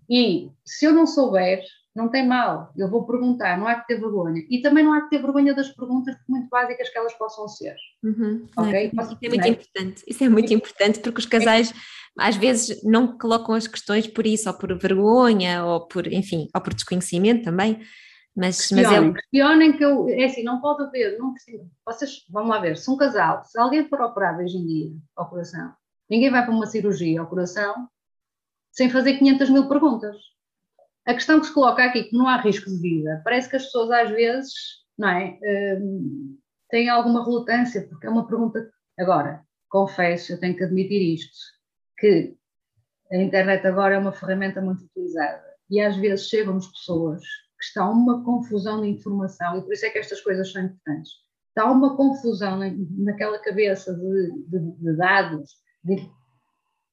E 0.10 0.52
se 0.66 0.84
eu 0.84 0.92
não 0.92 1.08
souber, 1.08 1.64
não 1.96 2.10
tem 2.10 2.26
mal, 2.26 2.72
eu 2.78 2.89
vou 2.89 3.06
perguntar, 3.06 3.58
não 3.58 3.68
há 3.68 3.76
que 3.76 3.88
ter 3.88 4.00
vergonha. 4.00 4.42
E 4.50 4.62
também 4.62 4.84
não 4.84 4.94
há 4.94 5.02
que 5.02 5.10
ter 5.10 5.22
vergonha 5.22 5.54
das 5.54 5.70
perguntas, 5.70 6.16
muito 6.28 6.48
básicas 6.50 6.89
que 6.89 6.98
elas 6.98 7.14
possam 7.14 7.48
ser. 7.48 7.76
Uhum, 8.04 8.48
okay? 8.58 8.86
é, 8.86 9.02
isso 9.02 9.18
é 9.22 9.30
muito 9.30 9.48
importante, 9.48 10.04
isso 10.08 10.24
é 10.24 10.30
muito 10.30 10.54
importante, 10.54 11.00
porque 11.00 11.20
os 11.20 11.26
casais 11.26 11.74
às 12.18 12.36
vezes 12.36 12.84
não 12.84 13.18
colocam 13.18 13.56
as 13.56 13.68
questões 13.68 14.08
por 14.08 14.26
isso, 14.26 14.50
ou 14.50 14.58
por 14.58 14.78
vergonha, 14.78 15.66
ou 15.66 15.88
por, 15.88 16.08
enfim, 16.08 16.48
ou 16.56 16.62
por 16.62 16.74
desconhecimento 16.74 17.44
também. 17.44 17.80
Mas, 18.34 18.58
questionem, 18.58 18.86
mas 18.86 19.10
é... 19.10 19.14
questionem 19.14 19.78
que 19.78 19.84
eu, 19.84 20.08
é 20.08 20.24
assim, 20.24 20.44
não 20.44 20.62
pode 20.62 20.84
haver, 20.84 21.20
não 21.20 21.34
precisa, 21.34 21.66
vocês, 21.86 22.26
vamos 22.30 22.50
lá 22.50 22.60
ver, 22.60 22.78
se 22.78 22.89
um 22.89 22.96
casal, 22.96 23.44
se 23.44 23.60
alguém 23.60 23.88
for 23.89 24.00
operado 24.00 24.42
hoje 24.42 24.58
em 24.58 24.66
dia 24.66 24.92
ao 25.18 25.30
coração, 25.30 25.74
ninguém 26.10 26.32
vai 26.32 26.46
para 26.46 26.54
uma 26.54 26.66
cirurgia 26.66 27.20
ao 27.20 27.28
coração 27.28 27.89
sem 28.72 28.89
fazer 28.89 29.18
500 29.18 29.50
mil 29.50 29.68
perguntas. 29.68 30.16
A 31.06 31.14
questão 31.14 31.39
que 31.39 31.47
se 31.47 31.54
coloca 31.54 31.84
aqui, 31.84 32.04
que 32.04 32.18
não 32.18 32.28
há 32.28 32.38
risco 32.38 32.70
de 32.70 32.80
vida, 32.80 33.22
parece 33.24 33.49
que 33.49 33.56
as 33.56 33.66
pessoas 33.66 33.89
às 33.91 34.10
vezes, 34.12 34.54
não 34.97 35.10
é, 35.10 35.38
hum, 35.82 36.38
têm 36.70 36.89
alguma 36.89 37.24
relutância, 37.24 37.88
porque 37.88 38.06
é 38.06 38.10
uma 38.10 38.28
pergunta. 38.28 38.70
Agora, 38.99 39.43
confesso, 39.70 40.34
eu 40.34 40.39
tenho 40.39 40.56
que 40.56 40.64
admitir 40.64 41.16
isto, 41.16 41.36
que 41.97 42.36
a 43.12 43.18
internet 43.18 43.66
agora 43.66 43.95
é 43.95 43.97
uma 43.97 44.12
ferramenta 44.12 44.62
muito 44.62 44.84
utilizada 44.84 45.52
e 45.72 45.80
às 45.80 45.95
vezes 45.95 46.28
chegam-nos 46.28 46.68
pessoas 46.68 47.22
que 47.58 47.66
está 47.66 47.89
uma 47.89 48.24
confusão 48.24 48.82
de 48.82 48.89
informação, 48.89 49.58
e 49.58 49.62
por 49.62 49.72
isso 49.72 49.86
é 49.86 49.89
que 49.89 49.99
estas 49.99 50.20
coisas 50.20 50.52
são 50.52 50.64
importantes. 50.64 51.12
Está 51.49 51.72
uma 51.72 51.95
confusão 51.95 52.60
naquela 52.97 53.39
cabeça 53.39 53.93
de, 53.93 54.32
de, 54.47 54.72
de 54.72 54.97
dados, 54.97 55.52
de, 55.84 56.10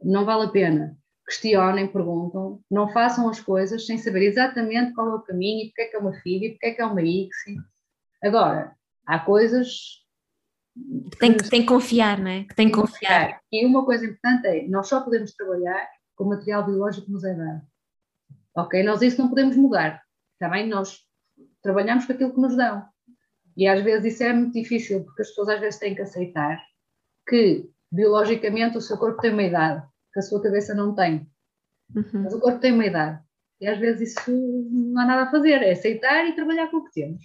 não 0.03 0.25
vale 0.25 0.47
a 0.47 0.51
pena. 0.51 0.97
Questionem, 1.29 1.87
perguntam, 1.87 2.61
não 2.71 2.89
façam 2.89 3.29
as 3.29 3.39
coisas 3.39 3.85
sem 3.85 3.99
saber 3.99 4.23
exatamente 4.23 4.95
qual 4.95 5.11
é 5.11 5.15
o 5.17 5.21
caminho, 5.21 5.67
e 5.67 5.69
porque 5.69 5.83
é 5.83 5.85
que 5.87 5.97
é 5.97 5.99
uma 5.99 6.15
FIG, 6.15 6.47
e 6.47 6.51
porque 6.53 6.67
é 6.67 6.71
que 6.73 6.81
é 6.81 6.87
uma 6.87 7.03
ICSI. 7.03 7.57
Agora, 8.23 8.75
há 9.07 9.19
coisas 9.19 9.99
tem 11.19 11.37
que, 11.37 11.51
tem 11.51 11.61
que 11.63 11.67
confiar, 11.67 12.19
não 12.19 12.31
é? 12.31 12.45
Que 12.45 12.55
tem 12.55 12.69
que 12.69 12.75
confiar. 12.75 13.41
E 13.53 13.67
uma 13.67 13.85
coisa 13.85 14.07
importante 14.07 14.47
é, 14.47 14.69
nós 14.69 14.89
só 14.89 15.01
podemos 15.03 15.33
trabalhar 15.33 15.89
com 16.15 16.25
o 16.25 16.29
material 16.29 16.65
biológico 16.65 17.07
que 17.07 17.13
nos 17.13 17.25
é 17.25 17.35
dado. 17.35 17.63
Ok? 18.57 18.83
Nós 18.83 19.03
isso 19.03 19.21
não 19.21 19.29
podemos 19.29 19.57
mudar. 19.57 20.03
Também 20.39 20.67
nós 20.69 21.01
trabalhamos 21.63 22.07
com 22.07 22.13
aquilo 22.13 22.33
que 22.33 22.41
nos 22.41 22.57
dão. 22.57 22.85
E 23.57 23.67
às 23.67 23.83
vezes 23.83 24.15
isso 24.15 24.23
é 24.23 24.33
muito 24.33 24.53
difícil, 24.53 25.05
porque 25.05 25.23
as 25.23 25.29
pessoas 25.29 25.49
às 25.49 25.61
vezes 25.61 25.81
têm 25.81 25.95
que 25.95 26.03
aceitar 26.03 26.63
que 27.29 27.69
biologicamente 27.91 28.79
o 28.79 28.81
seu 28.81 28.97
corpo 28.97 29.21
tem 29.21 29.33
uma 29.33 29.43
idade, 29.43 29.85
que 30.13 30.21
a 30.21 30.23
sua 30.23 30.43
cabeça 30.43 30.75
não 30.75 30.95
tem. 30.95 31.27
Uhum. 31.95 32.23
Mas 32.25 32.35
o 32.35 32.41
corpo 32.41 32.61
tem 32.61 32.73
uma 32.73 32.87
idade. 32.87 33.21
E 33.61 33.67
às 33.67 33.79
vezes 33.79 34.13
isso 34.13 34.31
não 34.71 35.01
há 35.01 35.07
nada 35.07 35.23
a 35.23 35.31
fazer, 35.31 35.63
é 35.63 35.73
aceitar 35.73 36.27
e 36.27 36.35
trabalhar 36.35 36.69
com 36.69 36.79
o 36.79 36.85
que 36.85 36.93
temos. 36.93 37.23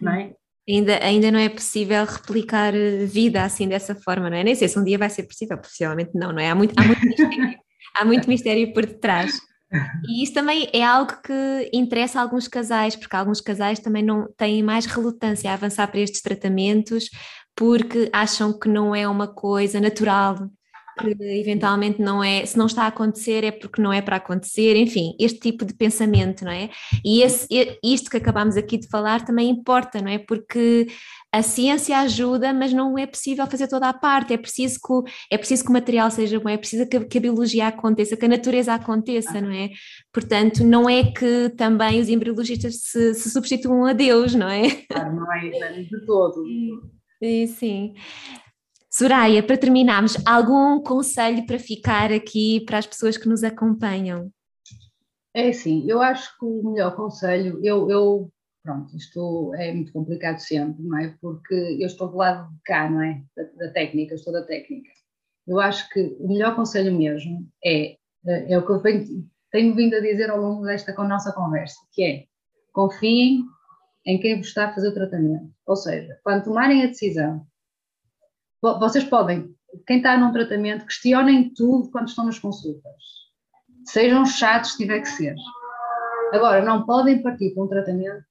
não 0.00 0.12
é? 0.12 0.34
Ainda, 0.68 1.04
ainda 1.04 1.30
não 1.30 1.38
é 1.38 1.48
possível 1.48 2.04
replicar 2.04 2.74
eh, 2.74 3.04
vida 3.04 3.44
assim 3.44 3.68
dessa 3.68 3.94
forma, 3.94 4.28
não 4.28 4.36
é? 4.36 4.42
Nem 4.42 4.54
sei 4.54 4.66
se 4.66 4.78
um 4.78 4.82
dia 4.82 4.98
vai 4.98 5.08
ser 5.08 5.22
possível, 5.22 5.56
possivelmente 5.58 6.10
não, 6.14 6.32
não 6.32 6.40
é? 6.40 6.50
Há 6.50 6.54
muito, 6.54 6.74
há 6.76 6.84
muito, 6.84 7.06
mistério, 7.06 7.58
há 7.94 8.04
muito 8.04 8.28
mistério 8.28 8.72
por 8.72 8.84
detrás. 8.84 9.38
E 10.08 10.22
isso 10.22 10.32
também 10.32 10.68
é 10.72 10.82
algo 10.82 11.12
que 11.22 11.70
interessa 11.72 12.18
a 12.18 12.22
alguns 12.22 12.48
casais, 12.48 12.96
porque 12.96 13.14
alguns 13.14 13.40
casais 13.40 13.78
também 13.78 14.02
não 14.02 14.28
têm 14.36 14.62
mais 14.62 14.86
relutância 14.86 15.50
a 15.50 15.54
avançar 15.54 15.88
para 15.88 16.00
estes 16.00 16.22
tratamentos 16.22 17.10
porque 17.54 18.10
acham 18.12 18.56
que 18.56 18.68
não 18.68 18.94
é 18.94 19.08
uma 19.08 19.26
coisa 19.26 19.80
natural, 19.80 20.50
que 20.98 21.16
eventualmente 21.20 22.00
não 22.00 22.22
é, 22.22 22.44
se 22.46 22.56
não 22.56 22.66
está 22.66 22.84
a 22.84 22.88
acontecer 22.88 23.44
é 23.44 23.50
porque 23.50 23.82
não 23.82 23.92
é 23.92 24.00
para 24.00 24.16
acontecer, 24.16 24.76
enfim, 24.76 25.14
este 25.20 25.38
tipo 25.38 25.64
de 25.64 25.74
pensamento, 25.74 26.44
não 26.44 26.52
é? 26.52 26.70
E 27.04 27.22
esse, 27.22 27.46
isto 27.82 28.10
que 28.10 28.16
acabamos 28.16 28.56
aqui 28.56 28.78
de 28.78 28.88
falar 28.88 29.24
também 29.24 29.50
importa, 29.50 30.00
não 30.00 30.10
é? 30.10 30.18
Porque 30.18 30.86
a 31.32 31.42
ciência 31.42 31.98
ajuda, 31.98 32.52
mas 32.54 32.72
não 32.72 32.96
é 32.96 33.06
possível 33.06 33.46
fazer 33.46 33.68
toda 33.68 33.88
a 33.88 33.92
parte, 33.92 34.32
é 34.32 34.38
preciso 34.38 34.78
que, 34.80 35.12
é 35.30 35.36
preciso 35.36 35.64
que 35.64 35.70
o 35.70 35.72
material 35.72 36.10
seja 36.10 36.40
bom, 36.40 36.48
é 36.48 36.56
preciso 36.56 36.88
que, 36.88 37.00
que 37.04 37.18
a 37.18 37.20
biologia 37.20 37.68
aconteça, 37.68 38.16
que 38.16 38.24
a 38.24 38.28
natureza 38.28 38.72
aconteça, 38.72 39.40
não 39.40 39.50
é? 39.50 39.70
Portanto, 40.12 40.64
não 40.64 40.88
é 40.88 41.04
que 41.04 41.50
também 41.50 42.00
os 42.00 42.08
embriologistas 42.08 42.80
se, 42.80 43.14
se 43.14 43.30
substituam 43.30 43.84
a 43.84 43.92
Deus, 43.92 44.34
não 44.34 44.48
é? 44.48 44.70
Claro, 44.88 45.14
não 45.14 45.32
é 45.32 45.82
de 45.82 46.06
todo. 46.06 46.42
Sim, 47.22 47.46
sim. 47.46 47.94
Soraya, 48.96 49.42
para 49.42 49.58
terminarmos, 49.58 50.16
algum 50.26 50.80
conselho 50.80 51.44
para 51.44 51.58
ficar 51.58 52.10
aqui 52.10 52.64
para 52.64 52.78
as 52.78 52.86
pessoas 52.86 53.18
que 53.18 53.28
nos 53.28 53.44
acompanham? 53.44 54.30
É 55.34 55.50
assim, 55.50 55.84
eu 55.86 56.00
acho 56.00 56.30
que 56.38 56.46
o 56.46 56.70
melhor 56.70 56.96
conselho, 56.96 57.60
eu, 57.62 57.90
eu 57.90 58.32
pronto, 58.62 58.96
isto 58.96 59.52
é 59.56 59.70
muito 59.74 59.92
complicado 59.92 60.38
sempre, 60.38 60.82
não 60.82 60.98
é? 60.98 61.14
Porque 61.20 61.54
eu 61.78 61.86
estou 61.86 62.08
do 62.08 62.16
lado 62.16 62.50
de 62.50 62.58
cá, 62.64 62.88
não 62.88 63.02
é? 63.02 63.22
Da, 63.36 63.66
da 63.66 63.72
técnica, 63.74 64.14
estou 64.14 64.32
da 64.32 64.46
técnica. 64.46 64.88
Eu 65.46 65.60
acho 65.60 65.90
que 65.90 66.16
o 66.18 66.28
melhor 66.28 66.56
conselho 66.56 66.96
mesmo 66.96 67.46
é, 67.62 67.98
é, 68.26 68.52
é 68.54 68.58
o 68.58 68.64
que 68.64 68.72
eu 68.72 68.80
venho, 68.80 69.28
tenho 69.52 69.74
vindo 69.74 69.94
a 69.94 70.00
dizer 70.00 70.30
ao 70.30 70.40
longo 70.40 70.64
desta 70.64 70.94
nossa 71.04 71.34
conversa, 71.34 71.76
que 71.92 72.02
é 72.02 72.24
confiem 72.72 73.44
em 74.06 74.18
quem 74.18 74.38
vos 74.38 74.46
está 74.46 74.70
a 74.70 74.74
fazer 74.74 74.88
o 74.88 74.94
tratamento. 74.94 75.50
Ou 75.66 75.76
seja, 75.76 76.18
quando 76.24 76.44
tomarem 76.44 76.82
a 76.82 76.86
decisão 76.86 77.46
vocês 78.60 79.04
podem, 79.04 79.54
quem 79.86 79.98
está 79.98 80.16
num 80.16 80.32
tratamento, 80.32 80.86
questionem 80.86 81.52
tudo 81.54 81.90
quando 81.90 82.08
estão 82.08 82.26
nas 82.26 82.38
consultas. 82.38 82.94
Sejam 83.84 84.24
chatos 84.26 84.72
se 84.72 84.78
tiver 84.78 85.00
que 85.00 85.08
ser. 85.08 85.36
Agora, 86.32 86.64
não 86.64 86.84
podem 86.84 87.22
partir 87.22 87.54
para 87.54 87.62
um 87.62 87.68
tratamento 87.68 88.24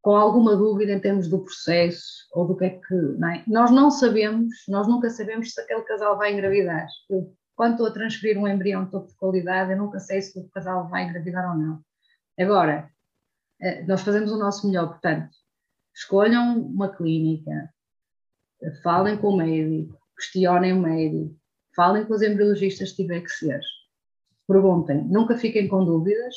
com 0.00 0.14
alguma 0.14 0.56
dúvida 0.56 0.92
em 0.92 1.00
termos 1.00 1.28
do 1.28 1.42
processo 1.42 2.26
ou 2.32 2.46
do 2.46 2.56
que 2.56 2.64
é 2.64 2.70
que. 2.70 2.94
Não 2.94 3.28
é? 3.28 3.42
Nós 3.46 3.70
não 3.70 3.90
sabemos, 3.90 4.54
nós 4.68 4.86
nunca 4.86 5.10
sabemos 5.10 5.52
se 5.52 5.60
aquele 5.60 5.82
casal 5.82 6.16
vai 6.16 6.32
engravidar. 6.32 6.86
Eu, 7.08 7.34
quando 7.54 7.72
estou 7.72 7.86
a 7.88 7.92
transferir 7.92 8.38
um 8.38 8.48
embrião 8.48 8.84
de 8.84 8.90
topo 8.90 9.08
de 9.08 9.16
qualidade, 9.16 9.72
eu 9.72 9.78
nunca 9.78 9.98
sei 9.98 10.22
se 10.22 10.38
o 10.38 10.48
casal 10.48 10.88
vai 10.88 11.04
engravidar 11.04 11.50
ou 11.50 11.58
não. 11.58 11.80
Agora, 12.38 12.90
eh, 13.60 13.84
nós 13.84 14.00
fazemos 14.00 14.32
o 14.32 14.38
nosso 14.38 14.66
melhor, 14.66 14.88
portanto, 14.88 15.28
escolham 15.94 16.58
uma 16.58 16.88
clínica, 16.88 17.70
falem 18.82 19.16
com 19.16 19.28
o 19.28 19.36
médico, 19.36 19.98
questionem 20.16 20.72
o 20.72 20.80
médico, 20.80 21.34
falem 21.74 22.04
com 22.04 22.14
os 22.14 22.22
embriologistas 22.22 22.90
se 22.90 22.96
tiver 22.96 23.20
que 23.20 23.30
ser, 23.30 23.60
perguntem, 24.46 25.04
nunca 25.04 25.36
fiquem 25.36 25.68
com 25.68 25.84
dúvidas 25.84 26.34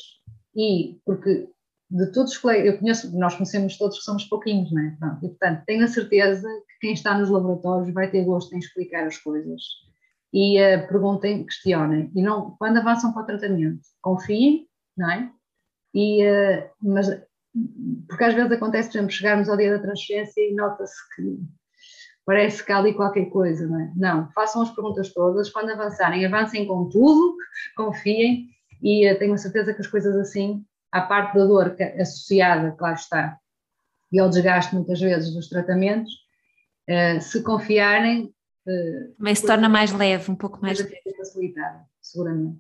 e, 0.56 1.00
porque 1.06 1.50
de 1.94 2.12
todos 2.12 2.32
os 2.32 2.38
colegas, 2.40 2.74
eu 2.74 2.80
conheço, 2.80 3.18
nós 3.18 3.36
conhecemos 3.36 3.78
todos 3.78 4.00
que 4.00 4.04
somos 4.04 4.24
pouquinhos, 4.26 4.72
não 4.72 4.82
é? 4.82 4.96
Pronto, 5.00 5.26
e 5.26 5.30
portanto, 5.30 5.64
tenho 5.68 5.84
a 5.84 5.88
certeza 5.88 6.48
que 6.68 6.80
quem 6.82 6.94
está 6.94 7.18
nos 7.18 7.30
laboratórios 7.30 7.94
vai 7.94 8.10
ter 8.10 8.26
gosto 8.26 8.54
em 8.56 8.60
explicar 8.60 9.06
as 9.06 9.18
coisas 9.18 9.62
e 10.34 10.60
uh, 10.60 10.88
perguntem, 10.88 11.46
questionem 11.46 12.12
e 12.16 12.22
não, 12.24 12.56
quando 12.58 12.78
avançam 12.78 13.14
para 13.14 13.22
o 13.22 13.26
tratamento, 13.26 13.82
confiem, 14.02 14.68
não 14.98 15.12
é? 15.12 15.32
E, 15.94 16.26
uh, 16.26 16.70
mas, 16.82 17.08
porque 18.08 18.24
às 18.24 18.34
vezes 18.34 18.52
acontece, 18.52 18.90
por 18.90 18.98
exemplo, 18.98 19.14
chegarmos 19.14 19.48
ao 19.48 19.58
dia 19.58 19.78
da 19.78 19.84
transferência 19.84 20.42
e 20.42 20.56
nota-se 20.56 20.96
que 21.16 21.38
parece 22.26 22.66
que 22.66 22.72
há 22.72 22.78
ali 22.78 22.94
qualquer 22.94 23.26
coisa, 23.26 23.68
não 23.68 23.80
é? 23.80 23.92
Não, 23.96 24.32
façam 24.32 24.62
as 24.62 24.72
perguntas 24.72 25.14
todas, 25.14 25.50
quando 25.50 25.72
avançarem, 25.72 26.26
avancem 26.26 26.66
com 26.66 26.88
tudo, 26.90 27.36
confiem 27.76 28.50
e 28.82 29.10
uh, 29.12 29.18
tenho 29.18 29.34
a 29.34 29.38
certeza 29.38 29.74
que 29.74 29.82
as 29.82 29.88
coisas 29.88 30.16
assim, 30.18 30.64
à 30.92 31.02
parte 31.02 31.38
da 31.38 31.46
dor 31.46 31.76
que, 31.76 31.84
associada, 31.84 32.72
claro 32.72 32.96
está, 32.96 33.38
e 34.12 34.20
ao 34.20 34.30
desgaste 34.30 34.76
muitas 34.76 35.00
vezes 35.00 35.34
dos 35.34 35.50
tratamentos, 35.50 36.12
uh, 36.90 37.22
se 37.22 37.42
confiarem. 37.44 38.34
Também 39.18 39.36
se 39.36 39.46
torna 39.46 39.68
mais 39.68 39.92
leve, 39.92 40.32
um 40.32 40.36
pouco 40.36 40.62
mais 40.62 40.80
leve. 40.80 41.02
Facilitada, 41.18 41.86
seguramente. 42.02 42.60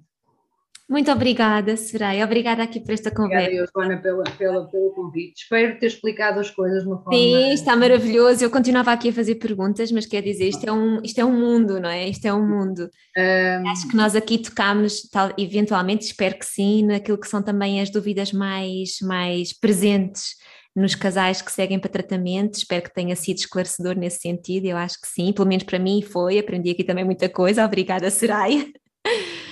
Muito 0.89 1.09
obrigada, 1.11 1.77
Soraya. 1.77 2.25
Obrigada 2.25 2.61
aqui 2.61 2.79
por 2.79 2.93
esta 2.93 3.09
conversa. 3.09 3.45
Obrigada, 3.45 3.71
Joana, 3.73 4.01
pela, 4.01 4.23
pela, 4.37 4.67
pelo 4.69 4.91
convite. 4.91 5.43
Espero 5.43 5.79
ter 5.79 5.87
explicado 5.87 6.39
as 6.39 6.51
coisas 6.51 6.83
de 6.83 6.89
uma 6.89 6.97
forma. 7.01 7.17
Sim, 7.17 7.53
está 7.53 7.75
maravilhoso. 7.75 8.43
Eu 8.43 8.49
continuava 8.49 8.91
aqui 8.91 9.09
a 9.09 9.13
fazer 9.13 9.35
perguntas, 9.35 9.91
mas 9.91 10.05
quer 10.05 10.21
dizer, 10.21 10.49
isto 10.49 10.67
é 10.67 10.71
um, 10.71 11.01
isto 11.01 11.19
é 11.19 11.25
um 11.25 11.39
mundo, 11.39 11.79
não 11.79 11.89
é? 11.89 12.07
Isto 12.07 12.25
é 12.25 12.33
um 12.33 12.47
mundo. 12.47 12.89
Um... 13.17 13.69
Acho 13.69 13.87
que 13.87 13.95
nós 13.95 14.15
aqui 14.15 14.37
tocámos, 14.37 15.03
tal, 15.09 15.31
eventualmente, 15.37 16.05
espero 16.05 16.37
que 16.37 16.45
sim, 16.45 16.85
naquilo 16.85 17.17
que 17.17 17.27
são 17.27 17.41
também 17.41 17.79
as 17.81 17.89
dúvidas 17.89 18.33
mais, 18.33 18.97
mais 19.01 19.53
presentes 19.53 20.35
nos 20.75 20.95
casais 20.95 21.41
que 21.41 21.51
seguem 21.51 21.79
para 21.79 21.89
tratamento. 21.89 22.55
Espero 22.55 22.83
que 22.83 22.93
tenha 22.93 23.15
sido 23.15 23.37
esclarecedor 23.37 23.95
nesse 23.95 24.19
sentido. 24.19 24.65
Eu 24.65 24.75
acho 24.75 24.99
que 24.99 25.07
sim, 25.07 25.31
pelo 25.31 25.47
menos 25.47 25.63
para 25.63 25.79
mim 25.79 26.01
foi. 26.01 26.37
Aprendi 26.37 26.71
aqui 26.71 26.83
também 26.83 27.05
muita 27.05 27.29
coisa. 27.29 27.63
Obrigada, 27.63 28.11
Soraya. 28.11 28.65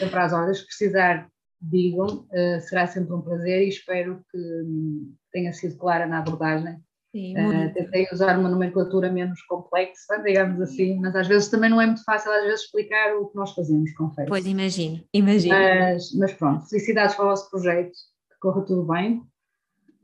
Para 0.09 0.25
as 0.25 0.33
horas 0.33 0.61
que 0.61 0.67
precisar 0.67 1.29
digam, 1.61 2.05
uh, 2.07 2.61
será 2.61 2.87
sempre 2.87 3.13
um 3.13 3.21
prazer 3.21 3.63
e 3.63 3.69
espero 3.69 4.23
que 4.31 4.37
um, 4.37 5.13
tenha 5.31 5.53
sido 5.53 5.77
clara 5.77 6.07
na 6.07 6.19
abordagem 6.19 6.81
Sim, 7.11 7.35
uh, 7.37 7.73
tentei 7.73 8.07
usar 8.11 8.39
uma 8.39 8.47
nomenclatura 8.47 9.11
menos 9.11 9.41
complexa, 9.41 10.17
digamos 10.23 10.61
assim, 10.61 10.97
mas 10.97 11.13
às 11.13 11.27
vezes 11.27 11.49
também 11.49 11.69
não 11.69 11.81
é 11.81 11.85
muito 11.85 12.03
fácil 12.05 12.31
às 12.31 12.43
vezes 12.45 12.61
explicar 12.61 13.15
o 13.17 13.27
que 13.27 13.35
nós 13.35 13.51
fazemos, 13.53 13.93
confesso. 13.93 14.29
Pois, 14.29 14.45
imagino, 14.45 15.03
imagino. 15.13 15.53
Mas, 15.53 16.13
mas 16.15 16.33
pronto, 16.33 16.69
felicidades 16.69 17.15
para 17.15 17.25
o 17.25 17.29
vosso 17.29 17.49
projeto, 17.49 17.91
que 17.91 18.39
corra 18.39 18.61
tudo 18.61 18.83
bem 18.85 19.21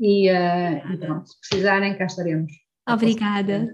e, 0.02 0.30
uh, 0.30 0.94
e 0.94 0.98
pronto, 0.98 1.30
se 1.30 1.40
precisarem 1.40 1.98
cá 1.98 2.06
estaremos. 2.06 2.52
Obrigada. 2.90 3.74